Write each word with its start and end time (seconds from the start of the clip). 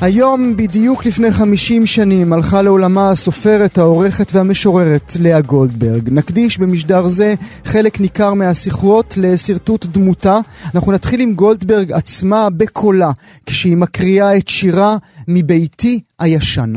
היום, 0.00 0.56
בדיוק 0.56 1.06
לפני 1.06 1.30
50 1.30 1.86
שנים, 1.86 2.32
הלכה 2.32 2.62
לעולמה 2.62 3.10
הסופרת, 3.10 3.78
העורכת 3.78 4.32
והמשוררת 4.32 5.12
לאה 5.20 5.40
גולדברג. 5.40 6.08
נקדיש 6.12 6.58
במשדר 6.58 7.02
זה 7.02 7.34
חלק 7.64 8.00
ניכר 8.00 8.34
מהשיחות 8.34 9.14
לשרטוט 9.16 9.86
דמותה. 9.86 10.38
אנחנו 10.74 10.92
נתחיל 10.92 11.20
עם 11.20 11.34
גולדברג 11.34 11.92
עצמה 11.92 12.48
בקולה, 12.50 13.10
כשהיא 13.46 13.76
מקריאה 13.76 14.36
את 14.36 14.48
שירה 14.48 14.96
מביתי 15.28 16.00
הישן. 16.18 16.72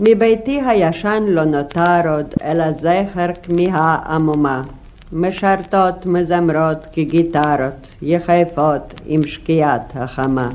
מביתי 0.00 0.60
הישן 0.66 1.22
לא 1.26 1.44
נותר 1.44 2.14
עוד, 2.14 2.26
אלא 2.44 2.72
זכר 2.72 3.28
כמיהה 3.42 3.98
עמומה. 4.06 4.62
משרתות 5.12 6.06
מזמרות 6.06 6.86
כגיטרות, 6.92 7.86
יחפות 8.02 9.00
עם 9.06 9.22
שקיעת 9.22 9.92
החמה. 9.94 10.48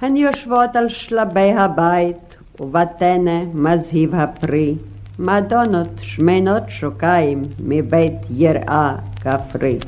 הן 0.00 0.16
יושבות 0.16 0.76
על 0.76 0.88
שלבי 0.88 1.52
הבית, 1.52 2.36
ובטנא 2.60 3.42
מזהיב 3.54 4.14
הפרי, 4.14 4.74
מדונות 5.18 5.88
שמנות 5.98 6.62
שוקיים 6.68 7.42
מבית 7.60 8.12
יראה 8.30 8.94
כפרי. 9.20 9.78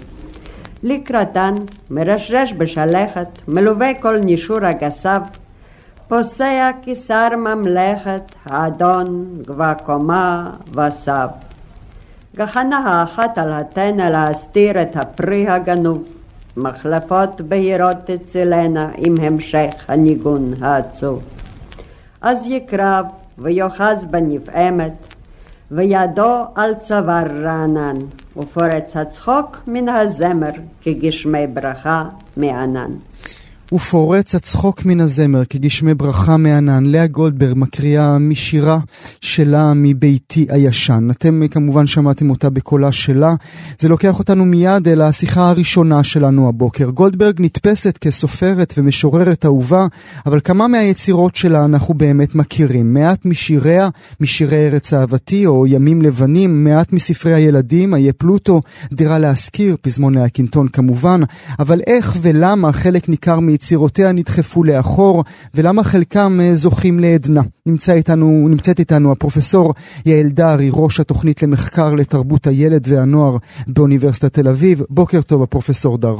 לקראתן 0.82 1.54
מרשרש 1.90 2.52
בשלכת, 2.52 3.28
מלווה 3.48 3.94
כל 3.94 4.18
נישור 4.18 4.64
הגסיו, 4.64 5.22
פוסע 6.08 6.70
כשר 6.82 7.28
ממלכת, 7.36 8.22
האדון 8.44 9.28
גבה 9.46 9.74
קומה 9.74 10.50
וסב. 10.72 11.28
גחנה 12.36 12.78
האחת 12.78 13.38
על 13.38 13.52
התנא 13.52 14.02
להסתיר 14.02 14.82
את 14.82 14.96
הפרי 14.96 15.48
הגנוב, 15.48 16.17
מחלפות 16.58 17.40
בהירות 17.40 17.96
תצילנה 18.04 18.90
עם 18.96 19.14
המשך 19.20 19.84
הניגון 19.88 20.54
העצוב. 20.60 21.22
אז 22.20 22.38
יקרב 22.46 23.06
ויאחז 23.38 24.04
בנפעמת, 24.10 24.92
וידו 25.70 26.44
על 26.54 26.74
צוואר 26.74 27.44
רענן, 27.44 27.96
ופורץ 28.36 28.96
הצחוק 28.96 29.58
מן 29.66 29.88
הזמר 29.88 30.50
כגשמי 30.80 31.46
ברכה 31.46 32.04
מענן. 32.36 32.90
ופורץ 33.72 34.34
הצחוק 34.34 34.84
מן 34.84 35.00
הזמר 35.00 35.42
כגשמי 35.44 35.94
ברכה 35.94 36.36
מענן. 36.36 36.86
לאה 36.86 37.06
גולדברג 37.06 37.52
מקריאה 37.56 38.18
משירה 38.18 38.78
שלה 39.20 39.72
מביתי 39.74 40.46
הישן. 40.50 41.08
אתם 41.10 41.48
כמובן 41.50 41.86
שמעתם 41.86 42.30
אותה 42.30 42.50
בקולה 42.50 42.92
שלה. 42.92 43.34
זה 43.78 43.88
לוקח 43.88 44.18
אותנו 44.18 44.44
מיד 44.44 44.88
אל 44.88 45.00
השיחה 45.00 45.50
הראשונה 45.50 46.04
שלנו 46.04 46.48
הבוקר. 46.48 46.90
גולדברג 46.90 47.34
נתפסת 47.38 47.98
כסופרת 47.98 48.74
ומשוררת 48.78 49.44
אהובה, 49.44 49.86
אבל 50.26 50.40
כמה 50.44 50.68
מהיצירות 50.68 51.36
שלה 51.36 51.64
אנחנו 51.64 51.94
באמת 51.94 52.34
מכירים. 52.34 52.94
מעט 52.94 53.26
משיריה, 53.26 53.88
משירי 54.20 54.66
ארץ 54.66 54.92
אהבתי 54.92 55.46
או 55.46 55.66
ימים 55.66 56.02
לבנים, 56.02 56.64
מעט 56.64 56.92
מספרי 56.92 57.34
הילדים, 57.34 57.94
איה 57.94 58.12
פלוטו, 58.12 58.60
דירה 58.92 59.18
להשכיר, 59.18 59.76
פזמוני 59.80 60.22
הקינטון 60.22 60.68
כמובן, 60.68 61.20
אבל 61.58 61.80
איך 61.86 62.16
ולמה 62.22 62.72
חלק 62.72 63.08
ניכר 63.08 63.40
יצירותיה 63.58 64.12
נדחפו 64.12 64.64
לאחור, 64.64 65.24
ולמה 65.54 65.84
חלקם 65.84 66.40
אה, 66.42 66.54
זוכים 66.54 67.00
לעדנה. 67.00 67.40
נמצא 67.66 67.92
איתנו, 67.92 68.46
נמצאת 68.50 68.78
איתנו 68.78 69.12
הפרופסור 69.12 69.74
יעל 70.06 70.28
דרי, 70.28 70.70
ראש 70.72 71.00
התוכנית 71.00 71.42
למחקר 71.42 71.94
לתרבות 71.94 72.46
הילד 72.46 72.88
והנוער 72.88 73.36
באוניברסיטת 73.68 74.32
תל 74.34 74.48
אביב. 74.48 74.82
בוקר 74.90 75.22
טוב, 75.22 75.42
הפרופסור 75.42 75.98
דר. 75.98 76.16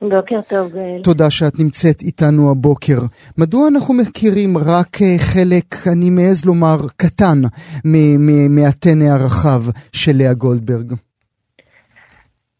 בוקר 0.00 0.40
טוב, 0.48 0.72
גאל. 0.72 1.02
תודה 1.02 1.30
שאת 1.30 1.58
נמצאת 1.58 2.02
איתנו 2.02 2.50
הבוקר. 2.50 3.00
מדוע 3.38 3.68
אנחנו 3.68 3.94
מכירים 3.94 4.58
רק 4.58 5.02
אה, 5.02 5.16
חלק, 5.18 5.86
אני 5.86 6.10
מעז 6.10 6.44
לומר, 6.44 6.80
קטן 6.96 7.42
מהטנא 8.50 9.04
הרחב 9.04 9.64
של 9.92 10.16
לאה 10.16 10.34
גולדברג? 10.34 10.94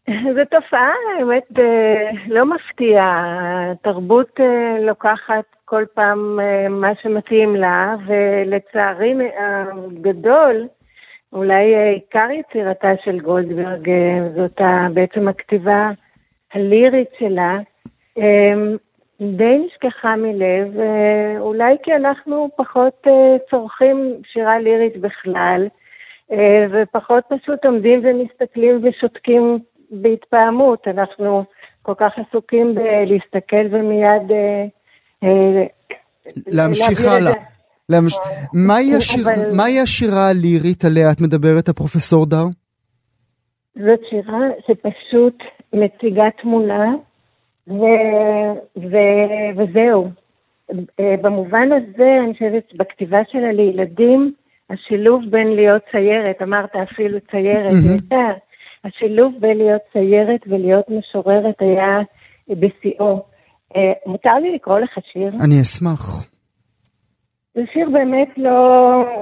זו 0.35 0.45
תופעה, 0.51 0.93
האמת, 1.17 1.59
אה, 1.59 2.11
לא 2.27 2.45
מפתיע. 2.45 3.03
התרבות 3.71 4.39
אה, 4.39 4.77
לוקחת 4.79 5.45
כל 5.65 5.83
פעם 5.93 6.39
אה, 6.39 6.69
מה 6.69 6.91
שמתאים 7.01 7.55
לה, 7.55 7.95
ולצערי 8.05 9.13
הגדול, 9.39 10.67
אולי 11.33 11.75
עיקר 11.93 12.27
יצירתה 12.31 12.91
של 13.03 13.19
גולדברג, 13.19 13.89
זאת 14.35 14.61
בעצם 14.93 15.27
הכתיבה 15.27 15.89
הלירית 16.53 17.09
שלה, 17.19 17.57
די 19.21 19.57
נשכחה 19.65 20.15
מלב, 20.15 20.77
אולי 21.39 21.75
כי 21.83 21.95
אנחנו 21.95 22.49
פחות 22.55 23.07
צורכים 23.49 24.15
שירה 24.31 24.59
לירית 24.59 24.97
בכלל, 24.97 25.67
ופחות 26.71 27.23
פשוט 27.29 27.65
עומדים 27.65 28.01
ומסתכלים 28.03 28.79
ושותקים 28.83 29.59
בהתפעמות, 29.91 30.87
אנחנו 30.87 31.43
כל 31.81 31.93
כך 31.97 32.11
עסוקים 32.17 32.75
בלהסתכל 32.75 33.65
ומיד... 33.71 34.31
אה, 34.31 34.65
אה, 35.23 35.63
להמשיך 36.47 37.05
הלאה. 37.05 37.33
למש... 37.89 38.17
מהי, 38.53 38.95
השיר... 38.95 39.23
אבל... 39.23 39.55
מהי 39.55 39.79
השירה 39.79 40.29
הלירית 40.29 40.85
עליה 40.85 41.11
את 41.11 41.21
מדברת, 41.21 41.69
הפרופסור 41.69 42.25
דר? 42.25 42.45
זאת 43.75 43.99
שירה 44.09 44.39
שפשוט 44.67 45.37
מציגה 45.73 46.25
תמונה, 46.41 46.93
ו... 47.67 47.81
ו... 48.77 48.97
וזהו. 49.57 50.09
אה, 50.99 51.15
במובן 51.21 51.69
הזה, 51.71 52.17
אני 52.23 52.33
חושבת, 52.33 52.75
בכתיבה 52.75 53.19
שלה 53.31 53.51
לילדים, 53.51 54.33
השילוב 54.69 55.23
בין 55.29 55.47
להיות 55.47 55.81
ציירת, 55.91 56.41
אמרת 56.41 56.75
אפילו 56.75 57.17
ציירת, 57.31 57.71
mm-hmm. 57.71 57.95
יותר, 57.95 58.33
השילוב 58.83 59.33
בין 59.39 59.57
להיות 59.57 59.81
ציירת 59.93 60.41
ולהיות 60.47 60.85
משוררת 60.89 61.55
היה 61.59 61.99
בשיאו. 62.49 63.25
אה, 63.75 63.91
מותר 64.05 64.33
לי 64.33 64.55
לקרוא 64.55 64.79
לך 64.79 64.97
שיר? 65.11 65.29
אני 65.45 65.61
אשמח. 65.61 66.31
זה 67.53 67.61
שיר 67.73 67.89
באמת 67.89 68.37
לא, 68.37 68.51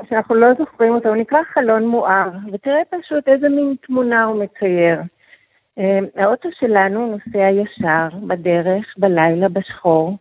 שאנחנו 0.09 0.35
לא 0.35 0.47
זוכרים 0.57 0.95
אותו, 0.95 1.09
הוא 1.09 1.17
נקרא 1.17 1.39
חלון 1.53 1.87
מואר, 1.87 2.29
ותראה 2.53 2.81
פשוט 2.89 3.27
איזה 3.27 3.49
מין 3.49 3.75
תמונה 3.87 4.23
הוא 4.23 4.43
מצייר. 4.43 5.01
אה, 5.79 5.99
האוטו 6.15 6.49
שלנו 6.59 7.05
נוסע 7.11 7.49
ישר, 7.49 8.07
בדרך, 8.27 8.85
בלילה, 8.97 9.49
בשחור, 9.49 10.17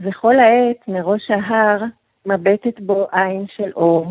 וכל 0.00 0.34
העת 0.38 0.88
מראש 0.88 1.30
ההר 1.30 1.84
מבטת 2.26 2.80
בו 2.80 3.06
עין 3.12 3.44
של 3.56 3.70
אור. 3.76 4.06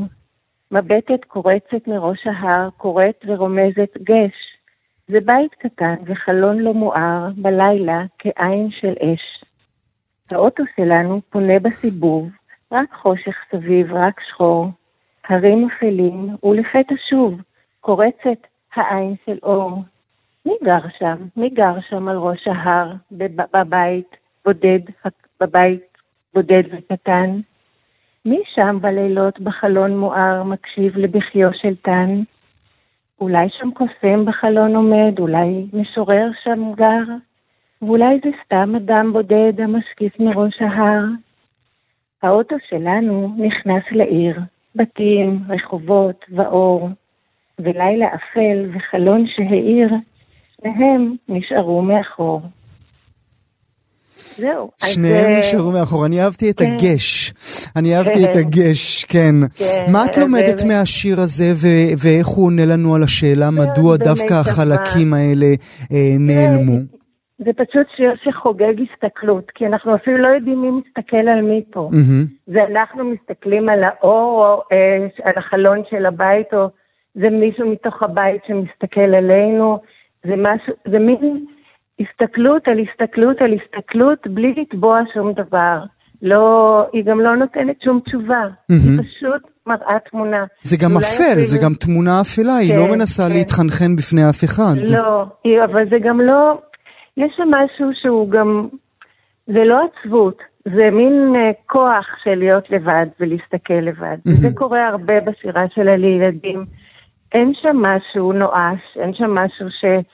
מבטת 0.72 1.25
קורצת 1.28 1.88
מראש 1.88 2.28
ההר, 2.28 2.70
קוראת 2.78 3.25
ורומזת 3.28 3.98
גש. 4.04 4.55
זה 5.08 5.20
בית 5.26 5.56
קטן 5.56 5.96
וחלון 6.06 6.60
לא 6.60 6.74
מואר 6.74 7.30
בלילה 7.38 8.04
כעין 8.20 8.70
של 8.72 8.94
אש. 9.02 9.44
האוטו 10.32 10.64
שלנו 10.76 11.22
פונה 11.30 11.60
בסיבוב, 11.60 12.30
רק 12.72 12.94
חושך 12.94 13.36
סביב, 13.52 13.94
רק 13.94 14.22
שחור. 14.30 14.68
הרים 15.28 15.68
אפלים, 15.68 16.36
ולפתע 16.44 16.96
שוב 17.10 17.42
קורצת 17.82 18.48
העין 18.76 19.16
של 19.26 19.38
אור. 19.44 19.84
מי 20.46 20.54
גר 20.64 20.90
שם? 21.00 21.16
מי 21.38 21.50
גר 21.50 21.82
שם 21.90 22.08
על 22.08 22.18
ראש 22.18 22.48
ההר, 22.48 22.94
בבית 23.12 24.16
בודד, 24.46 24.80
בבית 25.42 25.98
בודד 26.34 26.63
וקטן? 26.72 27.40
מי 28.25 28.42
שם 28.56 28.78
בלילות 28.81 29.40
בחלון 29.40 29.98
מואר 29.98 30.44
מקשיב 30.44 30.98
לבכיו 30.98 31.50
של 31.54 31.75
טן? 31.75 32.22
אולי 33.21 33.47
שם 33.50 33.71
קוסם 33.71 34.25
בחלון 34.25 34.75
עומד, 34.75 35.19
אולי 35.19 35.65
משורר 35.73 36.29
שם 36.44 36.73
גר, 36.75 37.03
ואולי 37.81 38.19
זה 38.23 38.29
סתם 38.45 38.73
אדם 38.75 39.13
בודד 39.13 39.62
המשקיף 39.62 40.19
מראש 40.19 40.62
ההר. 40.62 41.03
האוטו 42.23 42.56
שלנו 42.69 43.35
נכנס 43.38 43.83
לעיר, 43.91 44.39
בתים, 44.75 45.39
רחובות 45.50 46.25
ואור, 46.29 46.89
ולילה 47.59 48.07
אפל 48.15 48.69
וחלון 48.73 49.27
שהאיר, 49.27 49.89
שניהם 50.62 51.15
נשארו 51.29 51.81
מאחור. 51.81 52.41
זהו. 54.38 54.72
שניהם 54.86 55.32
אז... 55.32 55.40
נשארו 55.40 55.72
מאחור. 55.72 56.06
אני 56.06 56.22
אהבתי 56.22 56.50
את 56.52 56.60
כן. 56.60 56.66
הגש. 56.72 57.34
אני 57.76 57.98
אהבתי 57.98 58.26
את 58.26 58.36
הגש, 58.36 59.06
כן. 59.06 59.36
כן. 59.58 59.86
מה 59.92 60.06
את 60.06 60.18
לומדת 60.18 60.62
ו... 60.62 60.68
מהשיר 60.68 61.20
הזה, 61.20 61.46
ו- 61.62 61.94
ואיך 62.04 62.28
הוא 62.28 62.46
עונה 62.46 62.66
לנו 62.66 62.96
על 62.96 63.04
השאלה 63.04 63.50
מדוע 63.52 63.98
דווקא 63.98 64.34
החלקים 64.34 65.14
האלה 65.14 65.52
אה, 65.92 66.16
נעלמו? 66.20 66.78
זה 67.38 67.52
פשוט 67.54 67.88
שיר 67.96 68.12
שחוגג 68.24 68.74
הסתכלות, 68.86 69.52
כי 69.56 69.66
אנחנו 69.66 69.96
אפילו 69.96 70.18
לא 70.18 70.28
יודעים 70.28 70.62
מי 70.62 70.70
מסתכל 70.72 71.28
על 71.28 71.42
מי 71.42 71.64
פה. 71.72 71.90
מהמם. 71.92 72.26
זה 72.48 72.60
אנחנו 72.72 73.04
מסתכלים 73.04 73.70
על 73.70 73.84
האור 73.84 74.46
או 74.46 74.62
אה, 74.72 75.08
על 75.24 75.34
החלון 75.38 75.82
של 75.90 76.06
הבית, 76.06 76.54
או 76.54 76.68
זה 77.16 77.30
מישהו 77.30 77.72
מתוך 77.72 78.04
הבית 78.04 78.42
שמסתכל 78.48 79.16
עלינו, 79.16 79.80
זה 80.26 80.34
משהו, 80.38 80.74
זה 80.92 81.00
מין 81.00 81.46
הסתכלות 82.00 82.68
על 82.68 82.77
הסתכלות 82.80 83.42
על 83.42 83.51
הסתכלות 83.53 84.27
בלי 84.27 84.53
לתבוע 84.57 85.00
שום 85.13 85.31
דבר. 85.33 85.80
לא, 86.21 86.83
היא 86.94 87.03
גם 87.06 87.19
לא 87.21 87.36
נותנת 87.36 87.81
שום 87.83 88.00
תשובה, 88.06 88.42
מהמם. 88.69 89.00
היא 89.00 89.00
פשוט 89.00 89.42
מראה 89.68 90.00
תמונה. 90.12 90.44
זה 90.62 90.77
גם 90.77 90.92
אפל, 90.97 91.42
זה 91.42 91.56
אפילו- 91.56 91.62
גם 91.69 91.74
תמונה 91.74 92.21
אפלה, 92.21 92.56
היא 92.56 92.69
כן, 92.69 92.75
לא 92.77 92.95
מנסה 92.95 93.24
כן. 93.27 93.33
להתחנחן 93.33 93.95
בפני 93.95 94.30
אף 94.30 94.44
אחד. 94.44 94.75
לא, 94.89 95.25
היא- 95.44 95.62
אבל 95.63 95.83
זה 95.89 96.00
גם 96.00 96.21
לא, 96.21 96.57
יש 97.18 97.31
שם 97.38 97.47
משהו 97.50 97.88
שהוא 98.01 98.30
גם, 98.30 98.68
זה 99.48 99.63
לא 99.65 99.80
עצבות, 99.86 100.38
זה 100.65 100.89
מין 100.91 101.33
אה, 101.36 101.51
כוח 101.65 102.06
של 102.24 102.36
להיות 102.36 102.69
לבד 102.69 103.06
ולהסתכל 103.19 103.74
לבד. 103.81 104.18
וזה 104.27 104.48
קורה 104.53 104.88
הרבה 104.88 105.13
בשירה 105.21 105.63
של 105.75 105.88
הילדים. 105.88 106.65
אין 107.33 107.51
שם 107.62 107.77
משהו 107.77 108.33
נואש, 108.33 108.80
אין 109.00 109.13
שם 109.13 109.31
משהו 109.33 109.68
שרוצה, 109.80 110.09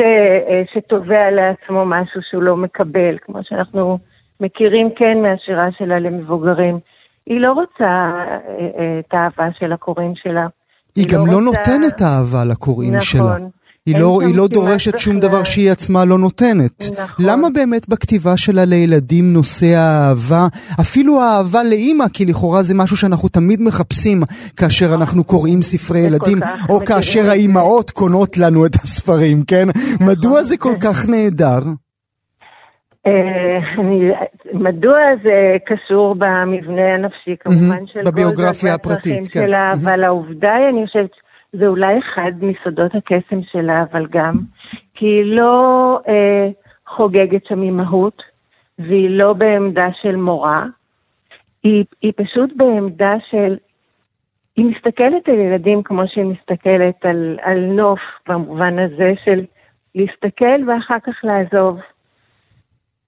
אה, 0.00 0.62
שתובע 0.74 1.30
לעצמו 1.30 1.84
משהו 1.86 2.20
שהוא 2.30 2.42
לא 2.42 2.56
מקבל, 2.56 3.16
כמו 3.22 3.38
שאנחנו 3.42 3.98
מכירים 4.40 4.88
כן 4.96 5.18
מהשירה 5.22 5.68
שלה 5.78 5.98
למבוגרים. 5.98 6.78
היא 7.26 7.40
לא 7.40 7.52
רוצה 7.52 7.84
אה, 7.84 8.38
אה, 8.78 8.98
את 8.98 9.14
האהבה 9.14 9.48
של 9.58 9.72
הקוראים 9.72 10.12
שלה. 10.16 10.46
היא 10.96 11.06
גם 11.12 11.18
לא 11.26 11.32
רוצה- 11.32 11.40
נותנת 11.40 12.02
אהבה 12.02 12.44
לקוראים 12.44 12.90
נכון. 12.90 13.00
שלה. 13.02 13.36
היא 13.86 13.94
אין 13.94 14.02
לא, 14.02 14.20
היא 14.26 14.34
לא 14.36 14.48
דורשת 14.48 14.98
שום 14.98 15.18
בכלל. 15.18 15.28
דבר 15.28 15.44
שהיא 15.44 15.70
עצמה 15.70 16.04
לא 16.04 16.18
נותנת. 16.18 16.84
נכון. 17.00 17.26
למה 17.26 17.48
באמת 17.54 17.88
בכתיבה 17.88 18.36
שלה 18.36 18.64
לילדים 18.64 19.32
נושא 19.32 19.66
האהבה, 19.76 20.46
אפילו 20.80 21.20
האהבה 21.20 21.62
לאימא, 21.62 22.04
כי 22.12 22.24
לכאורה 22.24 22.62
זה 22.62 22.74
משהו 22.74 22.96
שאנחנו 22.96 23.28
תמיד 23.28 23.62
מחפשים 23.62 24.22
כאשר 24.56 24.94
אנחנו 24.94 25.24
קוראים 25.24 25.62
ספרי 25.62 26.00
כל 26.00 26.06
ילדים, 26.06 26.38
או 26.68 26.84
כאשר. 26.84 27.30
האימהות 27.30 27.90
קונות 27.90 28.38
לנו 28.38 28.66
את 28.66 28.74
הספרים, 28.74 29.42
כן? 29.42 29.68
נכון. 29.68 30.06
מדוע 30.06 30.42
זה 30.42 30.56
כל 30.56 30.74
כך 30.80 31.08
נהדר? 31.08 31.58
אה, 33.06 33.12
אני- 33.80 34.12
מדוע 34.54 34.98
זה 35.24 35.30
קשור 35.66 36.14
במבנה 36.14 36.94
הנפשי, 36.94 37.34
כמובן, 37.40 37.86
של 37.92 38.00
בביוגרפיה 38.06 38.60
גולדה 38.60 38.74
הפרטית, 38.74 39.28
כן. 39.28 39.40
שלה. 39.46 39.72
אבל 39.72 40.04
העובדה 40.04 40.52
היא, 40.54 40.68
אני 40.78 40.86
חושבת, 40.86 41.10
זה 41.52 41.66
אולי 41.66 41.98
אחד 41.98 42.32
מסודות 42.40 42.94
הקסם 42.94 43.42
שלה, 43.52 43.84
אבל 43.92 44.06
גם, 44.06 44.34
כי 44.94 45.06
היא 45.06 45.24
לא 45.24 45.98
אה, 46.08 46.48
חוגגת 46.86 47.46
שם 47.46 47.62
אימהות, 47.62 48.22
והיא 48.78 49.10
לא 49.10 49.32
בעמדה 49.32 49.88
של 50.02 50.16
מורה, 50.16 50.66
היא, 51.62 51.84
היא 52.02 52.12
פשוט 52.16 52.50
בעמדה 52.56 53.14
של... 53.30 53.56
היא 54.56 54.66
מסתכלת 54.66 55.28
על 55.28 55.34
ילדים 55.34 55.82
כמו 55.82 56.02
שהיא 56.06 56.24
מסתכלת 56.24 57.04
על, 57.04 57.38
על 57.42 57.60
נוף, 57.60 58.00
במובן 58.28 58.78
הזה 58.78 59.12
של 59.24 59.44
להסתכל 59.94 60.68
ואחר 60.68 61.00
כך 61.02 61.24
לעזוב. 61.24 61.80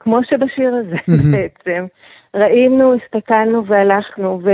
כמו 0.00 0.20
שבשיר 0.24 0.74
הזה 0.74 0.96
בעצם. 1.32 1.86
ראינו, 2.34 2.94
הסתכלנו 2.94 3.66
והלכנו, 3.66 4.40
ו... 4.44 4.50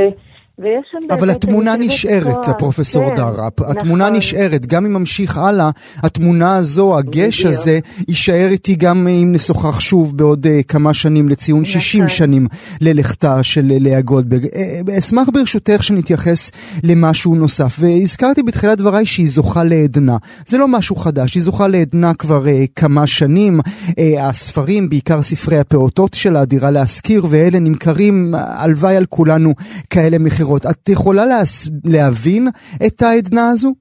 ויש 0.63 0.87
שם 0.93 1.13
אבל 1.13 1.31
התמונה 1.31 1.77
נשארת, 1.77 2.45
כוח. 2.45 2.55
פרופסור 2.59 3.09
כן, 3.09 3.15
דר. 3.15 3.45
הפ- 3.45 3.61
התמונה 3.61 4.05
נכון. 4.05 4.17
נשארת, 4.17 4.67
גם 4.67 4.87
אם 4.87 4.93
ממשיך 4.93 5.37
הלאה, 5.39 5.71
התמונה 6.03 6.57
הזו, 6.57 6.99
הגש 6.99 7.41
בדיוק. 7.41 7.59
הזה, 7.59 7.79
יישאר 8.09 8.49
איתי 8.51 8.75
גם 8.75 9.09
אם 9.09 9.33
נשוחח 9.33 9.81
שוב 9.81 10.17
בעוד 10.17 10.47
אה, 10.47 10.61
כמה 10.69 10.95
שנים 10.95 11.29
לציון 11.29 11.65
60 11.65 12.05
נכון. 12.05 12.17
שנים 12.17 12.47
ללכתה 12.81 13.43
של 13.43 13.73
לאה 13.81 14.01
גולדברג. 14.01 14.47
אה, 14.55 14.99
אשמח 14.99 15.29
ברשותך 15.35 15.83
שנתייחס 15.83 16.51
למשהו 16.85 17.35
נוסף, 17.35 17.77
והזכרתי 17.81 18.43
בתחילת 18.43 18.79
דבריי 18.79 19.07
שהיא 19.07 19.29
זוכה 19.29 19.65
לעדנה. 19.65 20.17
זה 20.47 20.59
לא 20.59 20.69
משהו 20.69 20.97
חדש, 20.97 21.35
היא 21.35 21.43
זוכה 21.43 21.69
לעדנה 21.69 22.15
כבר 22.15 22.49
אה, 22.49 22.65
כמה 22.77 23.07
שנים. 23.07 23.61
אה, 23.99 24.29
הספרים, 24.29 24.89
בעיקר 24.89 25.23
ספרי 25.23 25.59
הפעוטות 25.59 26.15
שלה, 26.15 26.45
דירה 26.45 26.71
להשכיר, 26.71 27.27
ואלה 27.31 27.59
נמכרים, 27.59 28.35
אה, 28.35 28.63
הלוואי 28.63 28.97
על 28.97 29.07
כולנו 29.09 29.55
כאלה 29.91 30.19
מכירות. 30.51 30.67
את 30.67 30.89
יכולה 30.89 31.25
להס... 31.25 31.71
להבין 31.85 32.43
את 32.87 33.03
העדנה 33.03 33.49
הזו? 33.51 33.73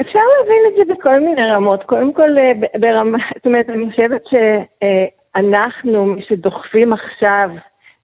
אפשר 0.00 0.20
להבין 0.38 0.62
את 0.68 0.74
זה 0.76 0.94
בכל 0.94 1.20
מיני 1.20 1.42
רמות. 1.42 1.82
קודם 1.82 2.12
כל, 2.12 2.38
אה, 2.38 2.52
ברמה, 2.80 3.18
זאת 3.36 3.46
אומרת, 3.46 3.70
אני 3.70 3.90
חושבת 3.90 4.22
שאנחנו, 4.30 6.06
מי 6.06 6.22
שדוחפים 6.28 6.92
עכשיו 6.92 7.50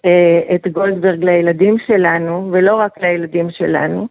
אה, 0.04 0.54
את 0.54 0.68
גולדברג 0.68 1.24
לילדים 1.24 1.76
שלנו, 1.86 2.48
ולא 2.52 2.74
רק 2.74 2.98
לילדים 2.98 3.50
שלנו, 3.50 4.08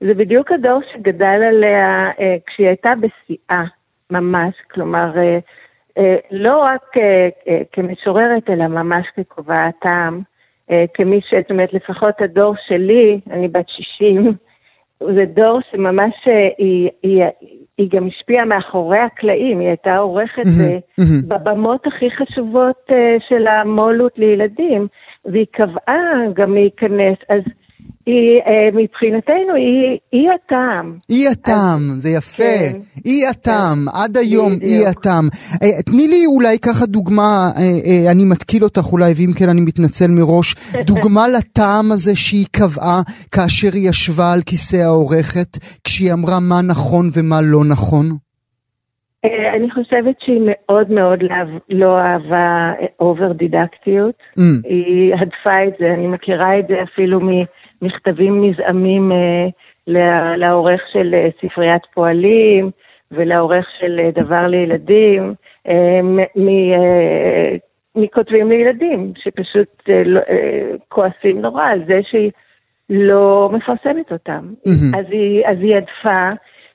זה 0.00 0.14
בדיוק 0.14 0.52
הדור 0.52 0.80
שגדל 0.92 1.42
עליה 1.48 2.10
אה, 2.20 2.36
כשהיא 2.46 2.66
הייתה 2.66 2.90
בשיאה, 3.00 3.64
ממש. 4.10 4.54
כלומר, 4.70 5.18
אה, 5.18 5.38
אה, 5.98 6.16
לא 6.30 6.58
רק 6.58 6.82
אה, 6.96 7.28
אה, 7.48 7.62
כמשוררת, 7.72 8.50
אלא 8.50 8.66
ממש 8.66 9.06
כקובעת 9.16 9.74
טעם. 9.80 10.22
אה, 10.70 10.84
כמי 10.94 11.20
ש... 11.20 11.34
זאת 11.34 11.50
אומרת, 11.50 11.72
לפחות 11.72 12.20
הדור 12.20 12.54
שלי, 12.68 13.20
אני 13.30 13.48
בת 13.48 13.68
60, 13.68 14.32
זה 15.00 15.24
דור 15.34 15.60
שממש 15.70 16.14
אה, 16.28 16.48
היא, 16.58 16.88
היא, 17.02 17.24
היא 17.78 17.88
גם 17.90 18.06
השפיעה 18.06 18.44
מאחורי 18.44 18.98
הקלעים, 18.98 19.60
היא 19.60 19.68
הייתה 19.68 19.96
עורכת 19.96 20.42
ב- 20.46 20.78
מהמם. 20.98 21.28
בבמות 21.28 21.86
הכי 21.86 22.10
חשובות 22.10 22.90
של 23.28 23.46
המו"לות 23.46 24.18
לילדים, 24.18 24.86
והיא 25.24 25.46
קבעה 25.50 26.12
גם 26.34 26.54
להיכנס, 26.54 27.18
אז 27.28 27.40
היא, 28.06 28.40
אה, 28.46 28.68
מבחינתנו, 28.72 29.54
היא, 29.56 29.98
היא 30.12 30.28
הטעם. 30.34 30.96
היא 31.08 31.28
הטעם, 31.28 31.92
זה 31.96 32.10
יפה. 32.10 32.42
כן. 32.42 32.78
היא 33.04 33.28
הטעם, 33.28 33.88
עד 33.88 34.16
היום 34.16 34.56
בדיוק. 34.56 34.62
היא 34.62 34.86
הטעם. 34.86 35.28
אה, 35.62 35.82
תני 35.82 36.08
לי 36.08 36.26
אולי 36.26 36.58
ככה 36.58 36.86
דוגמה, 36.86 37.50
אה, 37.56 37.62
אה, 37.62 38.10
אני 38.10 38.24
מתקיל 38.24 38.64
אותך 38.64 38.86
אולי, 38.92 39.12
ואם 39.16 39.32
כן 39.36 39.48
אני 39.48 39.60
מתנצל 39.60 40.06
מראש, 40.06 40.54
דוגמה 40.92 41.28
לטעם 41.28 41.92
הזה 41.92 42.16
שהיא 42.16 42.46
קבעה 42.50 43.02
כאשר 43.30 43.70
היא 43.72 43.88
ישבה 43.88 44.32
על 44.32 44.42
כיסא 44.42 44.76
העורכת, 44.76 45.58
כשהיא 45.84 46.12
אמרה 46.12 46.40
מה 46.40 46.62
נכון 46.62 47.10
ומה 47.12 47.40
לא 47.40 47.64
נכון. 47.64 48.25
אה, 49.24 49.54
אני 49.54 49.70
חושבת 49.70 50.14
שהיא 50.20 50.40
מאוד 50.46 50.90
מאוד 50.90 51.22
לא- 51.70 51.98
אהבה 51.98 52.72
אובר 53.00 53.32
דידקטיות. 53.32 54.14
Mm, 54.38 54.42
היא 54.64 55.14
הדפה 55.14 55.64
את 55.68 55.72
זה, 55.78 55.94
אני 55.94 56.06
מכירה 56.06 56.58
את 56.58 56.66
זה 56.68 56.82
אפילו 56.82 57.20
ממכתבים 57.82 58.44
נזעמים 58.44 59.12
אה, 59.12 60.36
לעורך 60.36 60.80
של 60.92 61.14
אה, 61.14 61.28
ספריית 61.42 61.82
פועלים 61.94 62.70
ולעורך 63.10 63.66
של 63.80 64.00
אה, 64.00 64.10
דבר 64.10 64.46
לילדים, 64.46 65.34
אה, 65.68 66.00
מ- 66.02 66.48
אה, 66.48 67.56
מכותבים 67.96 68.48
לילדים, 68.48 69.12
שפשוט 69.16 69.68
אה, 69.88 70.02
לא- 70.04 70.20
אה, 70.28 70.70
כועסים 70.88 71.40
נורא 71.40 71.64
על 71.64 71.80
זה 71.88 72.00
שהיא 72.10 72.30
לא 72.90 73.50
מפרסמת 73.52 74.12
אותם. 74.12 74.48
מהמם. 74.66 74.94
אז 74.98 75.04
היא, 75.10 75.46
אז 75.46 75.56
היא 75.60 75.76
הדפה, 75.76 76.28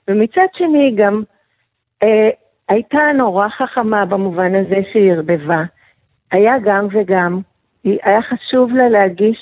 ומצד 0.07 0.45
שני 0.57 0.91
גם 0.95 1.15
אה, 1.15 1.24
הייתה 2.70 2.98
נורא 3.17 3.48
חכמה 3.50 4.05
במובן 4.05 4.55
הזה 4.55 4.75
שהיא 4.91 5.12
ערבבה. 5.12 5.63
היה 6.31 6.53
גם 6.63 6.88
וגם. 6.91 7.39
היא- 7.84 8.00
היה 8.03 8.20
חשוב 8.22 8.72
לה 8.75 8.89
להגיש 8.89 9.38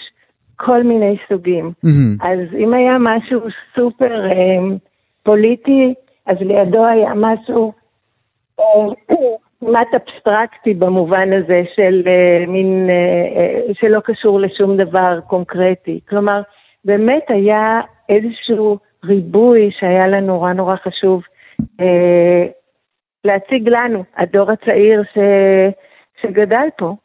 כל 0.56 0.84
מיני 0.84 1.18
סוגים. 1.30 1.72
מהמם. 1.84 2.16
אז 2.22 2.40
אם 2.60 2.74
היה 2.74 2.94
משהו 3.00 3.40
סופר 3.76 4.26
אה, 4.32 4.76
פוליטי, 5.24 5.94
אז 6.26 6.38
לידו 6.40 6.86
היה 6.86 7.12
משהו 7.16 7.74
אה, 8.60 8.66
כמעט 9.60 9.88
אבסטרקטי 9.96 10.74
במובן 10.74 11.34
הזה 11.34 11.62
של 11.76 12.04
אה, 12.08 12.46
מין, 12.48 12.88
אה, 12.90 12.96
אה, 13.42 13.74
שלא 13.74 14.00
קשור 14.00 14.40
לשום 14.40 14.78
דבר 14.78 15.20
קונקרטי. 15.28 16.00
כלומר, 16.10 16.42
באמת 16.86 17.24
היה 17.30 17.80
איזשהו 18.10 18.78
ריבוי 19.06 19.70
שהיה 19.80 20.08
לה 20.08 20.20
נורא 20.20 20.54
נורא 20.54 20.76
חשוב 20.76 21.22
אה, 21.22 21.30
להציג 23.24 23.70
לנו, 23.70 24.04
הדור 24.18 24.52
הצעיר 24.52 25.04
ש, 25.14 25.18
שגדל 26.22 26.68
פה. 26.78 26.96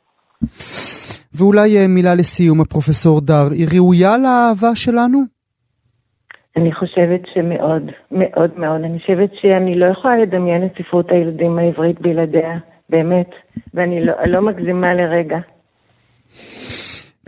ואולי 1.39 1.77
אה, 1.77 1.87
מילה 1.89 2.15
לסיום, 2.15 2.61
הפרופסור 2.61 3.21
דר, 3.21 3.47
היא 3.51 3.67
ראויה 3.75 4.19
לאהבה 4.19 4.75
שלנו? 4.75 5.19
אני 6.57 6.73
חושבת 6.73 7.21
שמאוד, 7.35 7.83
מאוד 8.11 8.59
מאוד. 8.59 8.81
אני 8.85 9.01
חושבת 9.01 9.31
שאני 9.41 9.79
לא 9.79 9.87
יכולה 9.87 10.17
לדמיין 10.17 10.65
את 10.67 10.73
ספרות 10.79 11.11
הילדים 11.11 11.59
העברית 11.59 12.01
בלעדיה, 12.01 12.59
באמת, 12.91 13.31
ואני 13.75 14.05
לא, 14.05 14.13
לא 14.27 14.43
מגזימה 14.43 14.95
לרגע. 14.95 15.39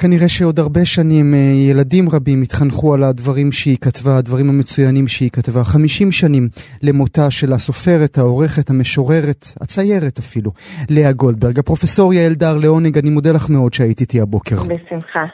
כנראה 0.07 0.29
שעוד 0.29 0.61
הרבה 0.61 0.85
שנים 0.85 1.35
אה, 1.35 1.39
ילדים 1.39 2.09
רבים 2.09 2.43
התחנכו 2.43 2.95
על 2.95 3.05
הדברים 3.05 3.53
שהיא 3.53 3.77
כתבה, 3.81 4.19
הדברים 4.19 4.49
המצוינים 4.49 5.09
שהיא 5.09 5.31
כתבה. 5.31 5.65
50 5.65 6.13
שנים 6.13 6.49
למותה 6.83 7.31
של 7.31 7.53
הסופרת, 7.53 8.19
העורכת, 8.19 8.71
המשוררת, 8.71 9.47
הציירת 9.61 10.19
אפילו, 10.19 10.51
לאה 10.91 11.13
גולדברג. 11.13 11.59
הפרופסור 11.59 12.15
יעל 12.15 12.35
דר 12.35 12.57
לעונג, 12.57 12.99
אני 12.99 13.11
מודה 13.11 13.33
לך 13.33 13.49
מאוד 13.49 13.75
שהיית 13.75 14.01
איתי 14.01 14.21
הבוקר. 14.21 14.57
בשמחה. 14.57 15.25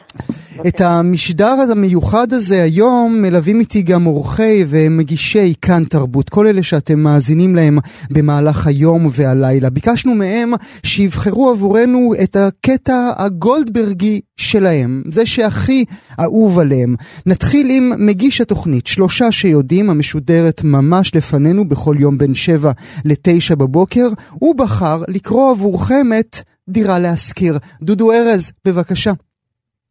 את 0.66 0.80
המשדר 0.80 1.54
המיוחד 1.72 2.32
הזה 2.32 2.62
היום 2.62 3.22
מלווים 3.22 3.60
איתי 3.60 3.82
גם 3.82 4.04
עורכי 4.04 4.64
ומגישי 4.68 5.54
כאן 5.62 5.84
תרבות, 5.84 6.28
כל 6.28 6.46
אלה 6.46 6.62
שאתם 6.62 6.98
מאזינים 6.98 7.56
להם 7.56 7.78
במהלך 8.10 8.66
היום 8.66 9.06
והלילה. 9.10 9.70
ביקשנו 9.70 10.14
מהם 10.14 10.52
שיבחרו 10.82 11.50
עבורנו 11.50 12.12
את 12.22 12.36
הקטע 12.36 13.10
הגולדברגי 13.16 14.20
שלהם, 14.36 15.02
זה 15.12 15.26
שהכי 15.26 15.84
אהוב 16.20 16.58
עליהם. 16.58 16.96
נתחיל 17.26 17.70
עם 17.70 17.92
מגיש 18.06 18.40
התוכנית, 18.40 18.86
שלושה 18.86 19.32
שיודעים, 19.32 19.90
המשודרת 19.90 20.60
ממש 20.64 21.14
לפנינו 21.14 21.68
בכל 21.68 21.96
יום 21.98 22.18
בין 22.18 22.34
שבע 22.34 22.72
לתשע 23.04 23.54
בבוקר. 23.54 24.08
הוא 24.30 24.54
בחר 24.56 25.02
לקרוא 25.08 25.50
עבורכם 25.50 26.06
את 26.20 26.36
דירה 26.68 26.98
להשכיר. 26.98 27.58
דודו 27.82 28.12
ארז, 28.12 28.52
בבקשה. 28.64 29.12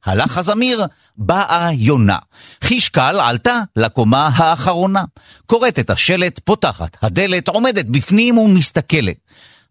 הלך 0.06 0.38
הזמיר, 0.38 0.86
באה 1.18 1.70
יונה. 1.74 2.18
חישקל 2.64 3.20
עלתה 3.20 3.62
לקומה 3.76 4.30
האחרונה. 4.34 5.04
קוראת 5.46 5.80
את 5.80 5.90
השלט, 5.90 6.40
פותחת 6.44 6.98
הדלת, 7.02 7.48
עומדת 7.48 7.86
בפנים 7.86 8.38
ומסתכלת. 8.38 9.16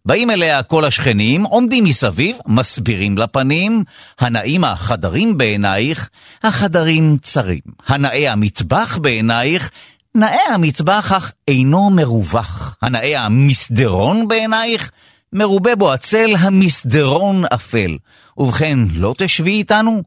באים 0.05 0.29
אליה 0.29 0.63
כל 0.63 0.85
השכנים, 0.85 1.43
עומדים 1.43 1.83
מסביב, 1.83 2.37
מסבירים 2.47 3.17
לפנים, 3.17 3.83
הנאים 4.19 4.63
החדרים 4.63 5.37
בעינייך, 5.37 6.09
החדרים 6.43 7.17
צרים. 7.21 7.59
הנאי 7.87 8.27
המטבח 8.27 8.97
בעינייך, 9.01 9.71
נאה 10.15 10.53
המטבח 10.53 11.11
אך 11.11 11.31
אינו 11.47 11.89
מרווח. 11.89 12.77
הנאה 12.81 13.25
המסדרון 13.25 14.27
בעינייך, 14.27 14.91
מרובה 15.33 15.75
בו 15.75 15.93
הצל 15.93 16.29
המסדרון 16.39 17.43
אפל. 17.53 17.97
ובכן, 18.37 18.79
לא 18.93 19.15
תשבי 19.17 19.51
איתנו? 19.51 20.03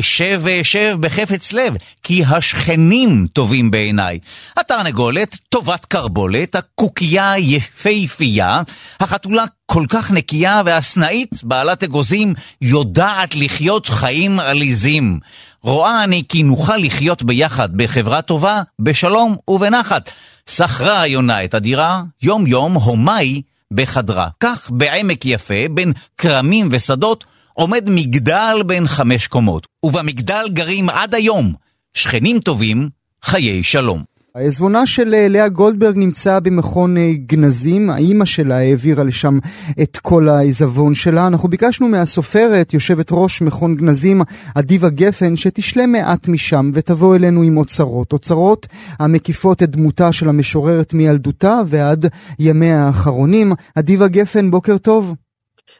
אשב 0.00 0.40
ואשב 0.44 0.96
בחפץ 1.00 1.52
לב, 1.52 1.76
כי 2.02 2.24
השכנים 2.24 3.26
טובים 3.32 3.70
בעיניי. 3.70 4.18
התרנגולת 4.56 5.38
טובת 5.48 5.84
קרבולת, 5.84 6.54
הקוקייה 6.54 7.34
יפהפייה, 7.38 8.62
החתולה 9.00 9.44
כל 9.66 9.84
כך 9.88 10.10
נקייה, 10.10 10.62
והסנאית, 10.64 11.30
בעלת 11.42 11.82
אגוזים, 11.82 12.34
יודעת 12.60 13.34
לחיות 13.34 13.86
חיים 13.86 14.40
עליזים. 14.40 15.20
רואה 15.62 16.04
אני 16.04 16.22
כי 16.28 16.42
נוכל 16.42 16.76
לחיות 16.76 17.22
ביחד 17.22 17.76
בחברה 17.76 18.22
טובה, 18.22 18.62
בשלום 18.80 19.36
ובנחת. 19.48 20.10
שכרה 20.50 21.00
היונה 21.00 21.44
את 21.44 21.54
הדירה, 21.54 22.02
יום 22.22 22.46
יום 22.46 22.74
הומאי 22.74 23.42
בחדרה. 23.72 24.28
כך 24.40 24.70
בעמק 24.70 25.26
יפה, 25.26 25.68
בין 25.70 25.92
כרמים 26.18 26.68
ושדות, 26.70 27.24
עומד 27.54 27.84
מגדל 27.90 28.62
בן 28.66 28.86
חמש 28.86 29.26
קומות, 29.26 29.66
ובמגדל 29.84 30.44
גרים 30.52 30.88
עד 30.88 31.14
היום 31.14 31.52
שכנים 31.94 32.38
טובים, 32.38 32.88
חיי 33.22 33.62
שלום. 33.62 34.02
העזבונה 34.34 34.86
של 34.86 35.14
אה, 35.14 35.28
לאה 35.28 35.48
גולדברג 35.48 35.96
נמצא 35.96 36.40
במכון 36.40 36.96
אה, 36.96 37.12
גנזים, 37.26 37.90
האימא 37.90 38.24
שלה 38.24 38.58
העבירה 38.58 39.04
לשם 39.04 39.38
את 39.82 39.96
כל 39.96 40.28
העיזבון 40.28 40.94
שלה. 40.94 41.26
אנחנו 41.26 41.48
ביקשנו 41.48 41.88
מהסופרת, 41.88 42.74
יושבת 42.74 43.08
ראש 43.10 43.42
מכון 43.42 43.76
גנזים, 43.76 44.22
אדיבה 44.54 44.90
גפן, 44.90 45.36
שתשלה 45.36 45.86
מעט 45.86 46.28
משם 46.28 46.70
ותבוא 46.74 47.16
אלינו 47.16 47.42
עם 47.42 47.56
אוצרות. 47.56 48.12
אוצרות 48.12 48.66
המקיפות 48.98 49.62
את 49.62 49.70
דמותה 49.70 50.12
של 50.12 50.28
המשוררת 50.28 50.94
מילדותה 50.94 51.60
ועד 51.66 52.06
ימיה 52.38 52.86
האחרונים. 52.86 53.52
אדיבה 53.74 54.08
גפן, 54.08 54.50
בוקר 54.50 54.78
טוב. 54.78 55.14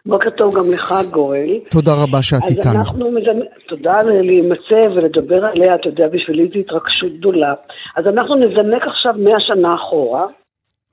בוקר 0.06 0.30
טוב 0.30 0.54
גם 0.54 0.72
לך, 0.72 0.94
גואל. 1.10 1.58
תודה 1.70 1.90
רבה 2.02 2.22
שאת 2.22 2.42
אז 2.44 2.56
איתנו. 2.56 2.72
אנחנו 2.72 3.10
מזמ... 3.10 3.40
תודה 3.68 4.00
להימצא 4.04 4.80
ולדבר 4.94 5.44
עליה, 5.44 5.74
אתה 5.74 5.88
יודע, 5.88 6.08
בשבילי 6.08 6.48
זו 6.48 6.58
התרגשות 6.58 7.12
גדולה. 7.18 7.54
אז 7.96 8.06
אנחנו 8.06 8.34
נזנק 8.34 8.82
עכשיו 8.82 9.14
100 9.18 9.34
שנה 9.40 9.74
אחורה. 9.74 10.26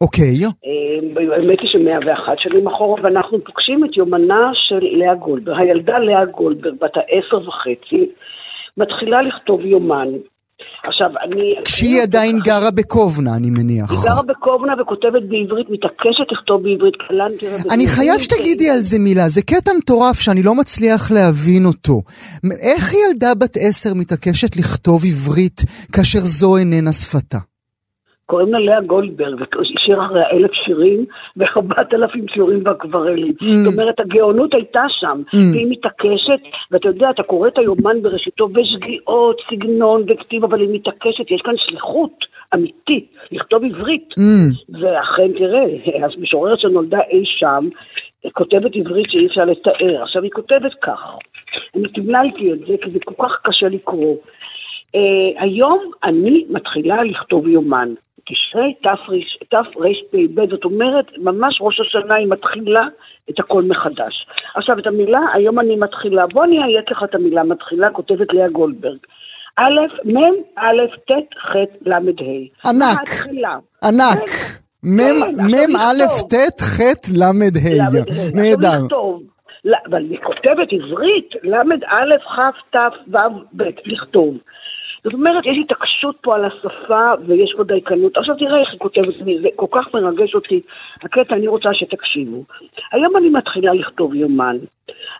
אוקיי, 0.02 0.36
אה, 0.46 1.36
האמת 1.36 1.60
היא 1.62 1.70
שמאה 1.70 1.98
ואחת 2.06 2.40
שנים 2.40 2.68
אחורה, 2.68 3.02
ואנחנו 3.04 3.44
פוגשים 3.44 3.86
את 3.86 3.98
יומנה 3.98 4.52
של 4.54 4.80
לאה 4.82 5.16
גולדברג. 5.16 5.60
הילדה 5.60 6.00
לאה 6.00 6.26
גולדברג, 6.26 6.74
בת 6.82 6.98
העשר 6.98 7.48
וחצי, 7.48 8.10
מתחילה 8.78 9.22
לכתוב 9.22 9.66
יומן. 9.66 10.10
עכשיו, 10.84 11.08
אני... 11.24 11.56
כשהיא 11.66 12.02
עדיין 12.02 12.40
גרה 12.40 12.72
בקובנה, 12.72 13.36
אני 13.36 13.50
מניח. 13.50 13.92
היא 13.92 14.00
גרה 14.04 14.22
בקובנה 14.22 14.74
וכותבת 14.82 15.24
בעברית, 15.30 15.68
מתעקשת 15.70 16.32
לכתוב 16.32 16.64
בעברית, 16.64 16.94
קלנטר. 17.08 17.74
אני 17.74 17.88
חייב 17.88 18.20
שתגידי 18.20 18.70
על 18.70 18.80
זה 18.80 19.00
מילה, 19.00 19.30
זה 19.30 19.42
קטע 19.42 19.72
מטורף 19.78 20.20
שאני 20.20 20.44
לא 20.44 20.56
מצליח 20.56 21.12
להבין 21.12 21.66
אותו. 21.66 22.02
איך 22.62 22.94
ילדה 22.94 23.36
בת 23.36 23.58
עשר 23.60 23.94
מתעקשת 23.94 24.56
לכתוב 24.56 25.06
עברית 25.06 25.62
כאשר 25.92 26.20
זו 26.20 26.58
איננה 26.58 26.94
שפתה? 26.94 27.51
קוראים 28.32 28.54
לה 28.54 28.60
לאה 28.60 28.82
גולדברג, 28.82 29.36
והיא 29.40 29.76
השאירה 29.78 30.06
אחריה 30.06 30.30
אלף 30.32 30.52
שירים 30.54 31.06
וארבעת 31.38 31.94
אלפים 31.94 32.26
שירים 32.28 32.64
באקוורלים. 32.64 33.34
Mm. 33.42 33.46
זאת 33.46 33.74
אומרת, 33.74 34.00
הגאונות 34.00 34.54
הייתה 34.54 34.84
שם, 34.90 35.22
Mm. 35.28 35.38
והיא 35.52 35.68
מתעקשת, 35.70 36.42
ואתה 36.72 36.88
יודע, 36.88 37.10
אתה 37.10 37.24
קורא 37.24 37.48
את 37.48 37.58
היומן 37.58 38.02
בראשיתו, 38.02 38.50
ושגיאות, 38.56 39.42
סגנון 39.50 40.04
וכתיב, 40.08 40.44
אבל 40.44 40.62
היא 40.62 40.70
מתעקשת, 40.72 41.32
יש 41.32 41.42
כאן 41.42 41.54
שליחות 41.58 42.26
אמיתית, 42.54 43.06
לכתוב 43.32 43.64
עברית. 43.64 44.10
Mm, 44.20 44.80
ואכן, 44.82 45.32
תראה, 45.38 45.64
אז 46.06 46.12
משוררת 46.18 46.60
שנולדה 46.60 47.00
אי 47.12 47.24
שם, 47.26 47.70
כותבת 48.34 48.76
עברית 48.76 49.06
שאי 49.10 49.28
אפשר 49.28 49.46
לתאר. 49.46 50.04
עכשיו, 50.04 50.24
היא 50.24 50.32
כותבת 50.32 50.74
כך, 50.82 51.16
אני 51.76 51.88
תמללתי 51.88 52.54
את 52.54 52.60
זה, 52.60 52.74
כי 52.82 52.92
זה 52.92 53.00
כל 53.06 53.24
כך 53.24 53.40
קשה 53.44 53.68
לקרוא. 53.68 54.16
Uh, 54.96 55.44
היום 55.44 55.92
אני 56.04 56.46
מתחילה 56.50 57.04
לכתוב 57.04 57.48
יומן. 57.48 57.94
תשרי 58.32 58.74
תרפ"ב, 59.50 60.50
זאת 60.50 60.66
אומרת, 60.66 61.06
ממש 61.18 61.58
ראש 61.62 61.80
השנה 61.80 62.16
היא 62.16 62.28
מתחילה 62.30 62.88
את 63.30 63.40
הכל 63.40 63.64
מחדש. 63.64 64.28
עכשיו, 64.56 64.80
את 64.80 64.88
המילה, 64.88 65.20
היום 65.34 65.60
אני 65.60 65.76
מתחילה, 65.76 66.28
בוא 66.28 66.44
אני 66.44 66.64
אייק 66.64 66.92
לך 66.92 67.04
את 67.04 67.16
המילה 67.16 67.44
מתחילה, 67.44 67.90
כותבת 67.90 68.34
לאה 68.34 68.50
גולדברג. 68.50 68.98
א', 69.58 69.80
מ', 70.06 70.18
א', 70.56 70.82
ט', 71.08 71.36
ח', 71.40 71.56
ל', 71.86 71.94
ה'. 71.94 72.70
ענק. 72.70 73.10
ענק. 73.84 74.30
מ' 74.84 74.98
כן, 74.98 75.16
מ' 75.38 75.76
עכשיו 75.76 75.76
א'. 75.76 76.04
ט' 76.30 76.62
ח' 76.62 76.80
ל' 77.18 77.24
ה'. 77.24 77.30
ל"ה. 77.78 78.32
נהדר. 78.34 78.98
אבל 79.90 80.04
היא 80.10 80.20
כותבת 80.24 80.68
עברית, 80.72 81.30
ל"א, 81.44 82.18
כ', 82.36 82.76
ת', 82.76 82.78
ו', 83.14 83.18
ב', 83.54 83.64
לכתוב. 83.86 84.38
זאת 85.04 85.14
אומרת, 85.14 85.46
יש 85.46 85.58
התעקשות 85.64 86.16
פה 86.22 86.36
על 86.36 86.46
השפה 86.46 87.12
ויש 87.28 87.54
פה 87.58 87.64
דייקנות. 87.64 88.18
עכשיו 88.18 88.36
תראה 88.36 88.60
איך 88.62 88.70
היא 88.72 88.80
כותבת 88.80 89.16
לי, 89.26 89.42
זה 89.42 89.48
כל 89.56 89.66
כך 89.72 89.94
מרגש 89.94 90.36
אותי. 90.36 90.62
הקטע, 91.04 91.36
אני 91.36 91.48
רוצה 91.48 91.70
שתקשיבו. 91.74 92.44
היום 92.92 93.18
אני 93.18 93.30
מתחילה 93.30 93.74
לכתוב 93.74 94.16
יומן. 94.16 94.58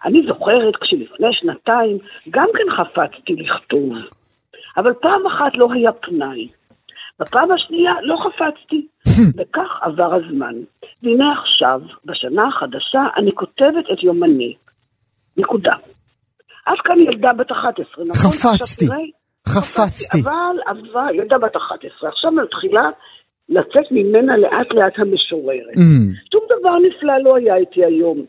אני 0.06 0.22
זוכרת 0.28 0.76
כשלפני 0.82 1.28
שנתיים 1.32 1.98
גם 2.30 2.48
כן 2.54 2.76
חפצתי 2.78 3.34
לכתוב. 3.34 3.94
אבל 4.78 4.94
פעם 4.94 5.26
אחת 5.28 5.52
לא 5.56 5.68
היה 5.74 5.92
פנאי. 5.92 6.48
בפעם 7.20 7.52
השנייה 7.52 7.94
לא 8.02 8.16
חפצתי, 8.26 8.88
וכך 9.38 9.80
עבר 9.82 10.14
הזמן. 10.14 10.54
והנה 11.04 11.34
עכשיו, 11.40 11.82
בשנה 12.06 12.48
החדשה, 12.48 13.02
אני 13.18 13.32
כותבת 13.32 13.86
את 13.94 14.04
יומני. 14.04 14.56
נקודה. 15.38 15.74
עד 16.66 16.78
כאן 16.84 17.00
ילדה 17.00 17.34
בת 17.34 17.52
11, 17.52 18.06
נכון? 18.10 18.32
חפצתי. 18.32 18.86
עכשיו 18.86 19.21
חפצתי. 19.52 20.22
אבל, 20.24 20.56
אבל, 20.68 21.16
ילדה 21.16 21.38
בת 21.38 21.56
11. 21.56 22.10
עכשיו 22.10 22.32
מתחילה 22.32 22.90
לצאת 23.50 23.92
ממנה 23.92 24.38
לאט 24.38 24.68
לאט 24.72 25.00
המשוררת. 25.00 25.76
Mm, 25.76 26.32
שום 26.32 26.44
דבר 26.60 26.78
נפלא 26.80 27.18
לא 27.24 27.36
היה 27.36 27.56
איתי 27.56 27.86
היום. 27.86 28.26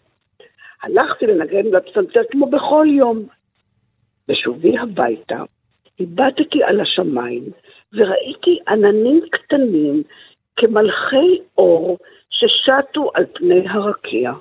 הלכתי 0.82 1.26
לנגן 1.26 1.70
בפסנתר 1.70 2.20
כמו 2.30 2.46
בכל 2.46 2.86
יום. 2.98 3.26
בשובי 4.28 4.78
הביתה, 4.78 5.42
הבטתי 6.00 6.62
על 6.64 6.80
השמיים, 6.80 7.42
וראיתי 7.92 8.58
עננים 8.68 9.20
קטנים 9.30 10.02
כמלכי 10.56 11.38
אור 11.58 11.98
ששטו 12.30 13.10
על 13.14 13.24
פני 13.34 13.68
הרקיע. 13.68 14.32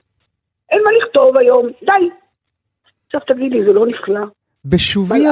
אין 0.72 0.82
מה 0.84 0.92
לכתוב 0.92 1.38
היום, 1.38 1.68
די. 1.68 2.10
עכשיו 3.06 3.22
תגידי, 3.28 3.64
זה 3.64 3.74
לא 3.74 3.88
נפלא? 3.88 4.26
בשובי, 4.66 5.24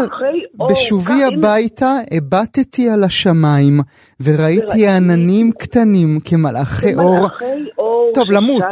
בשובי. 0.69 1.23
הביתה 1.23 1.93
הבטתי 2.11 2.89
על 2.89 3.03
השמיים 3.03 3.79
וראיתי 4.23 4.87
עננים 4.87 5.51
קטנים 5.51 6.19
כמלאכי 6.25 6.95
אור. 6.95 7.27
טוב, 8.13 8.31
למות. 8.31 8.63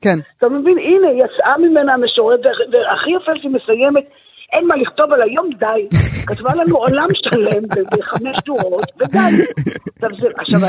כן. 0.00 0.18
אתה 0.38 0.48
מבין, 0.48 0.78
הנה, 0.78 1.24
יצאה 1.24 1.58
ממנה 1.58 1.94
המשוררת, 1.94 2.40
והכי 2.72 3.10
יפה 3.10 3.32
שהיא 3.40 3.50
מסיימת, 3.50 4.04
אין 4.52 4.66
מה 4.66 4.76
לכתוב 4.76 5.12
על 5.12 5.22
היום, 5.22 5.50
די. 5.58 5.88
כתבה 6.28 6.50
לנו 6.54 6.76
עולם 6.76 7.06
שלם 7.12 7.62
בחמש 7.98 8.36
שורות, 8.46 8.92
ודי. 8.96 9.18
עכשיו, 10.38 10.60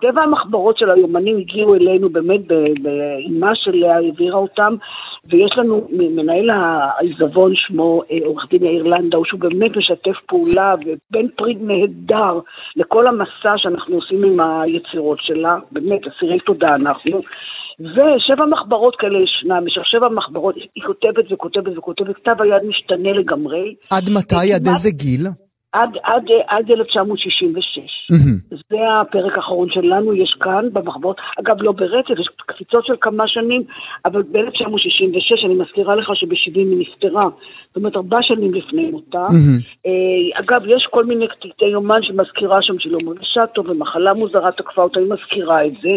טבע 0.00 0.22
המחברות 0.22 0.78
של 0.78 0.90
היומנים 0.90 1.36
הגיעו 1.38 1.74
אלינו 1.74 2.08
באמת 2.08 2.40
באימה 2.82 3.54
שליה, 3.54 3.96
העבירה 3.96 4.38
אותם, 4.38 4.74
ויש 5.24 5.50
לנו 5.56 5.88
מנהל 5.90 6.50
העיזבון 6.50 7.52
שמו 7.54 8.02
אה, 8.10 8.18
עורך 8.24 8.46
דין 8.50 8.64
יאיר 8.64 8.82
לנדאו, 8.82 9.24
שהוא 9.24 9.40
באמת 9.40 9.76
משתף 9.76 10.16
פעולה 10.26 10.74
ובן 10.80 11.28
פריד 11.36 11.58
נהדר 11.60 12.40
לכל 12.76 13.06
המסע 13.06 13.54
שאנחנו 13.56 13.94
עושים 13.94 14.24
עם 14.24 14.40
היצירות 14.40 15.18
שלה, 15.20 15.56
באמת, 15.72 16.00
אסירי 16.06 16.40
תודה 16.40 16.74
אנחנו. 16.74 17.20
ושבע 17.80 18.46
מחברות 18.50 18.96
כאלה 18.96 19.18
ישנם, 19.18 19.68
יש 19.68 19.78
שבע 19.84 20.08
מחברות, 20.08 20.54
היא 20.74 20.84
כותבת 20.86 21.32
וכותבת 21.32 21.78
וכותבת, 21.78 22.16
כתב 22.16 22.42
היד 22.42 22.62
משתנה 22.68 23.12
לגמרי. 23.12 23.74
עד 23.90 24.10
מתי? 24.10 24.52
עד 24.54 24.66
איזה 24.68 24.90
גיל? 24.90 25.26
עד, 25.72 25.90
עד, 26.02 26.24
עד 26.48 26.70
1966. 26.70 27.78
Mm-hmm. 28.12 28.56
זה 28.70 28.76
הפרק 29.00 29.36
האחרון 29.36 29.68
שלנו, 29.70 30.14
יש 30.14 30.36
כאן 30.40 30.68
במחברות, 30.72 31.16
אגב 31.40 31.62
לא 31.62 31.72
ברצף, 31.72 32.20
יש 32.20 32.28
קפיצות 32.46 32.86
של 32.86 32.94
כמה 33.00 33.28
שנים, 33.28 33.62
אבל 34.04 34.22
ב-1966, 34.22 35.46
אני 35.46 35.54
מזכירה 35.54 35.96
לך 35.96 36.10
שב-70 36.14 36.54
היא 36.54 36.76
נפטרה, 36.78 37.28
זאת 37.66 37.76
אומרת 37.76 37.96
ארבע 37.96 38.18
שנים 38.22 38.54
לפני 38.54 38.90
מותה. 38.90 39.26
Mm-hmm. 39.26 40.40
אגב, 40.40 40.62
יש 40.66 40.86
כל 40.90 41.04
מיני 41.04 41.28
קטעי 41.28 41.68
יומן 41.68 42.02
שמזכירה 42.02 42.62
שם 42.62 42.78
שלא 42.78 42.98
מרגישה 43.04 43.46
טוב, 43.46 43.68
ומחלה 43.68 44.14
מוזרה 44.14 44.52
תקפה 44.52 44.82
אותה, 44.82 45.00
היא 45.00 45.08
מזכירה 45.08 45.66
את 45.66 45.72
זה. 45.82 45.88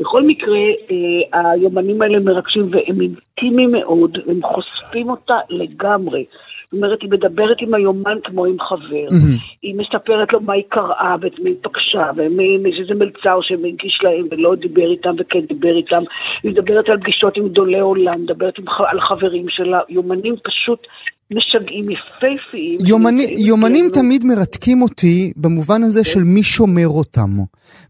בכל 0.00 0.22
מקרה, 0.22 0.58
אה, 0.90 1.50
היומנים 1.52 2.02
האלה 2.02 2.18
מרגשים 2.18 2.68
והם 2.70 3.00
אינטימיים 3.00 3.72
מאוד, 3.72 4.18
הם 4.26 4.40
חושפים 4.42 5.10
אותה 5.10 5.36
לגמרי. 5.50 6.24
זאת 6.64 6.72
אומרת, 6.72 7.02
היא 7.02 7.10
מדברת 7.10 7.56
עם 7.60 7.74
היומן 7.74 8.18
כמו 8.24 8.44
עם 8.44 8.60
חבר. 8.60 9.08
Mm-hmm. 9.08 9.40
היא 9.62 9.74
מספרת 9.76 10.32
לו 10.32 10.40
מה 10.40 10.52
היא 10.52 10.62
קראה 10.68 11.16
ואת 11.20 11.38
מי 11.38 11.50
היא 11.50 11.56
פגשה, 11.62 12.10
ומאיזה 12.16 12.94
מלצר 12.94 13.38
שהגיש 13.42 14.00
להם 14.02 14.26
ולא 14.30 14.54
דיבר 14.54 14.90
איתם 14.90 15.14
וכן 15.18 15.40
דיבר 15.40 15.76
איתם. 15.76 16.02
היא 16.42 16.52
מדברת 16.52 16.88
על 16.88 17.00
פגישות 17.00 17.36
עם 17.36 17.48
גדולי 17.48 17.80
עולם, 17.80 18.22
מדברת 18.22 18.54
על 18.78 19.00
חברים 19.00 19.48
שלה. 19.48 19.80
יומנים 19.88 20.34
פשוט 20.42 20.86
משגעים 21.30 21.84
יפהפיים. 21.84 22.78
יומני, 22.86 23.36
יומנים 23.38 23.90
תמיד 23.92 24.24
מרתקים 24.24 24.82
אותי 24.82 25.32
במובן 25.36 25.82
הזה 25.82 26.04
של 26.04 26.22
מי 26.24 26.42
שומר 26.42 26.88
אותם. 26.88 27.30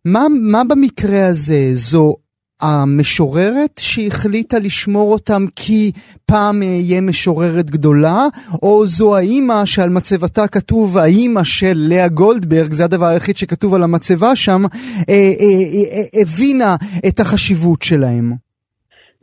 מה, 0.05 0.27
מה 0.31 0.65
במקרה 0.65 1.27
הזה? 1.27 1.71
זו 1.75 2.17
המשוררת 2.61 3.81
שהחליטה 3.81 4.59
לשמור 4.59 5.13
אותם 5.13 5.45
כי 5.57 5.93
פעם 6.27 6.63
אהיה 6.63 7.01
משוררת 7.01 7.71
גדולה, 7.71 8.27
או 8.63 8.87
זו 8.87 9.17
האימא 9.17 9.65
שעל 9.65 9.89
מצבתה 9.89 10.49
כתוב 10.49 10.99
האימא 10.99 11.45
של 11.45 11.87
לאה 11.89 12.09
גולדברג, 12.09 12.73
זה 12.73 12.85
הדבר 12.85 13.07
היחיד 13.07 13.37
שכתוב 13.37 13.75
על 13.75 13.83
המצבה 13.83 14.37
שם, 14.37 14.65
אה, 14.65 15.15
אה, 15.15 15.93
אה, 15.93 16.23
הבינה 16.23 16.77
את 17.09 17.21
החשיבות 17.21 17.83
שלהם. 17.83 18.46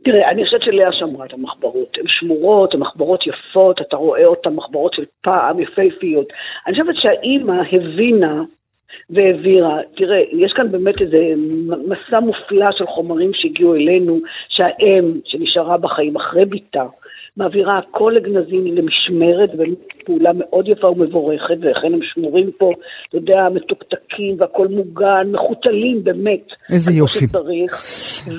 תראה, 0.04 0.30
אני 0.30 0.44
חושבת 0.44 0.62
שלאה 0.62 0.92
שמרה 0.92 1.26
את 1.26 1.32
המחברות. 1.32 1.96
הן 1.98 2.08
שמורות, 2.08 2.74
הן 2.74 2.80
מחברות 2.80 3.24
יפות, 3.26 3.80
אתה 3.80 3.96
רואה 3.96 4.24
אותן 4.24 4.50
מחברות 4.50 4.94
של 4.94 5.04
פעם, 5.20 5.60
יפהפיות. 5.60 6.26
אני 6.66 6.72
חושבת 6.72 6.96
שהאימא 6.96 7.62
הבינה 7.72 8.42
והעבירה. 9.10 9.78
תראה, 9.96 10.22
יש 10.32 10.52
כאן 10.52 10.72
באמת 10.72 11.00
איזה 11.00 11.18
מסע 11.66 12.20
מופלא 12.20 12.66
של 12.78 12.86
חומרים 12.86 13.30
שהגיעו 13.34 13.74
אלינו, 13.74 14.18
שהאם 14.48 15.20
שנשארה 15.24 15.78
בחיים 15.78 16.16
אחרי 16.16 16.44
ביתה, 16.44 16.84
מעבירה 17.36 17.78
הכל 17.78 18.12
לגנזים 18.16 18.76
למשמרת, 18.76 19.50
ופעולה 19.54 20.30
מאוד 20.34 20.68
יפה 20.68 20.86
ומבורכת, 20.86 21.56
ולכן 21.60 21.94
הם 21.94 22.00
שמורים 22.02 22.50
פה, 22.58 22.72
אתה 23.08 23.16
יודע, 23.16 23.48
מתוקתקים 23.54 24.36
והכל 24.38 24.68
מוגן, 24.68 25.26
מחותלים 25.32 26.04
באמת. 26.04 26.52
איזה 26.72 26.92
יופי. 26.92 27.18
שצריך. 27.18 27.72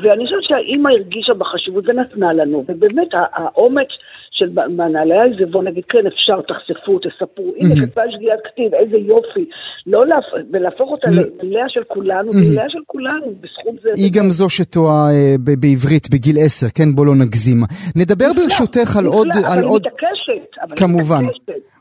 ואני 0.02 0.26
חושבת 0.26 0.44
שהאימא 0.44 0.90
הרגישה 0.90 1.34
בחשיבות 1.34 1.84
ונתנה 1.88 2.34
לנו, 2.34 2.66
ובאמת 2.68 3.08
האומץ 3.14 3.88
של 4.36 4.50
מנהלי 4.70 5.18
העיזבון, 5.18 5.68
נגיד, 5.68 5.84
כן, 5.89 6.08
אפשר, 6.08 6.42
תחשפו, 6.42 7.00
תספרו, 7.00 7.53
הנה, 7.60 7.75
כתבה 7.86 8.01
שגיאת 8.12 8.40
כתיב, 8.44 8.74
איזה 8.74 8.98
יופי. 8.98 9.46
לא 9.88 10.07
להפ... 10.07 10.24
ולהפוך 10.53 10.92
אותה 10.92 11.07
ללאה 11.44 11.70
של 11.70 11.83
כולנו, 11.88 12.31
ללאה 12.33 12.70
של 12.70 12.79
כולנו, 12.88 13.25
בזכות 13.42 13.75
זה. 13.83 13.90
היא 13.96 14.12
גם 14.14 14.29
זו 14.29 14.50
שטועה 14.50 15.12
אה, 15.12 15.36
בעברית 15.60 16.10
בגיל 16.10 16.36
עשר, 16.40 16.68
כן, 16.75 16.96
בוא 16.96 17.05
לא 17.05 17.16
נגזים. 17.16 17.64
נדבר 17.96 18.25
ברשותך 18.36 18.98
על 18.98 19.05
עוד... 19.05 19.27
אבל 19.48 19.64
היא 19.64 19.75
מתעקשת. 19.75 20.75
כמובן. 20.75 21.25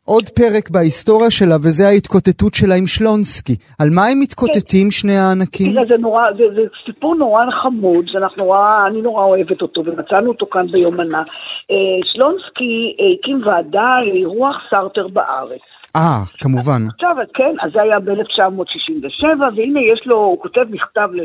עוד 0.05 0.29
פרק 0.29 0.71
בהיסטוריה 0.71 1.31
שלה, 1.31 1.57
וזה 1.57 1.87
ההתקוטטות 1.87 2.55
שלה 2.55 2.75
עם 2.75 2.87
שלונסקי. 2.87 3.57
על 3.81 3.89
מה 3.91 4.07
הם 4.07 4.21
מתקוטטים, 4.21 4.91
שני 4.91 5.17
הענקים? 5.17 5.73
תראה, 5.73 5.85
זה 5.89 5.97
נורא, 5.99 6.23
זה, 6.39 6.45
זה 6.55 6.63
סיפור 6.87 7.15
נורא 7.15 7.45
חמוד, 7.63 8.05
שאנחנו 8.09 8.45
נורא, 8.45 8.79
אני 8.87 9.03
נורא 9.03 9.25
אוהבת 9.25 9.63
אותו, 9.63 9.83
ומצאנו 9.87 10.29
אותו 10.29 10.47
כאן 10.53 10.67
ביומנה. 10.73 11.23
אה, 11.71 11.77
שלונסקי 12.05 12.97
אה, 13.01 13.05
הקים 13.15 13.47
ועדה 13.47 13.91
לאירוח 14.07 14.57
סארטר 14.71 15.09
בארץ. 15.09 15.61
אה, 15.97 16.23
כמובן. 16.41 16.83
עכשיו, 16.95 17.17
כן, 17.35 17.55
אז 17.63 17.71
זה 17.75 17.83
היה 17.83 18.01
ב-1967, 18.01 19.25
והנה 19.57 19.81
יש 19.93 20.03
לו, 20.07 20.17
הוא 20.17 20.39
כותב 20.43 20.65
מכתב 20.71 21.09
ל... 21.13 21.21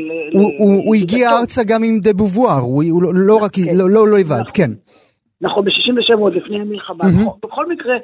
הוא 0.86 0.94
הגיע 0.94 1.30
ארצה 1.30 1.62
גם 1.64 1.82
עם 1.82 2.00
דה 2.00 2.12
בובואר, 2.12 2.60
הוא 2.60 3.02
לא, 3.02 3.10
לא 3.14 3.36
רק, 3.44 3.50
כן. 3.54 3.62
לא, 3.78 3.90
לא, 3.90 4.08
לא 4.08 4.18
לבד, 4.18 4.32
נכון. 4.32 4.44
כן. 4.54 4.70
נכון, 5.42 5.64
ב-67 5.64 6.18
עוד 6.18 6.34
לפני 6.34 6.60
המלחמה. 6.60 7.04
Mm-hmm. 7.04 7.46
בכל 7.46 7.68
מקרה, 7.68 7.94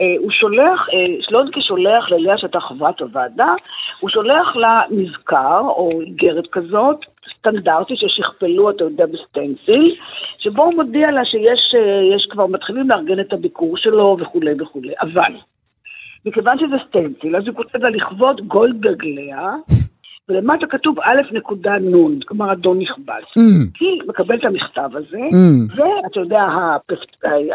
אה, 0.00 0.14
הוא 0.18 0.30
שולח, 0.30 0.88
אה, 0.92 1.16
שלונסקי 1.20 1.60
שולח 1.60 2.10
ללאה 2.10 2.38
שהייתה 2.38 2.60
חברת 2.60 3.00
הוועדה, 3.00 3.54
הוא 4.00 4.10
שולח 4.10 4.56
לה 4.56 4.80
מזכר 4.90 5.60
או 5.60 6.00
איגרת 6.00 6.46
כזאת, 6.52 6.96
סטנדרטית 7.38 7.98
ששכפלו, 7.98 8.70
אתה 8.70 8.84
יודע, 8.84 9.04
בסטנסיל, 9.06 9.96
שבו 10.38 10.64
הוא 10.64 10.74
מודיע 10.74 11.10
לה 11.10 11.24
שיש 11.24 11.74
אה, 11.74 12.30
כבר, 12.30 12.46
מתחילים 12.46 12.90
לארגן 12.90 13.20
את 13.20 13.32
הביקור 13.32 13.76
שלו 13.76 14.16
וכולי 14.20 14.62
וכולי. 14.62 14.92
אבל, 15.00 15.32
מכיוון 16.26 16.58
שזה 16.58 16.76
סטנסיל, 16.88 17.36
אז 17.36 17.46
הוא 17.46 17.54
כותב 17.54 17.78
לה 17.78 17.90
לכבוד 17.90 18.40
גולדברג 18.40 19.04
לאה, 19.04 19.54
ולמטה 20.28 20.66
כתוב 20.70 21.00
א' 21.00 21.36
נקודה 21.36 21.70
נ', 21.70 22.20
כלומר 22.20 22.52
אדון 22.52 22.78
נכבד. 22.78 23.22
Mm. 23.38 23.40
היא 23.80 24.02
מקבלת 24.08 24.40
את 24.40 24.44
המכתב 24.44 24.96
הזה, 24.96 25.18
mm. 25.32 25.72
ואתה 25.76 26.20
יודע, 26.20 26.40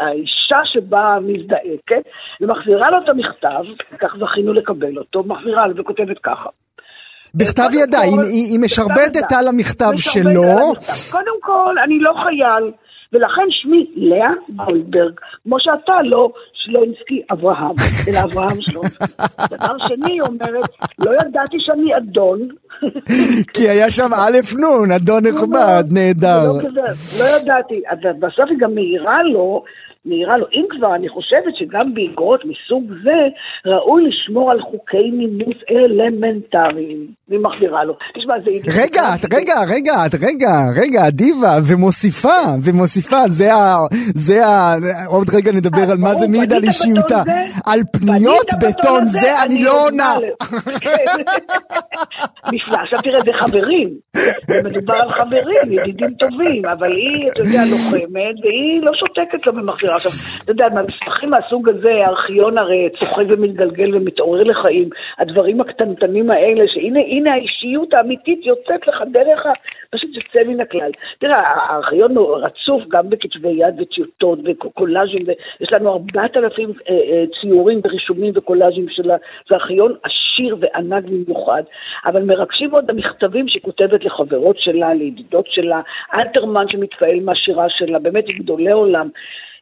האישה 0.00 0.60
שבה 0.64 1.20
מזדעקת, 1.20 2.02
ומחזירה 2.40 2.90
לו 2.90 2.98
את 3.04 3.08
המכתב, 3.08 3.84
כך 4.00 4.16
זכינו 4.20 4.52
לקבל 4.52 4.98
אותו, 4.98 5.22
מחזירה 5.26 5.66
לו 5.66 5.76
וכותבת 5.76 6.18
ככה. 6.22 6.48
בכתב 7.34 7.68
ידה, 7.72 8.00
היא 8.00 8.60
משרבטת 8.60 9.32
על 9.38 9.48
המכתב 9.48 9.92
שלו. 9.96 10.72
קודם 11.12 11.38
כל, 11.40 11.74
אני 11.84 11.98
לא 11.98 12.12
חייל. 12.24 12.72
ולכן 13.12 13.46
שמי 13.50 13.86
לאה 13.96 14.30
גולדברג, 14.66 15.12
כמו 15.44 15.56
שאתה 15.60 16.02
לא 16.02 16.32
שלונסקי 16.52 17.22
אברהם, 17.32 17.74
אלא 18.08 18.18
אברהם 18.24 18.60
שלונסקי. 18.60 19.04
דבר 19.50 19.78
שני, 19.78 20.12
היא 20.12 20.22
אומרת, 20.22 20.70
לא 21.06 21.10
ידעתי 21.12 21.56
שאני 21.60 21.96
אדון. 21.96 22.48
כי 23.54 23.68
היה 23.68 23.90
שם 23.90 24.10
א' 24.14 24.38
נ', 24.58 24.92
אדון 24.92 25.26
נכבד, 25.26 25.84
נהדר. 25.90 26.52
לא 27.18 27.24
ידעתי, 27.24 27.74
בסוף 28.18 28.44
היא 28.50 28.58
גם 28.58 28.74
מעירה 28.74 29.22
לו 29.22 29.64
מעירה 30.04 30.36
לו, 30.36 30.46
אם 30.52 30.64
כבר, 30.70 30.94
אני 30.94 31.08
חושבת 31.08 31.56
שגם 31.58 31.94
באגרות 31.94 32.40
מסוג 32.44 32.92
זה, 33.04 33.18
ראוי 33.66 34.02
לשמור 34.08 34.50
על 34.50 34.60
חוקי 34.60 35.10
נימוס 35.12 35.56
אלמנטריים. 35.70 37.06
היא 37.30 37.38
מחזירה 37.38 37.84
לו. 37.84 37.96
תשמע, 38.14 38.34
זה... 38.40 38.50
רגע, 38.82 39.02
את, 39.14 39.34
רגע, 39.34 39.54
רגע, 39.68 39.94
רגע, 40.20 40.54
רגע, 40.82 41.10
דיבה, 41.10 41.58
ומוסיפה, 41.68 42.40
ומוסיפה, 42.64 43.28
זה 43.28 43.54
ה... 43.54 43.76
זה 44.14 44.46
ה... 44.46 44.74
עוד 45.06 45.30
רגע 45.34 45.52
נדבר 45.52 45.90
על 45.90 45.98
מה 45.98 46.14
זה 46.14 46.28
מעיד 46.28 46.52
על 46.52 46.64
אישיותה. 46.64 47.22
על 47.66 47.80
פניות 47.92 48.48
בטון 48.60 49.08
זה 49.08 49.42
אני 49.42 49.62
לא 49.64 49.86
עונה. 49.86 50.16
נפלא, 52.52 52.78
עכשיו 52.84 52.98
תראה, 53.02 53.20
זה 53.20 53.30
חברים. 53.40 53.88
מדובר 54.64 54.94
על 54.94 55.10
חברים, 55.10 55.72
ידידים 55.72 56.14
טובים, 56.14 56.62
אבל 56.72 56.92
היא, 56.92 57.28
אתה 57.32 57.40
יודע, 57.40 57.64
לוחמת, 57.70 58.36
והיא 58.42 58.82
לא 58.82 58.92
שותקת 58.94 59.46
לו 59.46 59.52
במחזירה. 59.52 59.91
מכירה. 59.96 59.96
עכשיו, 59.96 60.12
אתה 60.44 60.52
יודע, 60.52 60.68
מהמסמכים 60.68 61.30
מהסוג 61.30 61.68
הזה, 61.68 61.92
הארכיון 62.06 62.58
הרי 62.58 62.88
צוחק 62.98 63.24
ומתגלגל 63.28 63.96
ומתעורר 63.96 64.42
לחיים. 64.42 64.88
הדברים 65.18 65.60
הקטנטנים 65.60 66.30
האלה, 66.30 66.64
שהנה 66.68 67.32
האישיות 67.32 67.94
האמיתית 67.94 68.46
יוצאת 68.46 68.86
לך 68.86 69.02
דרך. 69.12 69.46
פשוט 69.94 70.10
יוצא 70.14 70.48
מן 70.48 70.60
הכלל. 70.60 70.90
תראה, 71.18 71.40
הארכיון 71.46 72.14
רצוף 72.18 72.82
גם 72.88 73.10
בכתבי 73.10 73.48
יד 73.48 73.80
וטיוטות 73.80 74.38
וקולאז'ים, 74.44 75.22
ויש 75.26 75.72
לנו 75.72 75.92
ארבעת 75.92 76.36
אלפים 76.36 76.72
אה, 76.88 76.94
אה, 76.94 77.24
ציורים 77.40 77.80
ורישומים 77.84 78.32
וקולאז'ים 78.36 78.86
שלה. 78.88 79.16
זה 79.48 79.54
ארכיון 79.54 79.94
עשיר 80.02 80.56
וענק 80.60 81.04
במיוחד, 81.04 81.62
אבל 82.06 82.22
מרגשים 82.22 82.70
עוד 82.70 82.90
המכתבים 82.90 83.48
שהיא 83.48 83.62
כותבת 83.62 84.04
לחברות 84.04 84.58
שלה, 84.58 84.94
לידידות 84.94 85.46
שלה, 85.50 85.80
אלתרמן 86.14 86.68
שמתפעל 86.68 87.20
מהשירה 87.20 87.66
שלה, 87.68 87.98
באמת 87.98 88.26
גדולי 88.26 88.72
עולם. 88.72 89.08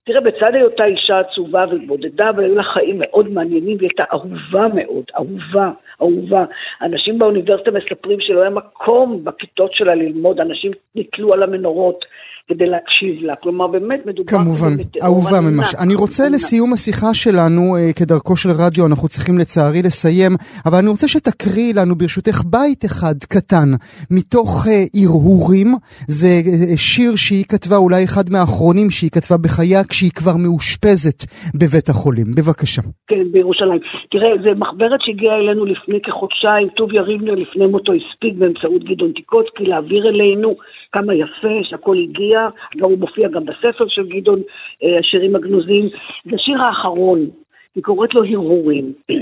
תראה, 0.04 0.20
בצד 0.20 0.54
היותה 0.54 0.84
אישה 0.84 1.18
עצובה 1.18 1.64
ובודדה, 1.70 2.30
והיו 2.36 2.54
לה 2.54 2.62
חיים 2.62 2.96
מאוד 2.98 3.28
מעניינים, 3.28 3.76
והיא 3.76 3.88
הייתה 3.90 4.04
אהובה 4.12 4.74
מאוד, 4.74 5.04
אהובה, 5.16 5.70
אהובה. 6.00 6.44
אנשים 6.82 7.18
באוניברסיטה 7.18 7.70
מספרים 7.70 8.20
שלא 8.20 8.40
היה 8.40 8.50
מקום 8.50 9.24
בכיתות 9.24 9.72
שלה 9.72 9.94
ללמוד, 9.94 10.40
אנשים 10.40 10.72
נתלו 10.94 11.32
על 11.32 11.42
המנורות. 11.42 12.04
כדי 12.50 12.66
להקשיב 12.66 13.14
לה. 13.22 13.36
כלומר, 13.36 13.66
באמת 13.66 14.06
מדובר... 14.06 14.28
כמובן, 14.30 14.72
אהובה 15.02 15.40
ממש. 15.40 15.74
אני 15.74 15.94
רוצה. 15.94 16.30
לסיום 16.32 16.72
השיחה 16.72 17.14
שלנו, 17.14 17.76
אה, 17.76 17.92
כדרכו 17.98 18.36
של 18.36 18.48
רדיו, 18.58 18.86
אנחנו 18.86 19.08
צריכים 19.08 19.38
לצערי 19.38 19.82
לסיים, 19.82 20.32
אבל 20.66 20.78
אני 20.78 20.88
רוצה 20.88 21.08
שתקריאי 21.08 21.72
לנו, 21.72 21.94
ברשותך, 21.94 22.38
בית 22.46 22.84
אחד 22.84 23.14
קטן, 23.28 23.68
מתוך 24.10 24.66
uh, 24.66 24.70
הרהורים. 25.02 25.68
זה 26.08 26.32
uh, 26.44 26.76
שיר 26.76 27.16
שהיא 27.16 27.44
כתבה, 27.48 27.76
אולי 27.76 28.04
אחד 28.04 28.26
מהאחרונים 28.32 28.90
שהיא 28.90 29.10
כתבה 29.10 29.36
בחייה, 29.44 29.84
כשהיא 29.90 30.10
כבר 30.10 30.36
מאושפזת 30.44 31.18
בבית 31.54 31.88
החולים. 31.88 32.26
בבקשה. 32.36 32.82
כן, 33.08 33.24
בירושלים. 33.32 33.80
תראה, 34.10 34.30
זו 34.44 34.50
מחברת 34.56 35.00
שהגיעה 35.02 35.36
אלינו 35.36 35.64
לפני 35.64 35.98
כחודשיים, 36.02 36.68
טוביה 36.68 37.02
ריבנר 37.02 37.34
לפני 37.34 37.66
מותו 37.66 37.92
הספיק 37.92 38.34
באמצעות 38.34 38.84
גדעון 38.84 39.12
טיקוצקי 39.12 39.64
להעביר 39.64 40.08
אלינו 40.08 40.56
כמה 40.92 41.14
יפה 41.14 41.58
שהכל 41.62 41.96
הגיע. 41.98 42.48
גם 42.76 42.90
הוא 42.90 42.98
מופיע 42.98 43.28
גם 43.28 43.44
בספר 43.44 43.88
של 43.88 44.06
גדעון, 44.08 44.42
אה, 44.82 44.98
השירים 44.98 45.36
הגנוזים. 45.36 45.88
זה 46.24 46.36
השיר 46.36 46.62
האחרון, 46.62 47.30
היא 47.74 47.82
קוראת 47.84 48.14
לו 48.14 48.24
הרהורים. 48.24 48.92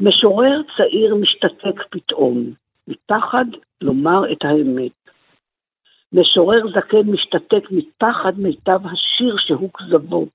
משורר 0.00 0.60
צעיר 0.76 1.14
משתתק 1.14 1.82
פתאום, 1.90 2.50
מפחד 2.88 3.44
לומר 3.80 4.32
את 4.32 4.44
האמת. 4.44 4.92
משורר 6.12 6.60
זקן 6.74 7.10
משתתק 7.10 7.70
מפחד 7.70 8.32
מיטב 8.38 8.80
השיר 8.92 9.36
שהוא 9.38 9.70
כזבו. 9.74 10.26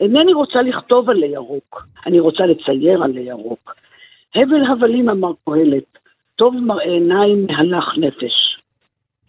אינני 0.00 0.32
רוצה 0.32 0.62
לכתוב 0.62 1.10
עלי 1.10 1.26
ירוק, 1.26 1.86
אני 2.06 2.20
רוצה 2.20 2.46
לצייר 2.46 3.02
עלי 3.02 3.20
ירוק. 3.20 3.74
הבל 4.34 4.64
הבלים 4.72 5.08
אמר 5.08 5.32
קהלת, 5.44 5.98
טוב 6.36 6.54
מראה 6.56 6.84
עיניים 6.84 7.46
מהלך 7.46 7.84
נפש. 7.98 8.45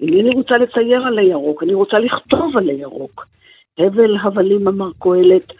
אינני 0.02 0.36
רוצה 0.36 0.58
לצייר 0.58 1.04
על 1.08 1.20
הירוק, 1.20 1.64
אני 1.64 1.74
רוצה 1.74 2.00
לכתוב 2.00 2.58
על 2.58 2.70
הירוק. 2.70 3.28
הבל 3.78 4.18
הבלים 4.24 4.68
אמר 4.68 4.90
קהלת, 5.00 5.54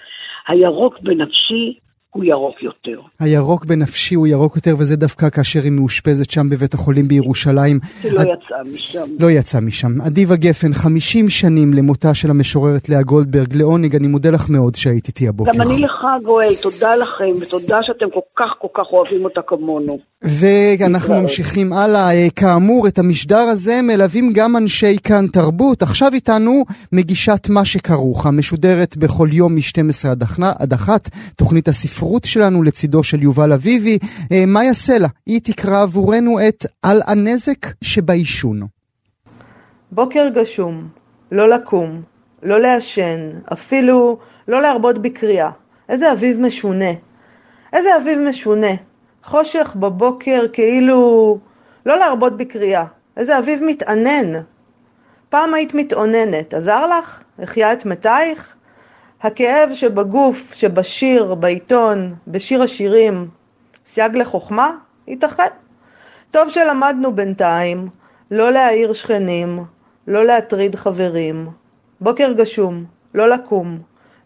הירוק 0.48 1.00
בנפשי 1.00 1.78
הוא 2.18 2.26
ירוק 2.26 2.64
יותר. 2.64 3.02
הירוק 3.20 3.66
בנפשי 3.66 4.16
הוא 4.16 4.28
ירוק 4.28 4.56
יותר, 4.56 4.76
וזה 4.80 4.96
דווקא 4.96 5.30
כאשר 5.30 5.60
היא 5.64 5.72
מאושפזת 5.72 6.30
שם 6.30 6.50
בבית 6.50 6.74
החולים 6.74 7.08
בירושלים. 7.08 7.80
היא 8.04 8.12
לא 8.12 8.22
יצאה 8.22 8.74
משם. 8.74 9.16
לא 9.20 9.32
יצאה 9.32 9.62
משם. 9.62 10.02
אדיבה 10.08 10.36
גפן, 10.36 10.74
50 10.74 11.30
שנים 11.30 11.74
למותה 11.74 12.14
של 12.14 12.30
המשוררת 12.30 12.90
לאה 12.90 13.02
גולדברג. 13.02 13.56
לעונג, 13.56 13.96
אני 13.96 14.08
מודה 14.08 14.30
לך 14.30 14.50
מאוד 14.50 14.76
שהיית 14.76 15.08
איתי 15.08 15.28
הבוקר. 15.28 15.52
גם 15.54 15.62
אני 15.62 15.80
לך, 15.80 16.24
גואל, 16.24 16.56
תודה 16.62 16.96
לכם, 16.96 17.32
ותודה 17.42 17.78
שאתם 17.82 18.06
כל 18.14 18.20
כך 18.36 18.50
כל 18.62 18.68
כך 18.74 18.86
אוהבים 18.92 19.26
אותה 19.26 19.42
כמונו. 19.48 20.00
ואנחנו 20.22 21.22
ממשיכים 21.22 21.74
הלאה. 21.74 22.12
אה, 22.12 22.28
כאמור, 22.36 22.88
את 22.88 23.00
המשדר 23.00 23.38
הזה 23.38 23.80
מלווים 23.84 24.30
גם 24.34 24.58
אנשי 24.58 24.98
כאן 25.04 25.28
תרבות. 25.28 25.82
עכשיו 25.82 26.14
איתנו 26.14 26.64
מגישת 26.92 27.48
מה 27.50 27.66
שכרוך, 27.66 28.26
המשודרת 28.26 28.98
בכל 28.98 29.30
יום 29.32 29.56
מ-12 29.56 30.08
עד 30.60 30.74
1, 30.74 31.10
תוכנית 31.36 31.68
הספרות. 31.68 32.07
הספרות 32.08 32.26
שלנו 32.26 32.64
לצידו 32.64 33.04
של 33.04 33.24
יובל 33.24 33.54
אביבי. 33.54 33.98
אה, 34.32 34.64
יעשה 34.64 34.98
לה? 34.98 35.08
היא 35.26 35.42
תקרא 35.44 35.82
עבורנו 35.82 36.40
את 36.48 36.66
על 36.84 37.02
הנזק 37.08 37.68
שבעישון. 37.82 38.62
בוקר 39.92 40.28
גשום, 40.34 40.88
לא 41.32 41.50
לקום, 41.50 42.02
לא 42.44 42.60
לעשן, 42.60 43.30
אפילו 43.54 44.18
לא 44.48 44.62
להרבות 44.62 45.02
בקריאה. 45.02 45.50
איזה 45.90 46.12
אביב 46.12 46.40
משונה. 46.40 46.92
איזה 47.74 47.90
אביב 48.02 48.20
משונה. 48.30 48.74
חושך 49.24 49.76
בבוקר 49.80 50.46
כאילו 50.54 51.40
לא 51.86 51.98
להרבות 51.98 52.38
בקריאה. 52.38 52.86
איזה 53.18 53.40
אביב 53.40 53.60
מתענן. 53.64 54.42
פעם 55.30 55.54
היית 55.54 55.74
מתאוננת, 55.74 56.54
עזר 56.54 56.88
לך? 56.88 57.24
החיה 57.40 57.74
את 57.74 57.86
מתייך? 57.86 58.57
הכאב 59.22 59.70
שבגוף, 59.74 60.54
שבשיר, 60.54 61.36
בעיתון, 61.36 62.16
בשיר 62.28 62.64
השירים, 62.64 63.28
סייג 63.86 64.16
לחוכמה? 64.16 64.72
ייתכן. 65.08 65.50
טוב 66.32 66.50
שלמדנו 66.50 67.16
בינתיים 67.16 67.88
לא 68.32 68.52
להעיר 68.52 68.94
שכנים, 68.94 69.60
לא 70.08 70.26
להטריד 70.26 70.76
חברים. 70.76 71.50
בוקר 72.02 72.32
גשום, 72.32 72.86
לא 73.14 73.30
לקום. 73.30 73.80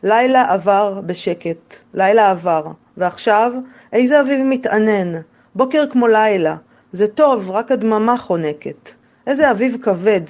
לילה 0.04 0.54
עבר 0.54 1.01
בשקט, 1.06 1.75
לילה 1.93 2.32
עבר. 2.32 2.63
ועכשיו, 2.97 3.54
איזה 3.93 4.21
אביב 4.21 4.39
מתענן. 4.45 5.12
בוקר 5.56 5.84
כמו 5.91 6.08
לילה. 6.08 6.56
זה 6.91 7.08
טוב, 7.08 7.51
רק 7.51 7.71
הדממה 7.71 8.17
חונקת. 8.17 8.89
איזה 9.27 9.51
אביב 9.51 9.77
כבד. 9.82 10.21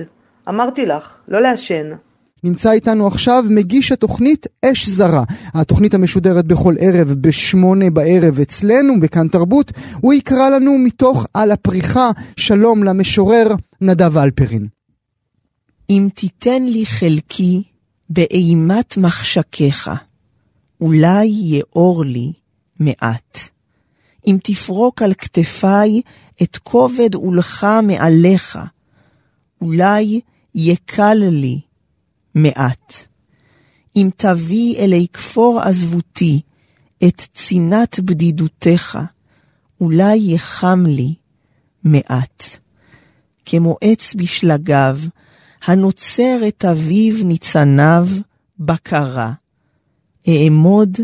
אמרתי 0.49 0.85
לך, 0.85 1.19
לא 1.27 1.39
לעשן. 1.39 1.89
נמצא 2.43 2.71
איתנו 2.71 3.07
עכשיו 3.07 3.43
מגיש 3.49 3.91
התוכנית 3.91 4.47
אש 4.65 4.89
זרה, 4.89 5.23
התוכנית 5.53 5.93
המשודרת 5.93 6.45
בכל 6.45 6.75
ערב 6.79 7.07
בשמונה 7.07 7.89
בערב 7.89 8.39
אצלנו 8.39 8.99
בכאן 8.99 9.27
תרבות, 9.27 9.71
הוא 10.01 10.13
יקרא 10.13 10.49
לנו 10.49 10.77
מתוך 10.77 11.25
על 11.33 11.51
הפריחה 11.51 12.09
שלום 12.37 12.83
למשורר 12.83 13.47
נדב 13.81 14.17
אלפרין. 14.17 14.67
אם 15.89 16.07
תיתן 16.15 16.63
לי 16.63 16.85
חלקי 16.85 17.63
באימת 18.09 18.97
מחשקיך, 18.97 19.89
אולי 20.81 21.25
יאור 21.25 22.05
לי 22.05 22.33
מעט. 22.79 23.37
אם 24.27 24.37
תפרוק 24.43 25.01
על 25.01 25.13
כתפיי 25.13 26.01
את 26.41 26.57
כובד 26.57 27.13
עולך 27.13 27.67
מעליך, 27.83 28.59
אולי 29.61 30.21
יקל 30.55 31.13
לי 31.13 31.59
מעט. 32.35 32.93
אם 33.95 34.09
תביא 34.17 34.77
אלי 34.77 35.07
כפור 35.13 35.61
עזבותי 35.61 36.41
את 37.07 37.21
צינת 37.33 37.99
בדידותך, 37.99 38.99
אולי 39.81 40.17
יחם 40.17 40.83
לי 40.87 41.13
מעט. 41.83 42.43
כמו 43.45 43.77
עץ 43.81 44.13
בשלגיו, 44.17 44.99
הנוצר 45.65 46.39
את 46.47 46.65
אביו 46.65 47.23
ניצניו 47.23 48.07
בקרה. 48.59 49.33
אעמוד 50.27 50.97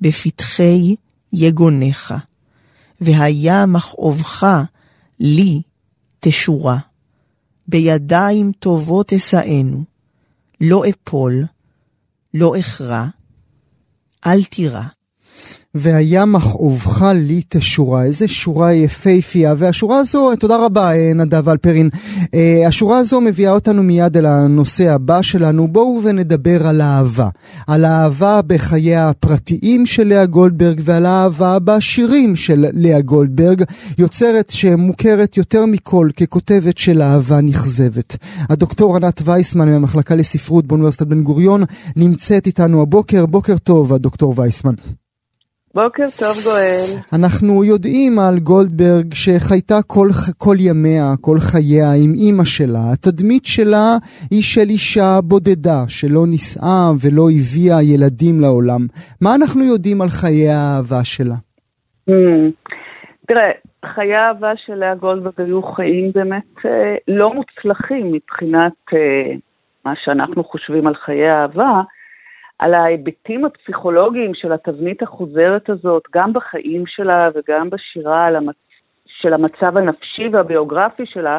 בפתחי 0.00 0.94
יגונך, 1.32 2.14
והיה 3.00 3.66
מכאובך 3.66 4.46
לי 5.20 5.62
תשורה. 6.20 6.78
בידיים 7.68 8.52
טובות 8.58 9.12
אשאנו, 9.12 9.84
לא 10.68 10.82
אפול, 10.88 11.42
לא 12.34 12.52
אכרע, 12.60 13.06
אל 14.26 14.44
תירא. 14.44 14.82
והיה 15.74 16.24
מכאובך 16.24 17.02
לי 17.14 17.42
תשורה, 17.48 18.04
איזה 18.04 18.28
שורה 18.28 18.72
יפהפייה, 18.72 19.54
והשורה 19.58 19.98
הזו, 19.98 20.36
תודה 20.36 20.56
רבה 20.64 20.94
אה, 20.94 21.12
נדב 21.14 21.48
אלפרין, 21.48 21.88
אה, 22.34 22.64
השורה 22.68 22.98
הזו 22.98 23.20
מביאה 23.20 23.52
אותנו 23.52 23.82
מיד 23.82 24.16
אל 24.16 24.26
הנושא 24.26 24.92
הבא 24.92 25.22
שלנו, 25.22 25.68
בואו 25.68 26.00
ונדבר 26.02 26.66
על 26.66 26.82
אהבה, 26.82 27.28
על 27.66 27.84
אהבה 27.84 28.40
בחייה 28.46 29.08
הפרטיים 29.08 29.86
של 29.86 30.08
לאה 30.08 30.26
גולדברג 30.26 30.80
ועל 30.84 31.06
אהבה 31.06 31.58
בשירים 31.58 32.36
של 32.36 32.66
לאה 32.72 33.00
גולדברג, 33.00 33.62
יוצרת 33.98 34.50
שמוכרת 34.50 35.36
יותר 35.36 35.66
מכל 35.66 36.08
ככותבת 36.16 36.78
של 36.78 37.02
אהבה 37.02 37.40
נכזבת. 37.40 38.16
הדוקטור 38.50 38.96
ענת 38.96 39.22
וייסמן 39.24 39.68
מהמחלקה 39.70 40.14
לספרות 40.14 40.66
באוניברסיטת 40.66 41.06
בן 41.06 41.22
גוריון 41.22 41.62
נמצאת 41.96 42.46
איתנו 42.46 42.82
הבוקר, 42.82 43.26
בוקר 43.26 43.58
טוב 43.58 43.92
הדוקטור 43.92 44.34
וייסמן. 44.36 44.74
בוקר 45.74 46.04
טוב 46.20 46.36
גואל. 46.44 46.86
אנחנו 47.12 47.64
יודעים 47.64 48.18
על 48.18 48.38
גולדברג 48.38 49.14
שחייתה 49.14 49.78
כל, 49.86 50.08
כל 50.38 50.56
ימיה, 50.58 51.08
כל 51.20 51.38
חייה 51.38 51.90
עם 52.04 52.12
אימא 52.22 52.44
שלה. 52.44 52.82
התדמית 52.92 53.44
שלה 53.44 53.86
היא 54.30 54.42
של 54.42 54.68
אישה 54.70 55.20
בודדה 55.24 55.80
שלא 55.88 56.26
נישאה 56.26 56.84
ולא 57.02 57.26
הביאה 57.36 57.82
ילדים 57.82 58.40
לעולם. 58.40 58.82
מה 59.22 59.34
אנחנו 59.34 59.62
יודעים 59.64 60.02
על 60.02 60.08
חיי 60.08 60.48
האהבה 60.48 61.04
שלה? 61.04 61.38
Mm. 62.10 62.14
תראה, 63.28 63.50
חיי 63.94 64.14
האהבה 64.14 64.52
של 64.56 64.74
לאה 64.74 64.94
גולדברג 64.94 65.40
היו 65.40 65.62
חיים 65.62 66.10
באמת 66.14 66.66
אה, 66.66 66.94
לא 67.08 67.34
מוצלחים 67.34 68.12
מבחינת 68.12 68.78
אה, 68.92 69.34
מה 69.84 69.92
שאנחנו 70.04 70.44
חושבים 70.44 70.86
על 70.86 70.94
חיי 70.94 71.28
האהבה. 71.28 71.82
על 72.58 72.74
ההיבטים 72.74 73.44
הפסיכולוגיים 73.44 74.30
של 74.34 74.52
התבנית 74.52 75.02
החוזרת 75.02 75.70
הזאת, 75.70 76.02
גם 76.14 76.32
בחיים 76.32 76.84
שלה 76.86 77.28
וגם 77.34 77.70
בשירה 77.70 78.26
על 78.26 78.36
המצ... 78.36 78.56
של 79.22 79.32
המצב 79.34 79.76
הנפשי 79.76 80.28
והביוגרפי 80.32 81.02
שלה, 81.06 81.38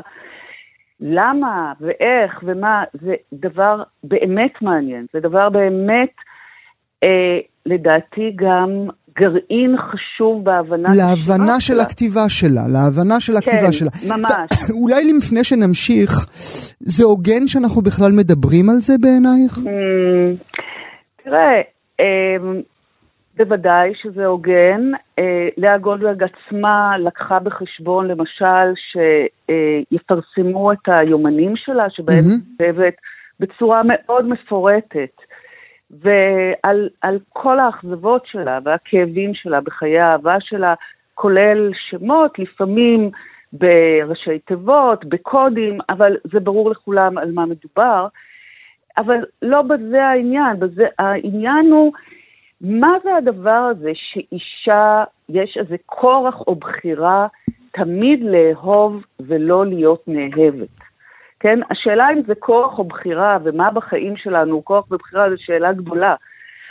למה 0.99 1.73
ואיך 1.81 2.43
ומה, 2.43 2.83
זה 3.01 3.13
דבר 3.33 3.83
באמת 4.03 4.51
מעניין, 4.61 5.05
זה 5.13 5.19
דבר 5.19 5.49
באמת, 5.49 6.09
אה, 7.03 7.37
לדעתי 7.65 8.31
גם 8.35 8.69
גרעין 9.19 9.75
חשוב 9.77 10.43
בהבנה 10.45 10.89
להבנה 10.97 11.59
של 11.59 11.79
הכתיבה 11.79 12.29
שלה, 12.29 12.61
להבנה 12.67 13.19
של 13.19 13.37
הכתיבה 13.37 13.61
כן, 13.65 13.71
שלה. 13.71 13.89
ממש. 14.17 14.31
ת- 14.31 14.71
אולי 14.71 15.13
לפני 15.13 15.43
שנמשיך, 15.43 16.11
זה 16.79 17.03
הוגן 17.05 17.47
שאנחנו 17.47 17.81
בכלל 17.81 18.11
מדברים 18.11 18.69
על 18.69 18.75
זה 18.75 18.93
בעינייך? 19.01 19.57
אמ, 19.57 20.35
תראה, 21.25 21.61
אמ, 21.99 22.61
בוודאי 23.37 23.93
שזה 23.95 24.25
הוגן. 24.25 24.91
אה, 25.19 25.47
לאה 25.57 25.77
גולדברג 25.77 26.23
עצמה 26.23 26.97
לקחה 26.97 27.39
בחשבון, 27.39 28.07
למשל, 28.07 28.73
שיפרסמו 29.89 30.71
את 30.71 30.87
היומנים 30.87 31.55
שלה, 31.55 31.89
שבהם. 31.89 32.15
היא 32.17 32.39
כותבת 32.57 32.95
בצורה 33.39 33.81
מאוד 33.85 34.27
מפורטת, 34.27 35.21
ועל 35.91 36.89
על 37.01 37.19
כל 37.29 37.59
האכזבות 37.59 38.25
שלה 38.25 38.59
והכאבים 38.63 39.33
שלה 39.33 39.61
בחיי 39.61 39.99
האהבה 39.99 40.35
שלה, 40.39 40.73
כולל 41.13 41.71
שמות, 41.89 42.39
לפעמים 42.39 43.09
בראשי 43.53 44.39
תיבות, 44.39 45.05
בקודים, 45.05 45.77
אבל 45.89 46.17
זה 46.33 46.39
ברור 46.39 46.71
לכולם 46.71 47.17
על 47.17 47.31
מה 47.31 47.45
מדובר. 47.45 48.07
אבל 48.97 49.19
לא 49.41 49.61
בזה 49.61 50.05
העניין, 50.05 50.59
בזה, 50.59 50.85
העניין 50.99 51.71
הוא 51.71 51.93
מה 52.61 52.91
זה 53.03 53.15
הדבר 53.15 53.69
הזה 53.71 53.91
שאישה, 53.93 55.03
יש 55.29 55.57
איזה 55.57 55.75
כורח 55.85 56.41
או 56.47 56.55
בחירה 56.55 57.27
תמיד 57.71 58.19
לאהוב 58.23 59.03
ולא 59.19 59.65
להיות 59.65 60.03
נאהבת. 60.07 60.81
כן? 61.39 61.59
השאלה 61.71 62.09
אם 62.13 62.21
זה 62.27 62.35
כורח 62.35 62.79
או 62.79 62.83
בחירה 62.83 63.37
ומה 63.43 63.71
בחיים 63.71 64.17
שלנו 64.17 64.55
הוא 64.55 64.63
כורח 64.63 64.91
ובחירה 64.91 65.29
זו 65.29 65.35
שאלה 65.37 65.73
גדולה. 65.73 66.15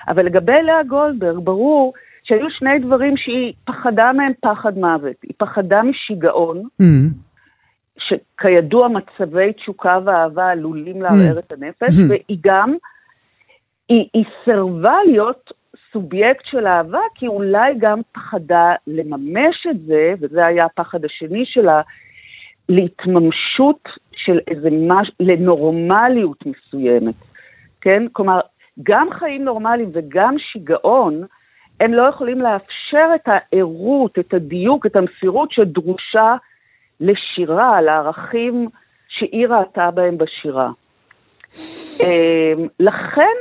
אבל 0.09 0.27
לגבי 0.27 0.63
לאה 0.63 0.83
גולדברג, 0.83 1.39
ברור 1.45 1.93
שהיו 2.25 2.51
שני 2.51 2.79
דברים 2.79 3.17
שהיא 3.17 3.53
פחדה 3.65 4.13
מהם 4.13 4.33
פחד 4.41 4.79
מוות. 4.79 5.17
היא 5.23 5.33
פחדה 5.37 5.83
משיגעון, 5.83 6.63
מהמם. 6.81 7.09
שכידוע 7.99 8.89
מצבי 8.89 9.53
תשוקה 9.53 9.99
ואהבה 10.05 10.51
עלולים 10.51 11.03
לערער 11.03 11.39
את 11.39 11.53
הנפש, 11.53 11.89
Mm. 11.89 12.09
והיא 12.09 12.39
גם, 12.41 12.75
היא, 13.89 14.09
היא 14.15 14.25
סירבה 14.45 14.97
להיות 15.07 15.53
סובייקט 15.93 16.45
של 16.45 16.67
אהבה, 16.67 17.01
כי 17.15 17.27
אולי 17.27 17.75
גם 17.79 18.01
פחדה 18.13 18.75
לממש 18.87 19.67
את 19.71 19.81
זה, 19.87 20.15
וזה 20.21 20.47
היה 20.47 20.65
הפחד 20.65 21.05
השני 21.05 21.43
שלה, 21.47 21.83
להתממשות 22.69 23.89
של 24.13 24.39
איזה 24.49 24.69
מש... 24.71 25.11
לנורמליות 25.21 26.45
מסוימת, 26.47 27.15
כן? 27.81 28.03
כלומר, 28.13 28.41
גם 28.83 29.09
חיים 29.13 29.45
נורמליים 29.45 29.91
וגם 29.93 30.35
שיגעון, 30.39 31.25
הם 31.81 31.95
לא 31.95 32.03
יכולים 32.03 32.41
לאפשר 32.41 33.09
את 33.15 33.29
הערות, 33.29 34.19
את 34.19 34.35
הדיוק, 34.35 34.87
את 34.87 34.97
המסירות 34.97 35.53
שדרושה 35.53 36.37
לשירה, 37.05 37.81
לערכים 37.81 38.69
שהיא 39.09 39.47
ראתה 39.47 39.91
בהם 39.91 40.19
בשירה. 40.19 40.71
אמ, 42.01 42.67
לכן, 42.81 43.37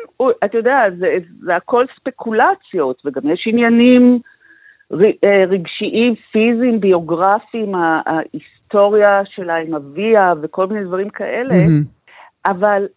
אתה 0.45 0.58
יודע, 0.58 0.78
זה, 0.97 1.17
זה 1.39 1.56
הכל 1.56 1.86
ספקולציות, 1.99 3.02
וגם 3.06 3.30
יש 3.30 3.47
עניינים 3.47 4.19
אה, 5.23 5.43
רגשיים, 5.47 6.15
פיזיים, 6.32 6.80
ביוגרפיים, 6.80 7.76
ההיסטוריה 7.76 9.21
שלה 9.26 9.56
עם 9.56 9.76
אביה 9.76 10.34
וכל 10.41 10.67
מיני 10.67 10.86
דברים 10.86 11.10
כאלה. 11.10 11.56
אבל 12.45 12.88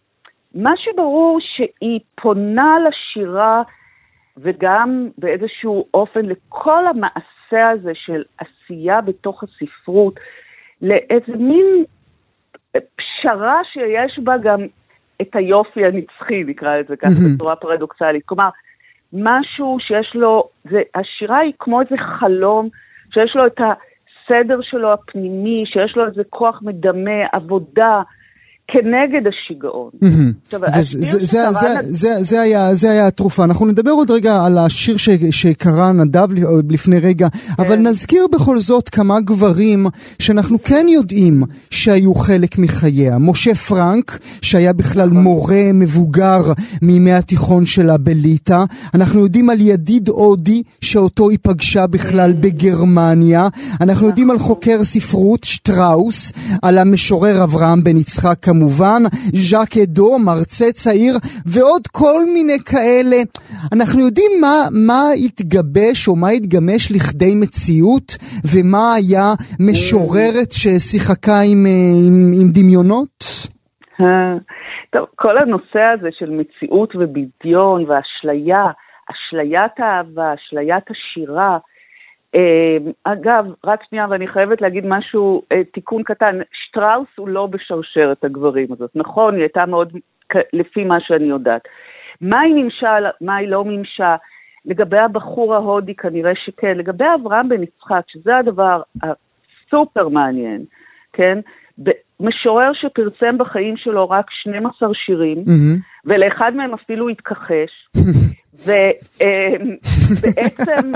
מה 0.55 0.71
שברור 0.77 1.39
שהיא 1.41 1.99
פונה 2.21 2.77
לשירה 2.87 3.61
וגם 4.37 5.09
באיזשהו 5.17 5.85
אופן 5.93 6.25
לכל 6.25 6.87
המעשה 6.87 7.69
הזה 7.69 7.91
של 7.93 8.23
עשייה 8.37 9.01
בתוך 9.01 9.43
הספרות, 9.43 10.19
לאיזה 10.81 11.37
מין 11.37 11.83
פשרה 12.95 13.59
שיש 13.73 14.19
בה 14.19 14.37
גם 14.37 14.67
את 15.21 15.35
היופי 15.35 15.85
הנצחי, 15.85 16.43
נקרא 16.43 16.77
לזה 16.77 16.95
ככה. 16.95 17.09
בצורה 17.35 17.55
פרדוקסלית. 17.55 18.25
כלומר, 18.25 18.49
משהו 19.13 19.77
שיש 19.79 20.11
לו, 20.15 20.49
זה, 20.71 20.81
השירה 20.95 21.37
היא 21.37 21.53
כמו 21.59 21.81
איזה 21.81 21.95
חלום, 21.97 22.69
שיש 23.13 23.35
לו 23.35 23.47
את 23.47 23.59
הסדר 23.59 24.61
שלו 24.61 24.93
הפנימי, 24.93 25.63
שיש 25.65 25.95
לו 25.95 26.05
איזה 26.05 26.21
כוח 26.29 26.61
מדמה, 26.61 27.25
עבודה, 27.31 28.01
כנגד 28.71 29.27
השיגעון. 29.27 29.89
זה- 31.89 32.41
היה- 32.41 33.07
התרופה. 33.07 33.43
אנחנו 33.43 33.65
נדבר 33.65 33.91
עוד 33.91 34.11
רגע 34.11 34.45
על 34.45 34.57
השיר 34.57 34.97
ש- 34.97 35.09
שקרא 35.31 35.91
נדב 35.91 36.27
לפני 36.69 36.99
רגע, 36.99 37.29
כן. 37.29 37.63
אבל 37.63 37.75
נזכיר 37.75 38.25
בכל 38.33 38.59
זאת 38.59 38.89
כמה 38.89 39.19
גברים 39.19 39.87
שאנחנו 40.19 40.57
כן 40.63 40.85
יודעים 40.89 41.43
שהיו 41.69 42.13
חלק 42.15 42.57
מחייה. 42.57 43.17
משה 43.17 43.55
פרנק, 43.55 44.19
שהיה 44.41 44.73
בכלל 44.73 45.09
נכון. 45.09 45.23
מורה 45.23 45.71
מבוגר 45.73 46.41
מימי 46.81 47.11
התיכון 47.11 47.65
שלה 47.65 47.97
בליטא. 47.97 48.63
אנחנו 48.93 49.19
יודעים 49.19 49.49
על 49.49 49.61
ידיד 49.61 50.09
הודי, 50.09 50.63
שאותו 50.81 51.29
היא 51.29 51.37
פגשה 51.41 51.87
בכלל. 51.87 52.33
בגרמניה. 52.39 53.47
אנחנו 53.81 54.07
יודעים 54.07 54.31
על 54.31 54.39
חוקר 54.39 54.83
ספרות, 54.83 55.43
שטראוס, 55.43 56.31
על 56.61 56.77
המשורר 56.77 57.43
אברהם 57.43 57.83
בן 57.83 57.97
יצחק 57.97 58.47
כמובן, 58.57 59.01
ז'אק 59.49 59.73
אדו, 59.83 60.19
מרצה 60.25 60.65
צעיר, 60.71 61.15
ועוד 61.45 61.87
כל 61.91 62.21
מיני 62.33 62.59
כאלה. 62.71 63.17
אנחנו 63.73 63.99
יודעים 63.99 64.31
מה, 64.41 64.57
מה 64.87 65.01
התגבש 65.25 66.07
או 66.07 66.15
מה 66.15 66.29
התגמש 66.29 66.91
לכדי 66.95 67.33
מציאות, 67.35 68.09
ומה 68.51 68.93
היה 68.97 69.27
משוררת 69.67 70.51
ששיחקה 70.51 71.39
עם, 71.49 71.65
אה, 71.65 71.71
עם, 72.07 72.17
עם 72.39 72.47
דמיונות? 72.57 73.15
אה, 74.01 74.37
טוב, 74.89 75.05
כל 75.15 75.37
הנושא 75.37 75.83
הזה 75.93 76.09
של 76.19 76.29
מציאות 76.29 76.95
ובדיון 76.95 77.85
ואשליה, 77.87 78.65
אשליית 79.11 79.75
האהבה, 79.79 80.33
אשליית 80.33 80.85
השירה, 80.91 81.57
אגב, 83.03 83.45
רק 83.65 83.83
שנייה, 83.89 84.05
ואני 84.09 84.27
חייבת 84.27 84.61
להגיד 84.61 84.83
משהו, 84.87 85.41
אה, 85.51 85.63
תיקון 85.63 86.03
קטן, 86.03 86.39
שטראוס 86.51 87.07
הוא 87.17 87.27
לא 87.27 87.45
בשרשרת 87.45 88.23
הגברים 88.23 88.67
הזאת, 88.71 88.91
נכון, 88.95 89.33
היא 89.33 89.41
הייתה 89.41 89.65
מאוד, 89.65 89.93
לפי 90.53 90.83
מה 90.83 90.99
שאני 90.99 91.25
יודעת. 91.25 91.61
מה 92.21 92.39
היא 92.39 92.53
מימשה, 92.53 92.95
מה 93.21 93.35
היא 93.35 93.47
לא 93.47 93.65
מימשה, 93.65 94.15
לגבי 94.65 94.97
הבחור 94.97 95.55
ההודי 95.55 95.95
כנראה 95.95 96.31
שכן, 96.35 96.77
לגבי 96.77 97.05
אברהם 97.15 97.49
בן 97.49 97.63
יצחק, 97.63 98.01
שזה 98.07 98.37
הדבר 98.37 98.81
הסופר 99.03 100.09
מעניין, 100.09 100.65
כן? 101.13 101.39
משורר 102.19 102.71
שפרסם 102.73 103.37
בחיים 103.37 103.77
שלו 103.77 104.09
רק 104.09 104.25
12 104.31 104.89
שירים, 105.05 105.43
מהמם. 105.45 105.77
ולאחד 106.05 106.51
מהם 106.55 106.73
אפילו 106.73 107.09
התכחש, 107.09 107.71
ובעצם, 110.17 110.91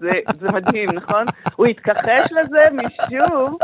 זה, 0.00 0.10
זה 0.40 0.46
מדהים, 0.52 0.88
נכון? 0.94 1.24
הוא 1.56 1.66
התכחש 1.66 2.32
לזה 2.32 2.60
משום 2.72 3.56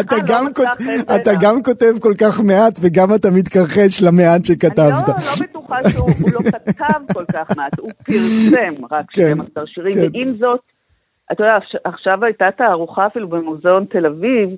אתה 0.00 0.16
לא 0.16 0.22
גם, 0.26 0.46
מצאה 0.46 0.54
כות... 0.54 0.66
אתה. 1.16 1.30
גם 1.40 1.62
כותב 1.62 1.92
כל 2.00 2.12
כך 2.20 2.40
מעט 2.40 2.78
וגם 2.82 3.14
אתה 3.14 3.28
מתכחש 3.30 4.02
למעט 4.02 4.44
שכתבת. 4.44 4.78
אני 4.78 4.90
לא, 4.90 4.96
לא 5.08 5.46
בטוחה 5.46 5.76
שהוא 5.90 6.10
הוא 6.20 6.30
לא 6.32 6.50
כתב 6.50 7.00
כל 7.14 7.24
כך 7.32 7.56
מעט, 7.56 7.78
הוא 7.78 7.90
פרסם 8.06 8.84
רק 8.90 9.04
כן, 9.12 9.32
12 9.34 9.66
שירים, 9.66 9.92
כן. 9.92 10.18
ועם 10.18 10.36
זאת, 10.38 10.60
אתה 11.32 11.42
יודע, 11.44 11.56
עכש- 11.56 11.80
עכשיו 11.84 12.24
הייתה 12.24 12.44
תערוכה 12.58 13.06
אפילו 13.06 13.28
במוזיאון 13.28 13.84
תל 13.90 14.06
אביב, 14.06 14.48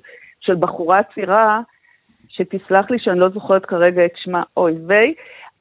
של 0.47 0.55
בחורה 0.55 1.03
צעירה, 1.15 1.61
שתסלח 2.29 2.91
לי 2.91 2.99
שאני 2.99 3.19
לא 3.19 3.29
זוכרת 3.29 3.65
כרגע 3.65 4.05
את 4.05 4.11
שמה, 4.15 4.43
אוי 4.57 4.73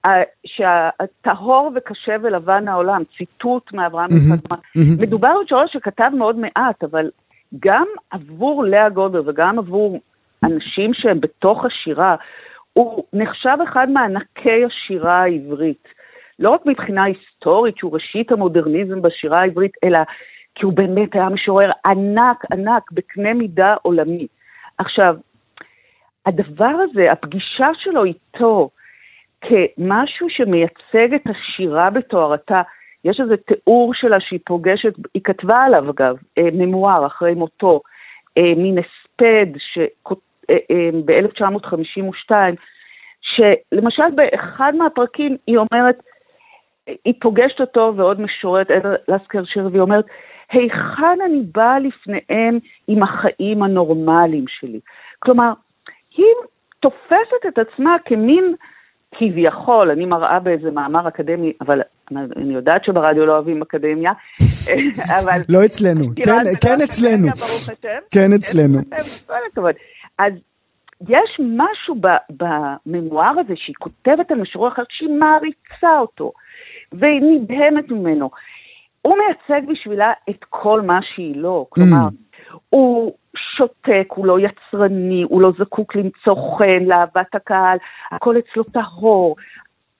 ה- 0.07 0.29
שהטהור 0.47 1.73
וקשה 1.75 2.17
ולבן 2.23 2.69
העולם, 2.69 3.03
ציטוט 3.19 3.73
מאברהם 3.73 4.09
יצחק. 4.17 4.51
מהמם. 4.51 4.97
מדובר 4.99 5.35
שורש 5.49 5.73
שכתב 5.73 6.11
מאוד 6.15 6.37
מעט, 6.39 6.85
אבל 6.85 7.11
גם 7.61 7.87
עבור 8.11 8.65
לאה 8.65 8.89
גולדברג 8.89 9.29
וגם 9.29 9.59
עבור 9.59 10.01
אנשים 10.45 10.95
שהם 10.95 11.21
בתוך 11.21 11.65
השירה, 11.65 12.17
הוא 12.73 13.05
נחשב 13.13 13.57
אחד 13.65 13.91
מענקי 13.91 14.65
השירה 14.65 15.23
העברית. 15.23 15.89
לא 16.39 16.51
רק 16.51 16.67
מבחינה 16.67 17.05
היסטורית, 17.05 17.77
שהוא 17.77 17.95
ראשית 17.95 18.33
המודרניזם 18.33 19.03
בשירה 19.03 19.41
העברית, 19.41 19.73
אלא 19.85 19.99
כי 20.55 20.65
הוא 20.65 20.73
באמת 20.73 21.15
היה 21.15 21.29
משורר 21.29 21.71
ענק, 21.87 22.45
ענק, 22.53 22.93
בקנה 22.93 23.35
מידה 23.35 23.75
עולמי. 23.83 24.27
עכשיו, 24.79 25.17
הדבר 26.27 26.73
הזה, 26.85 27.13
הפגישה 27.13 27.69
שלו 27.75 28.05
איתו, 28.05 28.71
כמשהו 29.41 30.31
שמייצג 30.31 31.15
את 31.15 31.23
השירה 31.27 31.91
בתוארתה, 31.91 32.63
יש 33.05 33.21
איזה 33.21 33.37
תיאור 33.37 33.95
שלה 33.95 34.21
שהיא 34.21 34.41
פוגשת, 34.47 34.93
היא 35.15 35.23
כתבה 35.23 35.57
עליו 35.57 35.91
אגב, 35.91 36.17
אה, 36.39 36.49
ממואר 36.53 37.07
אחרי 37.07 37.35
מותו, 37.35 37.81
אה, 38.39 38.55
מין 38.57 38.79
הספד 38.79 39.47
ב-1952, 41.05 42.31
שלמשל 43.21 44.11
באחד 44.15 44.73
מהפרקים 44.75 45.37
היא 45.47 45.57
אומרת, 45.57 46.03
היא 47.05 47.15
פוגשת 47.21 47.61
אותו 47.61 47.93
ועוד 47.97 48.21
משוררת, 48.21 48.71
עדה 48.71 48.95
לסקר 49.09 49.45
שיר, 49.45 49.69
והיא 49.73 49.81
אומרת, 49.81 50.05
היכן 50.51 51.19
אני 51.25 51.43
באה 51.55 51.79
לפניהם 51.79 52.59
עם 52.89 53.03
החיים 53.03 53.63
הנורמליים 53.63 54.45
שלי? 54.49 54.81
כלומר, 55.19 55.53
היא 56.17 56.35
תופסת 56.81 57.47
את 57.49 57.59
עצמה 57.59 57.97
כמין 58.05 58.55
כביכול, 59.15 59.91
אני 59.91 60.07
מראה 60.07 60.41
באיזה 60.41 60.71
מאמר 60.71 61.09
אקדמי, 61.09 61.53
אבל 61.61 61.81
אני 62.11 62.55
יודעת 62.55 62.85
שברדיו 62.85 63.27
לא 63.27 63.33
אוהבים 63.33 63.63
אקדמיה, 63.63 64.13
אבל... 65.21 65.41
לא 65.49 65.65
אצלנו, 65.65 66.05
כן, 66.17 66.33
כן 66.61 66.79
אצלנו. 66.85 67.29
כן 68.15 68.33
אצלנו. 68.37 68.79
אז 70.19 70.33
יש 71.01 71.41
משהו 71.41 71.97
בממואר 72.31 73.41
הזה 73.41 73.53
שהיא 73.57 73.75
כותבת 73.79 74.31
על 74.31 74.41
משורר 74.41 74.69
אחר, 74.69 74.83
שהיא 74.89 75.09
מעריצה 75.09 75.99
אותו, 76.01 76.33
והיא 76.93 77.21
נדהמת 77.21 77.91
ממנו. 77.91 78.31
הוא 79.07 79.17
מייצג 79.19 79.67
בשבילה 79.69 80.13
את 80.31 80.45
כל 80.51 80.81
מה 80.81 80.99
שהיא 81.03 81.37
לא, 81.37 81.67
כלומר, 81.69 82.09
mm. 82.09 82.57
הוא 82.71 83.13
שותק, 83.37 84.07
הוא 84.09 84.27
לא 84.27 84.39
יצרני, 84.41 85.23
הוא 85.23 85.41
לא 85.41 85.53
זקוק 85.59 85.97
למצוא 85.97 86.57
חן, 86.59 86.85
לאהבת 86.85 87.35
הקהל, 87.35 87.79
הכל 88.11 88.37
אצלו 88.39 88.65
טהור, 88.65 89.37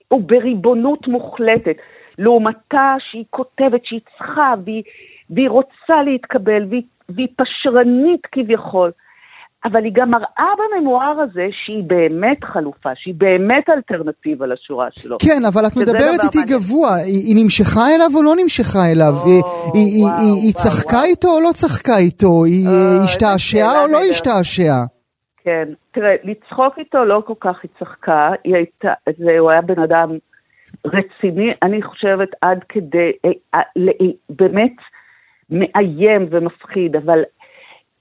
הוא 0.07 0.21
בריבונות 0.25 1.07
מוחלטת. 1.07 1.77
לעומתה 2.17 2.95
שהיא 2.99 3.25
כותבת 3.29 3.85
שהיא 3.85 3.99
צריכה 4.17 4.53
והיא, 4.65 4.83
והיא 5.29 5.49
רוצה 5.49 6.03
להתקבל 6.05 6.65
והיא, 6.69 6.83
והיא 7.09 7.27
פשרנית 7.37 8.25
כביכול. 8.31 8.91
אבל 9.65 9.83
היא 9.83 9.91
גם 9.95 10.09
מראה 10.09 10.51
בממואר 10.57 11.19
הזה 11.21 11.47
שהיא 11.51 11.83
באמת 11.87 12.43
חלופה, 12.43 12.89
שהיא 12.95 13.15
באמת 13.17 13.69
אלטרנטיבה 13.69 14.47
לשורה 14.47 14.87
שלו. 14.91 15.17
כן, 15.21 15.45
אבל 15.45 15.61
את 15.67 15.75
מדברת 15.75 16.23
איתי 16.23 16.37
מעניין. 16.37 16.59
גבוה, 16.59 16.95
היא, 16.95 17.23
היא 17.27 17.43
נמשכה 17.43 17.81
אליו 17.95 18.07
או 18.15 18.23
לא 18.23 18.33
נמשכה 18.41 18.85
אליו? 18.91 19.13
או, 19.13 19.25
היא, 19.25 19.41
וואו, 19.43 19.73
היא, 19.73 20.03
וואו, 20.03 20.17
היא, 20.19 20.43
היא 20.43 20.53
צחקה 20.53 20.97
וואו. 20.97 21.05
איתו 21.05 21.27
או 21.27 21.41
לא 21.41 21.51
צחקה 21.53 21.97
איתו? 21.97 22.45
היא 22.45 22.67
או, 22.67 23.03
השתעשעה 23.03 23.81
או 23.81 23.87
לא 23.87 23.99
השתעשעה? 24.09 24.85
כן, 25.43 25.67
תראה, 25.91 26.15
לצחוק 26.23 26.77
איתו 26.77 27.05
לא 27.05 27.23
כל 27.25 27.33
כך 27.39 27.59
היא 27.63 27.71
צחקה, 27.79 28.29
היא 28.43 28.55
הייתה, 28.55 28.93
זה, 29.17 29.39
הוא 29.39 29.51
היה 29.51 29.61
בן 29.61 29.81
אדם 29.81 30.09
רציני, 30.85 31.51
אני 31.63 31.81
חושבת 31.81 32.29
עד 32.41 32.59
כדי, 32.69 33.11
אה, 33.25 33.31
אה, 33.55 33.61
אה, 33.77 34.05
באמת 34.29 34.75
מאיים 35.49 36.27
ומפחיד, 36.29 36.95
אבל 36.95 37.19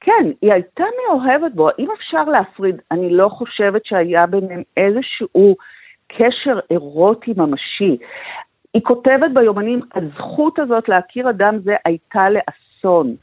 כן, 0.06 0.30
היא 0.42 0.52
הייתה 0.52 0.84
מאוהבת 1.08 1.52
בו, 1.54 1.68
אם 1.78 1.88
אפשר 1.98 2.24
להפריד, 2.24 2.76
אני 2.90 3.10
לא 3.10 3.28
חושבת 3.28 3.86
שהיה 3.86 4.26
ביניהם 4.26 4.62
איזשהו 4.76 5.56
קשר 6.08 6.58
אירוטי 6.70 7.32
ממשי. 7.36 7.96
היא 8.74 8.82
כותבת 8.82 9.30
ביומנים, 9.34 9.80
הזכות 9.94 10.58
הזאת 10.58 10.88
להכיר 10.88 11.30
אדם 11.30 11.58
זה 11.58 11.76
הייתה 11.84 12.26
לאסון. 12.30 13.14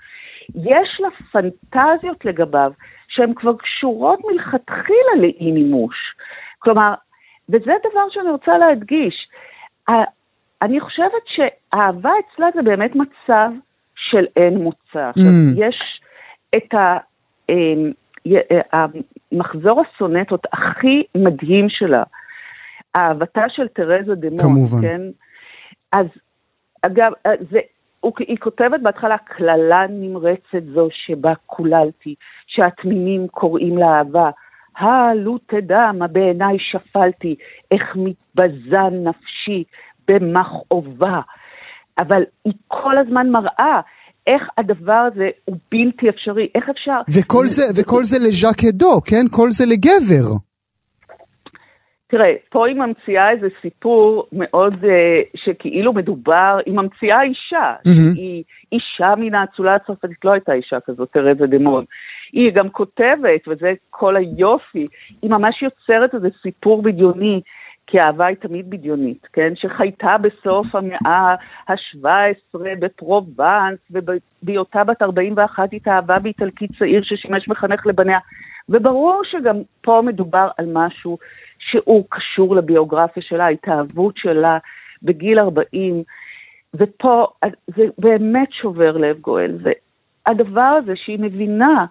יש 0.55 0.99
לה 1.01 1.07
פנטזיות 1.31 2.25
לגביו 2.25 2.71
שהן 3.07 3.33
כבר 3.33 3.53
קשורות 3.57 4.19
מלכתחילה 4.31 5.15
לאי 5.17 5.51
מימוש. 5.51 5.95
כלומר, 6.59 6.93
וזה 7.49 7.71
דבר 7.91 8.09
שאני 8.09 8.29
רוצה 8.29 8.57
להדגיש, 8.57 9.27
אני 10.61 10.79
חושבת 10.79 11.23
שאהבה 11.25 12.11
אצלה 12.19 12.47
זה 12.55 12.61
באמת 12.61 12.91
מצב 12.95 13.49
של 13.95 14.25
אין 14.35 14.57
מוצא. 14.57 15.09
עכשיו, 15.09 15.25
mm. 15.25 15.57
יש 15.57 16.01
את 16.57 16.73
ה... 16.73 16.97
אמ, 17.49 17.91
המחזור 18.71 19.81
הסונטות 19.81 20.45
הכי 20.53 21.03
מדהים 21.15 21.69
שלה, 21.69 22.03
אהבתה 22.95 23.43
של 23.49 23.67
תרזה 23.67 24.15
דמון, 24.15 24.39
כמובן. 24.39 24.81
כן? 24.81 25.01
אז 25.91 26.05
אגב, 26.81 27.11
זה, 27.51 27.59
הוא, 27.99 28.13
היא 28.19 28.37
כותבת 28.37 28.79
בהתחלה, 28.81 29.17
קללה 29.17 29.85
נמרצת 29.89 30.63
זו 30.73 30.87
שבה 30.91 31.33
קוללתי, 31.45 32.15
שהתמימים 32.47 33.27
קוראים 33.27 33.77
לאהבה. 33.77 34.29
הלו 34.77 35.37
תדע 35.37 35.91
מה 35.93 36.07
בעיניי 36.07 36.57
שפלתי, 36.59 37.35
איך 37.71 37.95
מתבזה 37.95 38.81
נפשי 38.91 39.63
במכאובה. 40.07 41.21
אבל 41.99 42.23
היא 42.45 42.53
כל 42.67 42.97
הזמן 42.97 43.29
מראה 43.29 43.81
איך 44.27 44.43
הדבר 44.57 45.07
הזה 45.13 45.29
הוא 45.45 45.57
בלתי 45.71 46.09
אפשרי, 46.09 46.47
איך 46.55 46.69
אפשר... 46.69 46.99
וכל 47.09 47.47
זה, 47.47 47.63
וכל 47.75 48.03
זה 48.03 48.19
לז'אק 48.19 48.63
אדו, 48.69 49.01
כן? 49.05 49.25
כל 49.31 49.51
זה 49.51 49.65
לגבר. 49.65 50.35
תראה, 52.07 52.31
פה 52.49 52.67
היא 52.67 52.75
ממציאה 52.75 53.31
איזה 53.31 53.47
סיפור 53.61 54.27
מאוד, 54.31 54.73
uh, 54.73 54.87
שכאילו 55.35 55.93
מדובר, 55.93 56.57
היא 56.65 56.73
ממציאה 56.73 57.23
אישה, 57.23 57.73
mm-hmm. 57.75 58.15
שהיא 58.15 58.43
אישה 58.71 59.15
מן 59.17 59.35
האצולה 59.35 59.75
הצרפתית, 59.75 60.25
לא 60.25 60.31
הייתה 60.31 60.53
אישה 60.53 60.77
כזאת, 60.85 61.09
תרזה 61.13 61.47
דמון. 61.47 61.85
היא 62.33 62.51
גם 62.53 62.69
כותבת, 62.69 63.47
וזה 63.47 63.73
כל 63.89 64.15
היופי, 64.15 64.85
היא 65.21 65.29
ממש 65.29 65.61
יוצרת 65.61 66.15
איזה 66.15 66.27
סיפור 66.41 66.81
בדיוני 66.81 67.41
כי 67.87 67.99
אהבה 67.99 68.25
היא 68.25 68.37
תמיד 68.37 68.69
בדיונית, 68.69 69.27
כן? 69.33 69.53
שחייתה 69.55 70.17
בסוף 70.17 70.75
המאה 70.75 71.35
ה-17 71.67 72.57
בפרובנס, 72.79 73.79
ובהיותה 73.91 74.83
בת 74.83 75.01
41 75.01 75.69
התאהבה 75.73 76.19
באיטלקי 76.19 76.67
צעיר 76.67 77.01
ששימש 77.03 77.47
מחנך 77.47 77.87
לבניה. 77.87 78.19
וברור 78.69 79.21
שגם 79.23 79.55
פה 79.81 80.01
מדובר 80.05 80.47
על 80.57 80.65
משהו 80.73 81.17
שהוא 81.59 82.05
קשור 82.09 82.55
לביוגרפיה 82.55 83.23
שלה, 83.23 83.45
ההתאהבות 83.45 84.17
שלה 84.17 84.57
בגיל 85.03 85.39
40, 85.39 86.03
ופה 86.73 87.27
זה 87.67 87.83
באמת 87.97 88.51
שובר 88.51 88.97
לב 88.97 89.19
גואל. 89.19 89.57
והדבר 90.27 90.61
הזה 90.61 90.93
שהיא 90.95 91.19
מבינה, 91.19 91.85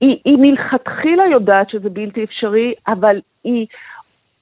היא, 0.00 0.16
היא 0.24 0.36
מלכתחילה 0.40 1.26
יודעת 1.26 1.70
שזה 1.70 1.90
בלתי 1.90 2.24
אפשרי, 2.24 2.74
אבל 2.88 3.20
היא 3.44 3.66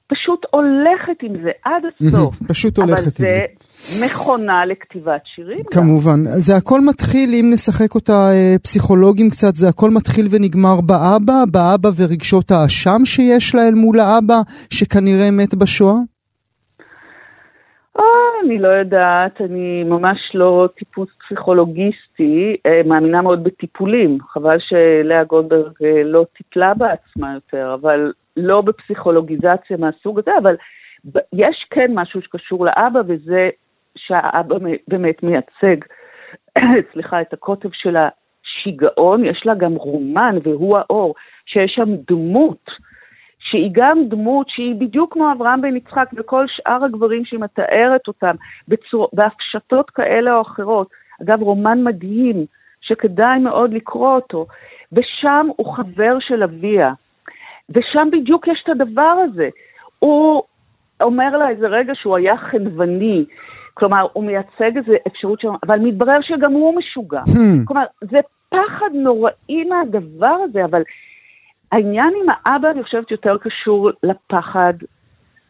פשוט 0.07 0.45
הולכת 0.51 1.23
עם 1.23 1.33
זה 1.43 1.51
עד 1.65 1.83
הסוף. 1.85 2.35
פשוט 2.47 2.77
הולכת 2.77 3.19
עם 3.19 3.29
זה. 3.29 3.37
אבל 3.37 3.47
זה 3.69 4.05
מכונה 4.05 4.65
לכתיבת 4.65 5.21
שירים. 5.25 5.63
כמובן. 5.71 6.25
גם. 6.25 6.31
זה 6.37 6.55
הכל 6.55 6.81
מתחיל, 6.81 7.29
אם 7.33 7.49
נשחק 7.53 7.95
אותה 7.95 8.29
אה, 8.31 8.55
פסיכולוגים 8.63 9.29
קצת, 9.29 9.55
זה 9.55 9.69
הכל 9.69 9.89
מתחיל 9.89 10.25
ונגמר 10.31 10.81
באבא, 10.81 11.45
באבא 11.51 11.89
ורגשות 11.97 12.51
האשם 12.51 13.05
שיש 13.05 13.55
לה 13.55 13.67
אל 13.67 13.73
מול 13.73 13.99
האבא, 13.99 14.39
שכנראה 14.69 15.31
מת 15.31 15.55
בשואה? 15.55 15.99
או, 17.95 18.01
אה, 18.01 18.45
אני 18.45 18.59
לא 18.59 18.67
יודעת, 18.67 19.41
אני 19.41 19.83
ממש 19.83 20.17
לא 20.33 20.69
טיפוס 20.77 21.09
פסיכולוגיסטי, 21.25 22.55
אה, 22.67 22.81
מאמינה 22.85 23.21
מאוד 23.21 23.43
בטיפולים. 23.43 24.17
חבל 24.33 24.57
שלאה 24.59 25.23
גולדברג 25.23 25.73
לא 26.05 26.25
טיפלה 26.37 26.73
בעצמה 26.73 27.33
יותר, 27.33 27.75
אבל 27.81 28.11
לא 28.37 28.61
בפסיכולוגיזציה 28.61 29.77
מהסוג 29.77 30.19
הזה, 30.19 30.31
אבל 30.37 30.55
יש 31.33 31.67
כן 31.69 31.91
משהו 31.93 32.21
שקשור 32.21 32.65
לאבא, 32.65 32.99
וזה 33.07 33.49
שהאבא 33.97 34.55
באמת 34.87 35.23
מייצג, 35.23 35.77
סליחה, 36.93 37.21
את 37.21 37.33
הקוטב 37.33 37.69
של 37.73 37.95
השיגעון, 37.97 39.25
יש 39.25 39.43
לה 39.45 39.55
גם 39.55 39.75
רומן, 39.75 40.35
והוא 40.43 40.77
האור, 40.77 41.15
שיש 41.45 41.71
שם 41.75 41.95
דמות, 42.07 42.65
שהיא 43.39 43.69
גם 43.71 43.97
דמות 44.07 44.49
שהיא 44.49 44.75
בדיוק 44.75 45.13
כמו 45.13 45.31
אברהם 45.31 45.61
בן 45.61 45.75
יצחק 45.75 46.09
וכל 46.15 46.45
שאר 46.47 46.83
הגברים 46.83 47.25
שהיא 47.25 47.39
מתארת 47.39 48.07
אותם 48.07 48.35
בצור... 48.67 49.09
בהפשטות 49.13 49.89
כאלה 49.89 50.35
או 50.35 50.41
אחרות. 50.41 50.89
אגב, 51.23 51.41
רומן 51.41 51.83
מדהים, 51.83 52.45
שכדאי 52.81 53.39
מאוד 53.39 53.73
לקרוא 53.73 54.15
אותו, 54.15 54.45
ושם 54.91 55.47
הוא 55.55 55.75
חבר 55.75 56.17
של 56.19 56.43
אביה. 56.43 56.93
ושם 57.69 58.07
בדיוק 58.11 58.47
יש 58.47 58.63
את 58.63 58.69
הדבר 58.69 59.15
הזה. 59.23 59.49
הוא 59.99 60.43
אומר 61.01 61.37
לה 61.37 61.49
איזה 61.49 61.67
רגע 61.67 61.93
שהוא 61.95 62.17
היה 62.17 62.37
חנווני, 62.37 63.25
כלומר, 63.73 64.07
הוא 64.13 64.23
מייצג 64.23 64.77
איזו 64.77 64.93
אפשרות 65.07 65.41
שם, 65.41 65.53
אבל 65.67 65.79
מתברר 65.79 66.17
שגם 66.21 66.51
הוא 66.51 66.77
משוגע. 66.77 67.21
Hmm. 67.21 67.65
כלומר, 67.65 67.83
זה 68.01 68.19
פחד 68.49 68.89
נוראי 68.93 69.63
מהדבר 69.69 70.35
הזה, 70.43 70.65
אבל 70.65 70.81
העניין 71.71 72.13
עם 72.23 72.29
האבא, 72.29 72.71
אני 72.71 72.83
חושבת, 72.83 73.11
יותר 73.11 73.37
קשור 73.37 73.89
לפחד 74.03 74.73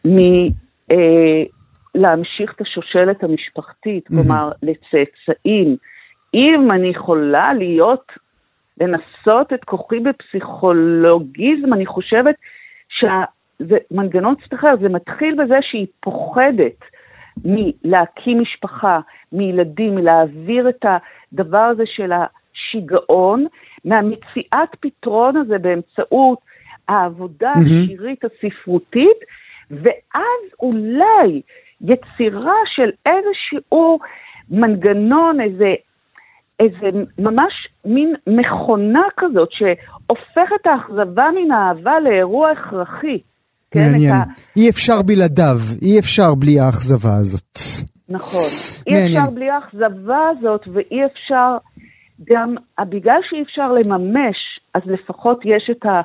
מלהמשיך 0.07 0.99
אה, 2.49 2.55
את 2.55 2.61
השושלת 2.61 3.23
המשפחתית, 3.23 4.07
כלומר, 4.07 4.51
לצאצאים. 4.63 5.77
אם 6.33 6.67
אני 6.71 6.87
יכולה 6.87 7.53
להיות 7.53 8.11
לנסות 8.81 9.53
את 9.53 9.63
כוחי 9.63 9.99
בפסיכולוגיזם, 9.99 11.73
אני 11.73 11.85
חושבת 11.85 12.35
שזה 12.89 13.77
מנגנון 13.91 14.35
קצת 14.35 14.53
אחר, 14.53 14.73
זה 14.81 14.89
מתחיל 14.89 15.35
בזה 15.43 15.55
שהיא 15.61 15.87
פוחדת 15.99 16.79
מלהקים 17.45 18.41
משפחה, 18.41 18.99
מילדים, 19.31 19.95
מלהעביר 19.95 20.69
את 20.69 20.85
הדבר 21.33 21.57
הזה 21.57 21.83
של 21.85 22.11
השיגעון, 22.11 23.45
מהמציאת 23.85 24.75
פתרון 24.79 25.37
הזה 25.37 25.57
באמצעות 25.57 26.39
העבודה 26.87 27.51
השירית 27.51 28.23
הספרותית, 28.25 29.17
ואז 29.71 30.41
אולי 30.59 31.41
יצירה 31.81 32.59
של 32.75 32.89
איזשהו 33.05 33.99
מנגנון, 34.49 35.41
איזה, 35.41 35.73
איזה 36.59 36.89
ממש 37.19 37.67
מין 37.87 38.13
מכונה 38.27 39.03
כזאת 39.17 39.49
שהופך 39.51 40.49
את 40.61 40.67
האכזבה 40.67 41.25
מן 41.35 41.51
האהבה 41.51 41.99
לאירוע 41.99 42.51
הכרחי. 42.51 43.19
כן, 43.71 43.91
מעניין. 43.91 44.13
ה... 44.13 44.23
אי 44.57 44.69
אפשר 44.69 45.01
בלעדיו, 45.01 45.57
אי 45.81 45.99
אפשר 45.99 46.35
בלי 46.35 46.59
האכזבה 46.59 47.15
הזאת. 47.15 47.59
נכון. 48.09 48.49
אי 48.87 49.05
אפשר 49.07 49.29
בלי 49.29 49.49
האכזבה 49.49 50.19
הזאת, 50.29 50.61
ואי 50.73 51.05
אפשר 51.05 51.57
גם, 52.23 52.55
בגלל 52.89 53.19
שאי 53.29 53.41
אפשר 53.41 53.71
לממש, 53.71 54.37
אז 54.73 54.81
לפחות 54.85 55.39
יש 55.45 55.69
את 55.71 55.85
ה... 55.85 56.01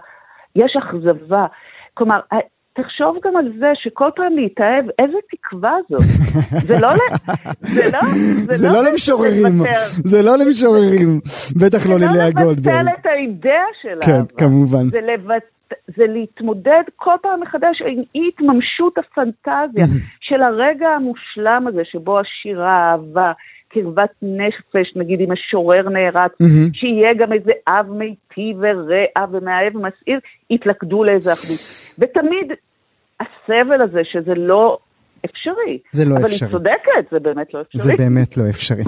יש 0.57 0.77
אכזבה. 0.79 1.47
כלומר, 1.95 2.21
תחשוב 2.73 3.17
גם 3.25 3.37
על 3.37 3.53
זה 3.59 3.71
שכל 3.75 4.09
פעם 4.17 4.37
להתאהב, 4.37 4.85
איזה 4.99 5.19
תקווה 5.31 5.77
זאת. 5.89 6.03
זה 6.67 6.75
לא, 6.81 6.89
זה 7.77 7.91
לא, 7.93 8.01
זה 8.43 8.55
זה 8.55 8.69
לא, 8.69 8.75
לא 8.75 8.91
למשוררים, 8.91 9.59
זה 10.05 10.23
לא 10.23 10.37
למשוררים, 10.39 11.21
בטח 11.57 11.87
לא 11.87 11.95
ללאה 11.99 12.31
גולדברג. 12.31 12.59
זה 12.59 12.71
לא 12.71 12.81
לבטל 12.81 13.01
את 13.01 13.07
האידאה 13.07 13.67
של 13.83 13.99
כן, 14.07 14.37
כמובן. 14.39 14.85
זה, 14.85 15.01
לבט... 15.01 15.43
זה 15.97 16.05
להתמודד 16.07 16.83
כל 16.97 17.15
פעם 17.23 17.37
מחדש 17.43 17.83
עם 17.87 18.03
אי 18.15 18.29
התממשות 18.29 18.99
הפנטזיה 18.99 19.87
של 20.27 20.43
הרגע 20.43 20.89
המושלם 20.89 21.67
הזה 21.69 21.83
שבו 21.85 22.21
השירה 22.21 22.71
האהבה, 22.71 23.33
קרבת 23.73 24.11
נפש, 24.23 24.97
נגיד 24.97 25.21
אם 25.21 25.33
משורר 25.33 25.89
נערץ, 25.89 26.33
mm-hmm. 26.33 26.75
שיהיה 26.75 27.15
גם 27.15 27.33
איזה 27.33 27.53
אב 27.69 27.91
מיטיב 27.91 28.57
ורע 28.59 29.27
ומאהב 29.31 29.77
ומסעיר, 29.77 30.21
יתלכדו 30.51 31.05
לאיזה 31.05 31.33
אחדות. 31.33 31.61
ותמיד 31.99 32.53
הסבל 33.21 33.83
הזה 33.83 34.01
שזה 34.05 34.35
לא 34.35 34.79
אפשרי. 35.25 35.79
זה 35.93 36.05
לא 36.05 36.17
אבל 36.17 36.27
אפשרי. 36.27 36.49
אבל 36.49 36.57
היא 36.57 36.59
צודקת, 36.59 37.11
זה 37.13 37.19
באמת 37.19 37.47
לא 37.55 37.61
אפשרי. 37.61 37.83
זה 37.83 37.93
באמת 37.99 38.37
לא 38.37 38.49
אפשרי. 38.49 38.85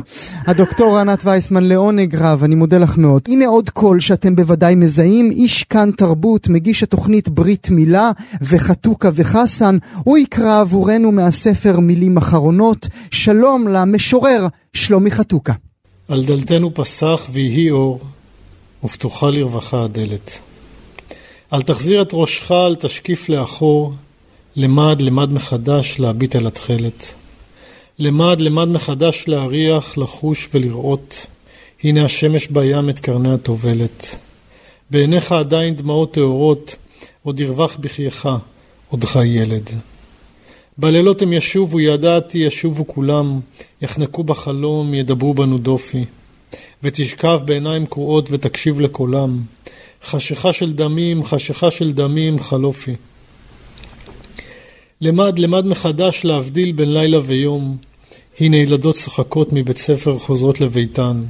הדוקטור 0.47 0.99
ענת 0.99 1.24
וייסמן, 1.24 1.64
לעונג 1.64 2.14
רב, 2.14 2.45
אני 2.45 2.55
מודה 2.55 2.78
לך 2.78 2.99
מאוד. 2.99 3.22
הנה 3.28 3.47
עוד 3.47 3.70
קול 3.70 4.01
שאתם 4.01 4.37
בוודאי 4.37 4.74
מזהים, 4.74 5.30
איש 5.30 5.64
כאן 5.64 5.91
תרבות, 5.97 6.49
מגיש 6.49 6.82
התוכנית 6.82 7.28
ברית 7.28 7.70
מילה, 7.70 8.11
וחתוכה 8.43 9.09
וחסן, 9.14 9.76
הוא 10.05 10.18
יקרא 10.18 10.61
עבורנו 10.61 11.12
מהספר 11.12 11.80
מילים 11.80 12.16
אחרונות. 12.16 12.87
שלום 13.11 13.68
למשורר 13.68 14.47
שלומי 14.72 15.11
חתוכה. 15.11 15.53
על 16.09 16.24
דלתנו 16.24 16.74
פסח 16.74 17.28
ויהי 17.32 17.70
אור, 17.70 18.01
ופתוחה 18.85 19.30
לרווחה 19.30 19.85
הדלת. 19.85 20.39
אל 21.53 21.62
תחזיר 21.62 22.03
את 22.03 22.09
ראשך, 22.12 22.53
אל 22.53 22.74
תשקיף 22.74 23.28
לאחור, 23.28 23.93
למד, 24.57 25.01
למד 25.01 25.33
מחדש 25.33 25.97
להביט 25.99 26.37
על 26.37 26.47
התכלת. 26.47 27.15
למד, 27.99 28.41
למד 28.41 28.69
מחדש 28.69 29.25
להריח, 29.29 29.99
לחוש 29.99 30.49
ולראות. 30.55 31.27
הנה 31.85 32.05
השמש 32.05 32.47
בים 32.47 32.91
את 32.91 33.01
קרני 33.01 33.33
הטובלת. 33.33 34.17
בעיניך 34.91 35.33
עדיין 35.33 35.77
דמעות 35.77 36.15
טהורות, 36.15 36.77
עוד 37.23 37.41
ירווח 37.41 37.77
בחייך, 37.77 38.29
עודך 38.89 39.19
ילד. 39.25 39.71
בלילות 40.79 41.23
הם 41.23 41.33
ישובו, 41.33 41.81
ידעתי, 41.81 42.39
ישובו 42.39 42.87
כולם, 42.87 43.41
יחנקו 43.83 44.25
בחלום, 44.25 44.95
ידברו 44.95 45.35
בנו 45.35 45.59
דופי. 45.59 46.05
ותשכב 46.83 47.41
בעיניים 47.45 47.87
קרועות 47.87 48.29
ותקשיב 48.31 48.81
לקולם. 48.81 49.41
חשיכה 50.05 50.53
של 50.53 50.73
דמים, 50.73 51.25
חשיכה 51.25 51.71
של 51.71 51.93
דמים, 51.93 52.39
חלופי. 52.39 52.95
למד, 55.05 55.39
למד 55.39 55.67
מחדש 55.67 56.25
להבדיל 56.25 56.73
בין 56.73 56.95
לילה 56.95 57.19
ויום. 57.25 57.77
הנה 58.41 58.57
ילדות 58.57 58.95
צוחקות 58.95 59.49
מבית 59.53 59.79
ספר 59.79 60.19
חוזרות 60.19 60.61
לביתן. 60.61 61.23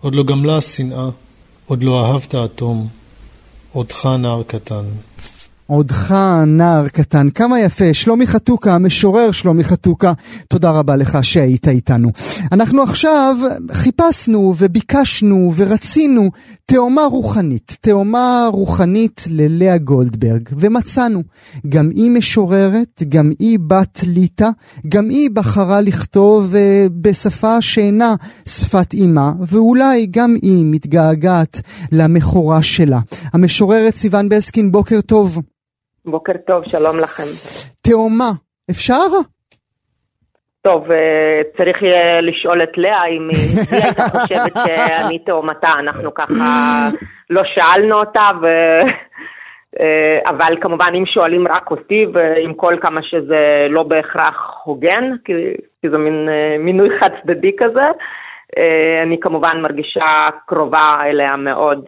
עוד 0.00 0.14
לא 0.14 0.22
גמלה 0.22 0.56
השנאה, 0.56 1.08
עוד 1.66 1.82
לא 1.82 2.06
אהבת 2.06 2.34
אטום. 2.34 2.88
עודך 3.72 4.06
נער 4.06 4.42
קטן. 4.46 4.84
עודך 5.66 6.14
נער 6.46 6.88
קטן, 6.88 7.30
כמה 7.30 7.60
יפה, 7.60 7.94
שלומי 7.94 8.26
חתוקה, 8.26 8.74
המשורר 8.74 9.30
שלומי 9.30 9.64
חתוקה, 9.64 10.12
תודה 10.48 10.70
רבה 10.70 10.96
לך 10.96 11.18
שהיית 11.22 11.68
איתנו. 11.68 12.08
אנחנו 12.52 12.82
עכשיו 12.82 13.36
חיפשנו 13.72 14.54
וביקשנו 14.58 15.52
ורצינו 15.56 16.30
תאומה 16.66 17.04
רוחנית, 17.04 17.76
תאומה 17.80 18.48
רוחנית 18.52 19.24
ללאה 19.30 19.78
גולדברג, 19.78 20.48
ומצאנו. 20.52 21.22
גם 21.68 21.90
היא 21.90 22.10
משוררת, 22.10 23.02
גם 23.08 23.30
היא 23.38 23.58
בת 23.66 24.00
ליטא, 24.06 24.48
גם 24.88 25.08
היא 25.08 25.30
בחרה 25.30 25.80
לכתוב 25.80 26.54
uh, 26.54 26.56
בשפה 27.00 27.60
שאינה 27.60 28.14
שפת 28.48 28.94
אימה, 28.94 29.32
ואולי 29.40 30.06
גם 30.10 30.34
היא 30.42 30.64
מתגעגעת 30.66 31.60
למכורה 31.92 32.62
שלה. 32.62 33.00
המשוררת 33.32 33.94
סיון 33.94 34.28
בסקין, 34.28 34.72
בוקר 34.72 35.00
טוב. 35.00 35.38
בוקר 36.06 36.32
טוב, 36.46 36.64
שלום 36.64 36.98
לכם. 36.98 37.22
תאומה, 37.80 38.30
אפשר? 38.70 39.06
טוב, 40.62 40.90
אה, 40.90 41.40
צריך 41.56 41.82
יהיה 41.82 42.20
לשאול 42.20 42.62
את 42.62 42.78
לאה 42.78 43.06
אם 43.06 43.28
היא 43.30 43.82
הייתה 43.84 44.02
חושבת 44.02 44.52
שאני 44.66 45.18
תאומתה, 45.18 45.68
אנחנו 45.78 46.14
ככה 46.14 46.88
לא 47.30 47.42
שאלנו 47.54 47.96
אותה, 47.96 48.30
ו... 48.42 48.46
אה, 49.80 50.18
אבל 50.26 50.56
כמובן 50.60 50.88
אם 50.94 51.06
שואלים 51.06 51.48
רק 51.48 51.70
אותי, 51.70 52.06
ועם 52.12 52.54
כל 52.54 52.74
כמה 52.80 53.00
שזה 53.02 53.66
לא 53.70 53.82
בהכרח 53.82 54.60
הוגן, 54.64 55.04
כי, 55.24 55.32
כי 55.82 55.90
זה 55.90 55.98
מין 55.98 56.28
אה, 56.28 56.58
מינוי 56.58 56.88
חד 57.00 57.10
צדדי 57.22 57.52
כזה, 57.58 57.86
אני 59.02 59.16
כמובן 59.20 59.60
מרגישה 59.62 60.26
קרובה 60.46 60.98
אליה 61.04 61.36
מאוד 61.36 61.84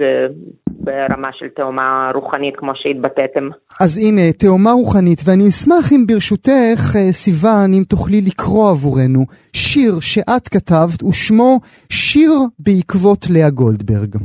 ברמה 0.86 1.28
של 1.32 1.48
תאומה 1.48 2.10
רוחנית, 2.14 2.56
כמו 2.56 2.72
שהתבטאתם. 2.74 3.48
אז 3.80 3.98
הנה, 3.98 4.32
תאומה 4.32 4.70
רוחנית, 4.70 5.20
ואני 5.24 5.48
אשמח 5.48 5.92
אם 5.92 6.06
ברשותך, 6.06 6.96
אה, 6.96 7.12
סיוון, 7.12 7.74
אם 7.74 7.82
תוכלי 7.88 8.20
לקרוא 8.26 8.70
עבורנו 8.70 9.24
שיר 9.52 9.92
שאת 10.00 10.48
כתבת, 10.48 11.02
ושמו 11.02 11.58
שיר 11.90 12.32
בעקבות 12.58 13.26
לאה 13.34 13.50
גולדברג. 13.50 14.16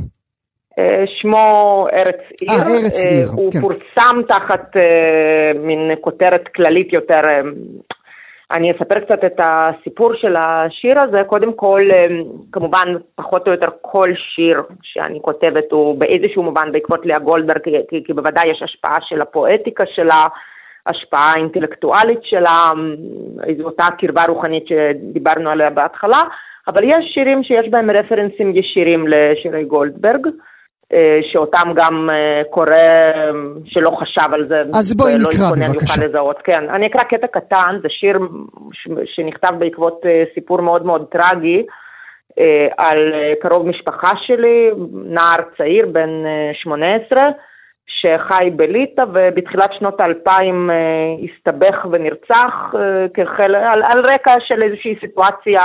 אה, 0.78 1.04
שמו 1.20 1.86
ארץ 1.92 2.22
עיר. 2.40 2.50
אה, 2.50 2.66
ארץ 2.66 3.04
עיר, 3.06 3.28
הוא 3.32 3.52
כן. 3.52 3.60
פורסם 3.60 4.16
תחת 4.28 4.76
מין 5.64 5.90
כותרת 6.00 6.48
כללית 6.56 6.92
יותר 6.92 7.20
אני 8.52 8.70
אספר 8.70 9.00
קצת 9.00 9.24
את 9.24 9.40
הסיפור 9.44 10.14
של 10.14 10.36
השיר 10.36 11.02
הזה. 11.02 11.24
קודם 11.24 11.52
כל, 11.52 11.80
אמ, 11.94 12.22
כמובן, 12.52 12.94
פחות 13.14 13.46
או 13.46 13.52
יותר 13.52 13.68
כל 13.80 14.08
שיר 14.34 14.56
שאני 14.82 15.18
כותבת 15.22 15.72
הוא 15.72 15.98
באיזשהו 15.98 16.42
מובן 16.42 16.72
בעקבות 16.72 17.06
לאה 17.06 17.18
גולדברג, 17.18 17.58
כי, 17.88 18.04
כי 18.04 18.12
בוודאי 18.12 18.48
יש 18.50 18.62
השפעה 18.62 18.98
של 19.00 19.20
הפואטיקה 19.20 19.84
שלה, 19.94 20.22
השפעה 20.86 21.34
אינטלקטואלית 21.36 22.18
שלה, 22.22 22.64
אמ, 22.72 22.94
איזו 23.46 23.64
אותה 23.64 23.86
קרבה 23.98 24.22
רוחנית 24.28 24.64
שדיברנו 24.66 25.50
עליה 25.50 25.70
בהתחלה, 25.70 26.20
אבל 26.68 26.84
יש 26.84 27.04
שירים 27.14 27.42
שיש 27.44 27.68
בהם 27.70 27.90
רפרנסים 27.90 28.56
ישירים 28.56 29.06
לשירי 29.08 29.64
גולדברג. 29.64 30.26
אה, 30.94 31.20
שאותם 31.32 31.72
גם 31.74 32.08
אה, 32.12 32.42
קורא 32.50 32.76
שלא 33.64 33.90
חשב 34.00 34.28
על 34.32 34.46
זה. 34.46 34.62
אז 34.74 34.94
בואי 34.96 35.14
נקרא 35.14 35.68
בבקשה. 35.68 36.04
לזהות. 36.04 36.38
כן, 36.44 36.70
אני 36.70 36.86
אקרא 36.86 37.02
קטע 37.02 37.26
קטן, 37.26 37.78
זה 37.82 37.88
שיר 37.90 38.18
שנכתב 39.04 39.52
בעקבות 39.58 40.00
אה, 40.06 40.22
סיפור 40.34 40.60
מאוד 40.60 40.86
מאוד 40.86 41.06
טרגי 41.10 41.66
על 42.78 43.14
קרוב 43.40 43.66
משפחה 43.66 44.10
שלי, 44.26 44.70
נער 44.92 45.36
צעיר 45.58 45.86
בן 45.92 46.10
18, 46.52 47.20
שחי 47.86 48.50
בליטא 48.56 49.04
ובתחילת 49.12 49.70
שנות 49.78 50.00
האלפיים 50.00 50.70
אה, 50.70 50.76
הסתבך 51.24 51.86
ונרצח 51.92 52.74
אה, 52.74 53.06
כחל... 53.14 53.54
על, 53.54 53.82
על 53.84 54.00
רקע 54.00 54.34
של 54.48 54.62
איזושהי 54.62 54.94
סיטואציה 55.00 55.60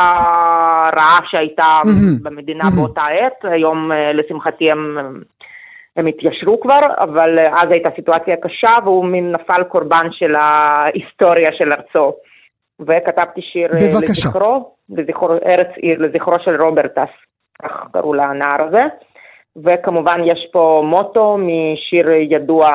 רעה 0.95 1.19
שהייתה. 1.29 1.79
במדינה. 2.23 2.63
באותה 2.75 3.01
עת, 3.01 3.45
היום 3.45 3.91
אה, 3.91 4.13
לשמחתי 4.13 4.71
הם, 4.71 4.97
הם 5.97 6.05
התיישרו 6.05 6.59
כבר, 6.59 6.79
אבל 6.99 7.39
אז 7.39 7.71
הייתה 7.71 7.89
סיטואציה 7.95 8.35
קשה 8.35 8.71
והוא 8.85 9.05
מין 9.05 9.31
נפל 9.31 9.63
קורבן 9.63 10.07
של 10.11 10.35
ההיסטוריה 10.35 11.49
של 11.57 11.71
ארצו. 11.71 12.13
וכתבתי 12.79 13.41
שיר 13.41 13.67
בבקשה. 13.67 14.29
לזכרו, 14.29 14.71
לזכרו, 14.89 15.33
ארץ 15.45 15.67
עיר, 15.75 15.99
לזכרו 15.99 16.33
של 16.39 16.61
רוברטס, 16.61 17.11
כך 17.61 17.71
קראו 17.93 18.13
לנער 18.13 18.67
הזה. 18.67 18.83
וכמובן 19.63 20.21
יש 20.25 20.47
פה 20.51 20.83
מוטו 20.85 21.37
משיר 21.37 22.11
ידוע 22.11 22.67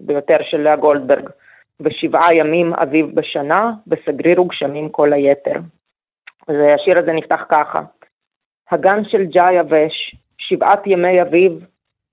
ביותר 0.00 0.36
של 0.50 0.60
לאה 0.60 0.76
גולדברג, 0.76 1.30
ושבעה 1.80 2.34
ימים 2.34 2.74
אביב 2.74 3.14
בשנה, 3.14 3.72
וסגריר 3.88 4.42
וגשמים 4.42 4.88
כל 4.88 5.12
היתר. 5.12 5.56
והשיר 6.48 6.98
הזה 6.98 7.12
נפתח 7.12 7.44
ככה: 7.48 7.80
הגן 8.70 9.04
של 9.04 9.24
ג'י 9.24 9.52
יבש, 9.52 10.14
שבעת 10.38 10.86
ימי 10.86 11.22
אביב, 11.22 11.52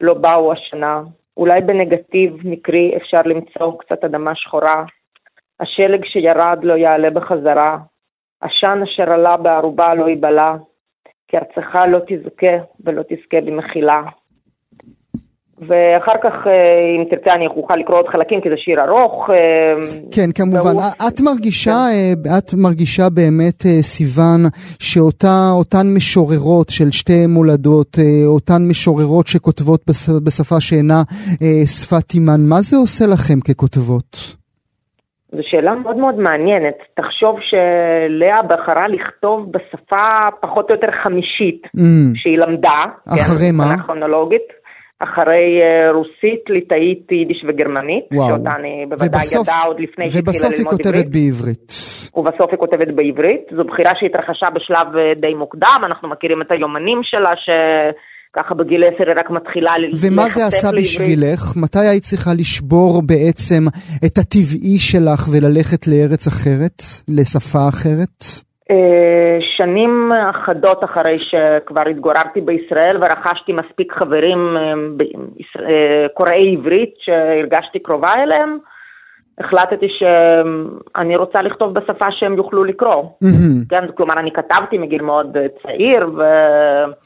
לא 0.02 0.14
באו 0.14 0.52
השנה. 0.52 1.02
אולי 1.38 1.62
בנגטיב 1.62 2.38
מקרי 2.44 2.98
אפשר 2.98 3.22
למצוא 3.26 3.80
קצת 3.80 4.04
אדמה 4.04 4.36
שחורה. 4.36 4.86
השלג 5.60 6.06
שירד 6.06 6.60
לא 6.64 6.74
יעלה 6.74 7.10
בחזרה. 7.10 7.78
עשן 8.42 8.80
אשר 8.84 9.12
עלה 9.12 9.38
בערובה 9.38 9.94
לא 9.94 10.10
ייבלע. 10.10 10.56
כי 11.28 11.38
ארצך 11.38 11.76
לא 11.92 12.00
תזכה 12.08 12.54
ולא 12.86 13.02
תזכה 13.02 13.42
במחילה. 13.46 14.02
ואחר 15.60 16.18
כך, 16.24 16.34
אה, 16.48 16.80
אם 16.98 17.04
תרצה, 17.10 17.36
אני 17.36 17.48
אוכל 17.48 17.76
לקרוא 17.76 17.98
עוד 17.98 18.08
חלקים, 18.08 18.42
כי 18.42 18.50
זה 18.50 18.56
שיר 18.58 18.84
ארוך. 18.84 19.30
אה, 19.30 19.36
כן, 20.12 20.32
כמובן. 20.32 20.58
והוא... 20.58 20.82
את 21.08 21.22
מרגישה, 21.22 21.86
כן. 22.24 22.30
את 22.38 22.54
מרגישה 22.54 23.10
באמת, 23.10 23.66
סיוון, 23.82 24.46
שאותן 24.80 25.94
משוררות 25.96 26.70
של 26.70 26.92
שתי 26.92 27.28
מולדות, 27.28 27.98
אותן 28.26 28.68
משוררות 28.68 29.28
שכותבות 29.28 29.82
בשפה 30.24 30.60
שאינה 30.60 31.02
שפת 31.66 32.14
אימן, 32.14 32.42
מה 32.50 32.62
זה 32.62 32.78
עושה 32.78 33.06
לכם 33.08 33.40
ככותבות? 33.40 34.37
זו 35.32 35.42
שאלה 35.44 35.76
מאוד 35.76 35.98
מאוד 35.98 36.16
מעניינת. 36.16 36.78
תחשוב 36.94 37.40
שלאה 37.42 38.42
בחרה 38.42 38.88
לכתוב 38.88 39.44
בשפה 39.52 40.28
פחות 40.42 40.70
או 40.70 40.76
יותר 40.76 40.88
חמישית 41.04 41.62
mm. 41.66 41.80
שהיא 42.16 42.38
למדה. 42.38 42.80
אחרי 43.08 43.50
כן, 43.50 43.56
מה? 43.56 43.78
כרונולוגית. 43.86 44.58
אחרי 45.00 45.62
אה, 45.62 45.92
רוסית, 45.92 46.50
ליטאית, 46.50 47.12
יידיש 47.12 47.46
וגרמנית, 47.48 48.06
וואו. 48.14 48.30
שאותה 48.30 48.56
אני 48.56 48.86
בוודאי 48.90 49.08
ובסוף, 49.08 49.48
ידעה 49.48 49.64
עוד 49.64 49.80
לפני 49.80 50.10
שהתחילה 50.10 50.50
ללמוד 50.58 50.58
עברית. 50.58 50.58
ובסוף 50.58 50.60
היא 50.60 50.66
כותבת 50.66 51.10
בעברית. 51.10 51.72
ובסוף 52.16 52.52
היא 52.52 52.60
כותבת 52.60 52.88
בעברית. 52.96 53.42
זו 53.56 53.64
בחירה 53.64 53.92
שהתרחשה 54.00 54.50
בשלב 54.50 54.98
אה, 54.98 55.14
די 55.22 55.34
מוקדם, 55.34 55.82
אנחנו 55.86 56.10
מכירים 56.10 56.42
את 56.42 56.52
היומנים 56.52 57.00
שלה, 57.04 57.32
ש... 57.36 57.50
ככה 58.34 58.56
בגיל 58.56 58.84
עשר 58.84 59.04
היא 59.08 59.16
רק 59.18 59.30
מתחילה. 59.30 59.72
ומה 60.02 60.30
זה 60.30 60.46
עשה 60.46 60.68
לעברית. 60.68 60.86
בשבילך? 60.86 61.42
מתי 61.56 61.80
היית 61.80 62.04
צריכה 62.04 62.32
לשבור 62.40 63.02
בעצם 63.02 63.64
את 64.06 64.18
הטבעי 64.18 64.78
שלך 64.80 65.28
וללכת 65.32 65.88
לארץ 65.88 66.28
אחרת, 66.28 66.82
לשפה 67.08 67.70
אחרת? 67.70 68.48
אה, 68.72 69.38
שנים 69.58 70.12
אחדות 70.30 70.84
אחרי 70.84 71.18
שכבר 71.30 71.84
התגוררתי 71.90 72.42
בישראל 72.42 72.98
ורכשתי 73.02 73.54
מספיק 73.54 73.94
חברים 73.94 74.58
אה, 74.58 74.74
אה, 75.70 76.10
קוראי 76.14 76.56
עברית 76.56 76.94
שהרגשתי 77.00 77.80
קרובה 77.80 78.14
אליהם, 78.24 78.58
החלטתי 79.40 79.86
שאני 79.98 81.16
רוצה 81.16 81.42
לכתוב 81.42 81.74
בשפה 81.74 82.06
שהם 82.12 82.34
יוכלו 82.34 82.64
לקרוא. 82.64 83.04
Mm-hmm. 83.04 83.70
כן, 83.70 83.84
כלומר, 83.98 84.14
אני 84.20 84.32
כתבתי 84.32 84.78
מגיל 84.78 85.02
מאוד 85.02 85.38
צעיר 85.64 86.10
ו... 86.18 86.22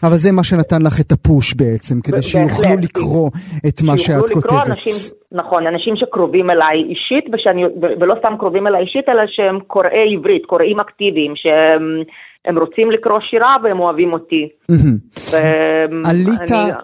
אבל 0.04 0.16
זה 0.16 0.32
מה 0.32 0.44
שנתן 0.44 0.82
לך 0.82 1.02
את 1.02 1.12
הפוש 1.12 1.54
בעצם, 1.54 2.02
כדי 2.02 2.24
שיוכלו 2.24 2.78
לקרוא 2.82 3.30
את 3.68 3.82
מה 3.82 3.98
שאת 3.98 4.30
כותבת. 4.30 4.44
לקרוא 4.44 4.62
אנשים, 4.62 4.94
נכון, 5.32 5.68
אנשים 5.68 5.96
שקרובים 5.96 6.50
אליי 6.50 6.78
אישית, 6.90 7.26
ושאני, 7.34 7.64
ולא 8.00 8.16
סתם 8.20 8.34
קרובים 8.40 8.68
אליי 8.68 8.82
אישית, 8.82 9.10
אלא 9.10 9.24
שהם 9.28 9.60
קוראי 9.68 10.16
עברית, 10.18 10.46
קוראים 10.46 10.80
אקטיביים, 10.80 11.34
שהם... 11.36 12.04
הם 12.46 12.58
רוצים 12.60 12.92
לקרוא 12.92 13.20
שירה 13.30 13.56
והם 13.64 13.80
אוהבים 13.80 14.14
אותי. 14.14 14.50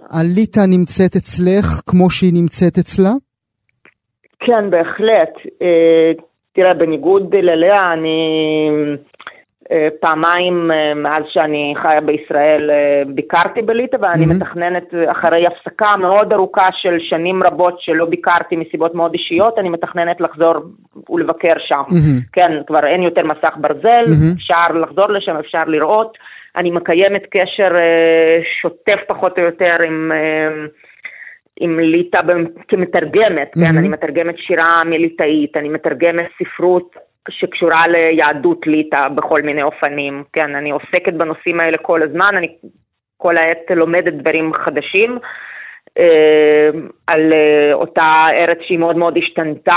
עליתה 0.10 0.66
נמצאת 0.68 1.16
אצלך 1.16 1.82
כמו 1.88 2.10
שהיא 2.10 2.34
נמצאת 2.34 2.78
אצלה? 2.78 3.12
כן, 4.40 4.70
בהחלט. 4.70 5.34
אה, 5.62 6.12
תראה, 6.54 6.74
בניגוד 6.74 7.36
ללאה, 7.36 7.94
אני 7.94 8.30
אה, 9.72 9.88
פעמיים 10.00 10.72
אה, 10.72 10.94
מאז 10.94 11.24
שאני 11.28 11.74
חיה 11.82 12.02
בישראל 12.02 12.70
ביקרתי 13.08 13.62
בליטא 13.62 13.98
ואני 14.02 14.26
mm-hmm. 14.26 14.34
מתכננת 14.34 14.84
אחרי 15.12 15.46
הפסקה 15.48 15.98
מאוד 15.98 16.34
ארוכה 16.34 16.68
של 16.72 16.98
שנים 17.00 17.44
רבות 17.44 17.82
שלא 17.82 18.06
ביקרתי 18.06 18.56
מסיבות 18.56 18.96
מאוד 18.96 19.14
אישיות, 19.14 19.60
אני 19.60 19.70
מתכננת 19.70 20.22
לחזור 20.22 20.54
ולבקר 21.10 21.54
שם. 21.60 21.82
Mm-hmm. 21.90 22.22
כן, 22.34 22.52
כבר 22.68 22.88
אין 22.88 23.04
יותר 23.04 23.26
מסך 23.26 23.56
ברזל, 23.58 24.06
mm-hmm. 24.06 24.38
אפשר 24.38 24.74
לחזור 24.74 25.10
לשם, 25.10 25.36
אפשר 25.38 25.64
לראות. 25.68 26.18
אני 26.56 26.72
מקיימת 26.72 27.24
קשר 27.30 27.70
שוטף 28.62 29.00
פחות 29.08 29.40
או 29.40 29.46
יותר 29.46 29.76
עם... 29.88 30.12
עם 31.60 31.80
ליטא 31.80 32.20
כמתרגמת, 32.68 33.52
mm-hmm. 33.58 33.60
כן, 33.60 33.78
אני 33.78 33.90
מתרגמת 33.90 34.36
שירה 34.38 34.84
מליטאית, 34.86 35.58
אני 35.58 35.70
מתרגמת 35.70 36.26
ספרות 36.40 36.96
שקשורה 37.30 37.88
ליהדות 37.88 38.68
ליטא 38.68 39.08
בכל 39.08 39.42
מיני 39.42 39.64
אופנים, 39.64 40.24
כן, 40.34 40.56
אני 40.56 40.72
עוסקת 40.72 41.14
בנושאים 41.14 41.60
האלה 41.60 41.78
כל 41.78 42.04
הזמן, 42.04 42.32
אני 42.38 42.48
כל 43.18 43.38
העת 43.38 43.72
לומדת 43.76 44.14
דברים 44.14 44.52
חדשים. 44.54 45.20
אה, 46.00 46.70
על 47.08 47.34
אה, 47.34 47.74
אותה 47.74 48.28
ארץ 48.36 48.58
שהיא 48.68 48.80
מאוד 48.80 48.98
מאוד 48.98 49.18
השתנתה 49.18 49.74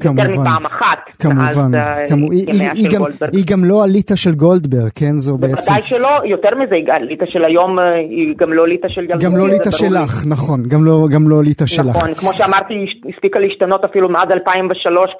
כמובן, 0.00 0.30
יותר 0.30 0.40
מפעם 0.40 0.66
אחת. 0.66 0.98
כמובן, 1.18 1.74
אה, 1.74 2.08
כמו, 2.08 2.32
היא, 2.32 2.44
היא, 2.52 2.70
היא, 2.74 2.88
גם, 2.94 3.02
היא 3.32 3.44
גם 3.50 3.64
לא 3.64 3.84
הליטה 3.84 4.16
של 4.16 4.34
גולדברג, 4.34 4.90
כן? 4.94 5.18
זו 5.18 5.38
בעצם... 5.38 5.54
בוודאי 5.54 5.82
שלא, 5.82 6.08
יותר 6.24 6.54
מזה, 6.54 6.76
הליטה 6.92 7.24
של 7.26 7.44
היום 7.44 7.78
היא 8.10 8.34
גם 8.36 8.52
לא 8.52 8.68
ליטה 8.68 8.88
של. 8.88 9.06
גם 9.06 9.36
לא 9.36 9.48
ליטה 9.48 9.72
שלך. 9.72 10.24
נכון, 10.26 10.62
גם 10.68 10.84
לא, 10.84 11.06
גם 11.10 11.28
לא 11.28 11.42
ליטה 11.42 11.66
שלך. 11.66 11.96
נכון, 11.96 12.14
כמו 12.14 12.32
שאמרתי, 12.32 12.74
היא 12.74 13.12
הספיקה 13.14 13.38
להשתנות 13.38 13.84
אפילו 13.84 14.08
מאז 14.08 14.28
2003, 14.32 15.10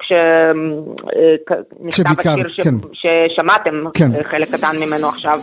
כשנכתב 1.89 2.29
השיר 2.29 2.49
ש... 2.49 2.59
כן. 2.63 2.75
ששמעתם, 2.93 3.71
כן. 3.93 4.11
חלק 4.31 4.47
קטן 4.47 4.87
ממנו 4.87 5.07
עכשיו. 5.07 5.37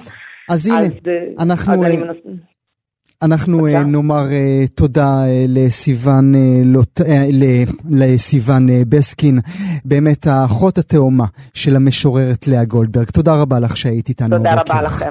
אז 0.50 0.66
הנה, 0.66 0.78
אז, 0.80 0.90
אנחנו... 1.40 1.74
אז 1.74 1.84
אני. 1.84 2.53
אנחנו 3.22 3.68
uh, 3.68 3.70
נאמר 3.70 4.26
uh, 4.28 4.68
תודה 4.74 5.24
uh, 5.24 5.28
לסיוון, 5.48 6.34
לסיוון 7.90 8.66
בסקין, 8.88 9.38
באמת 9.84 10.26
האחות 10.26 10.78
התאומה 10.78 11.26
של 11.54 11.76
המשוררת 11.76 12.48
לאה 12.48 12.64
גולדברג. 12.64 13.10
תודה 13.10 13.34
רבה 13.34 13.58
לך 13.58 13.76
שהיית 13.76 14.08
איתנו 14.08 14.36
תודה 14.36 14.54
רבה 14.54 14.82
לכם. 14.82 15.10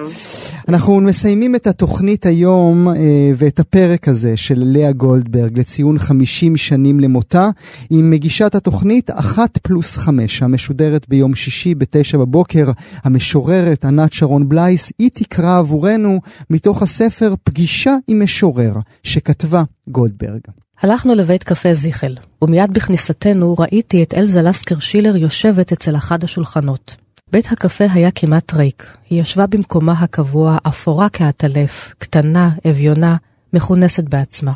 אנחנו 0.68 1.02
מסיימים 1.02 1.56
את 1.56 1.68
התוכנית 1.68 2.26
היום 2.26 2.88
ואת 3.36 3.60
הפרק 3.60 4.08
הזה 4.08 4.38
של 4.38 4.64
לאה 4.66 4.92
גולדברג 4.92 5.60
לציון 5.60 6.00
50 6.00 6.58
שנים 6.58 7.00
למותה, 7.00 7.50
עם 7.90 8.10
מגישת 8.10 8.56
התוכנית 8.56 9.12
אחת 9.12 9.58
פלוס 9.58 9.98
חמש, 9.98 10.44
המשודרת 10.44 11.10
ביום 11.10 11.36
שישי 11.36 11.76
בתשע 11.76 12.18
בבוקר, 12.18 12.72
המשוררת 13.04 13.86
ענת 13.86 14.14
שרון 14.14 14.50
בלייס, 14.50 14.92
היא 15.00 15.10
תקרא 15.14 15.58
עבורנו 15.60 16.20
מתוך 16.50 16.82
הספר 16.82 17.34
פגישה 17.44 17.93
עם 18.08 18.24
משורר 18.24 18.74
שכתבה 19.04 19.64
גולדברג. 19.88 20.42
הלכנו 20.82 21.16
לבית 21.16 21.44
קפה 21.44 21.74
זיכל, 21.74 22.14
ומיד 22.42 22.74
בכניסתנו 22.74 23.56
ראיתי 23.60 24.04
את 24.04 24.14
אלזה 24.14 24.42
לסקר 24.42 24.80
שילר 24.80 25.16
יושבת 25.16 25.72
אצל 25.72 25.96
אחד 25.96 26.24
השולחנות. 26.24 26.96
בית 27.32 27.52
הקפה 27.52 27.84
היה 27.94 28.12
כמעט 28.12 28.54
ריק. 28.54 28.98
היא 29.10 29.22
ישבה 29.22 29.48
במקומה 29.48 29.94
הקבוע, 29.94 30.58
אפורה 30.68 31.10
כעטלף, 31.10 31.94
קטנה, 31.98 32.50
אביונה, 32.70 33.16
מכונסת 33.54 34.04
בעצמה. 34.04 34.54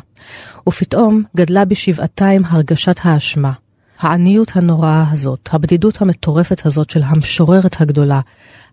ופתאום 0.68 1.22
גדלה 1.36 1.64
בשבעתיים 1.64 2.42
הרגשת 2.44 2.96
האשמה. 3.02 3.52
העניות 3.98 4.56
הנוראה 4.56 5.04
הזאת, 5.10 5.48
הבדידות 5.52 6.02
המטורפת 6.02 6.66
הזאת 6.66 6.90
של 6.90 7.02
המשוררת 7.04 7.80
הגדולה, 7.80 8.20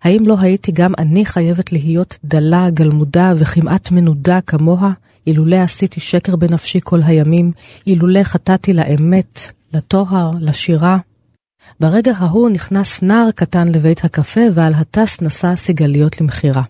האם 0.03 0.23
לא 0.27 0.35
הייתי 0.39 0.71
גם 0.71 0.93
אני 0.97 1.25
חייבת 1.25 1.71
להיות 1.71 2.17
דלה, 2.23 2.69
גלמודה 2.69 3.33
וכמעט 3.37 3.91
מנודה 3.91 4.39
כמוה, 4.41 4.91
אילולא 5.27 5.55
עשיתי 5.55 5.99
שקר 5.99 6.35
בנפשי 6.35 6.79
כל 6.83 6.99
הימים, 7.05 7.51
אילולא 7.87 8.23
חטאתי 8.23 8.73
לאמת, 8.73 9.39
לטוהר, 9.73 10.31
לשירה? 10.39 10.97
ברגע 11.79 12.11
ההוא 12.17 12.49
נכנס 12.49 13.01
נער 13.01 13.31
קטן 13.35 13.67
לבית 13.67 14.05
הקפה 14.05 14.41
ועל 14.53 14.73
הטס 14.73 15.21
נשא 15.21 15.55
סיגליות 15.55 16.21
למכירה. 16.21 16.63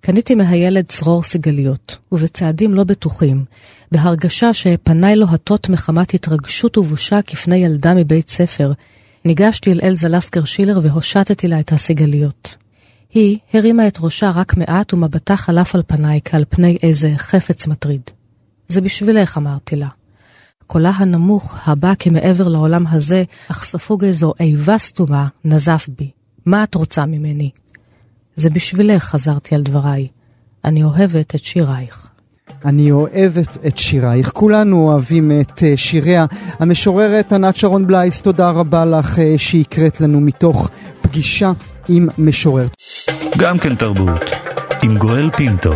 קניתי 0.00 0.34
מהילד 0.34 0.84
צרור 0.86 1.22
סיגליות, 1.22 1.98
ובצעדים 2.12 2.74
לא 2.74 2.84
בטוחים, 2.84 3.44
בהרגשה 3.92 4.54
שפניי 4.54 5.16
לוהטות 5.16 5.68
מחמת 5.68 6.14
התרגשות 6.14 6.78
ובושה 6.78 7.22
כפני 7.22 7.56
ילדה 7.56 7.94
מבית 7.94 8.28
ספר, 8.28 8.72
ניגשתי 9.24 9.72
אל 9.72 9.80
אלזה 9.82 10.08
לסקר 10.08 10.44
שילר 10.44 10.80
והושטתי 10.82 11.48
לה 11.48 11.60
את 11.60 11.72
הסיגליות. 11.72 12.56
היא 13.14 13.38
הרימה 13.54 13.86
את 13.86 13.98
ראשה 14.00 14.30
רק 14.30 14.56
מעט 14.56 14.94
ומבטה 14.94 15.36
חלף 15.36 15.74
על 15.74 15.82
פניי 15.86 16.20
כעל 16.24 16.44
פני 16.48 16.78
איזה 16.82 17.12
חפץ 17.16 17.66
מטריד. 17.66 18.02
זה 18.68 18.80
בשבילך, 18.80 19.38
אמרתי 19.38 19.76
לה. 19.76 19.88
קולה 20.66 20.90
הנמוך, 20.90 21.56
הבא 21.68 21.92
כמעבר 21.98 22.48
לעולם 22.48 22.86
הזה, 22.86 23.22
אך 23.50 23.64
ספוג 23.64 24.04
איזו 24.04 24.32
איבה 24.40 24.78
סתומה, 24.78 25.28
נזף 25.44 25.88
בי. 25.98 26.10
מה 26.46 26.64
את 26.64 26.74
רוצה 26.74 27.06
ממני? 27.06 27.50
זה 28.36 28.50
בשבילך, 28.50 29.04
חזרתי 29.04 29.54
על 29.54 29.62
דבריי. 29.62 30.06
אני 30.64 30.84
אוהבת 30.84 31.34
את 31.34 31.44
שירייך. 31.44 32.09
אני 32.64 32.90
אוהבת 32.90 33.58
את 33.66 33.78
שירייך. 33.78 34.30
כולנו 34.30 34.88
אוהבים 34.88 35.30
את 35.40 35.62
אה, 35.62 35.76
שיריה. 35.76 36.26
המשוררת 36.60 37.32
ענת 37.32 37.56
שרון 37.56 37.86
בלייס, 37.86 38.20
תודה 38.20 38.50
רבה 38.50 38.84
לך 38.84 39.18
אה, 39.18 39.34
שהקראת 39.36 40.00
לנו 40.00 40.20
מתוך 40.20 40.70
פגישה 41.02 41.52
עם 41.88 42.08
משורר. 42.18 42.66
גם 43.38 43.58
כן 43.58 43.74
תרבות, 43.74 44.24
עם 44.82 44.96
גואל 44.96 45.30
פינטו. 45.30 45.72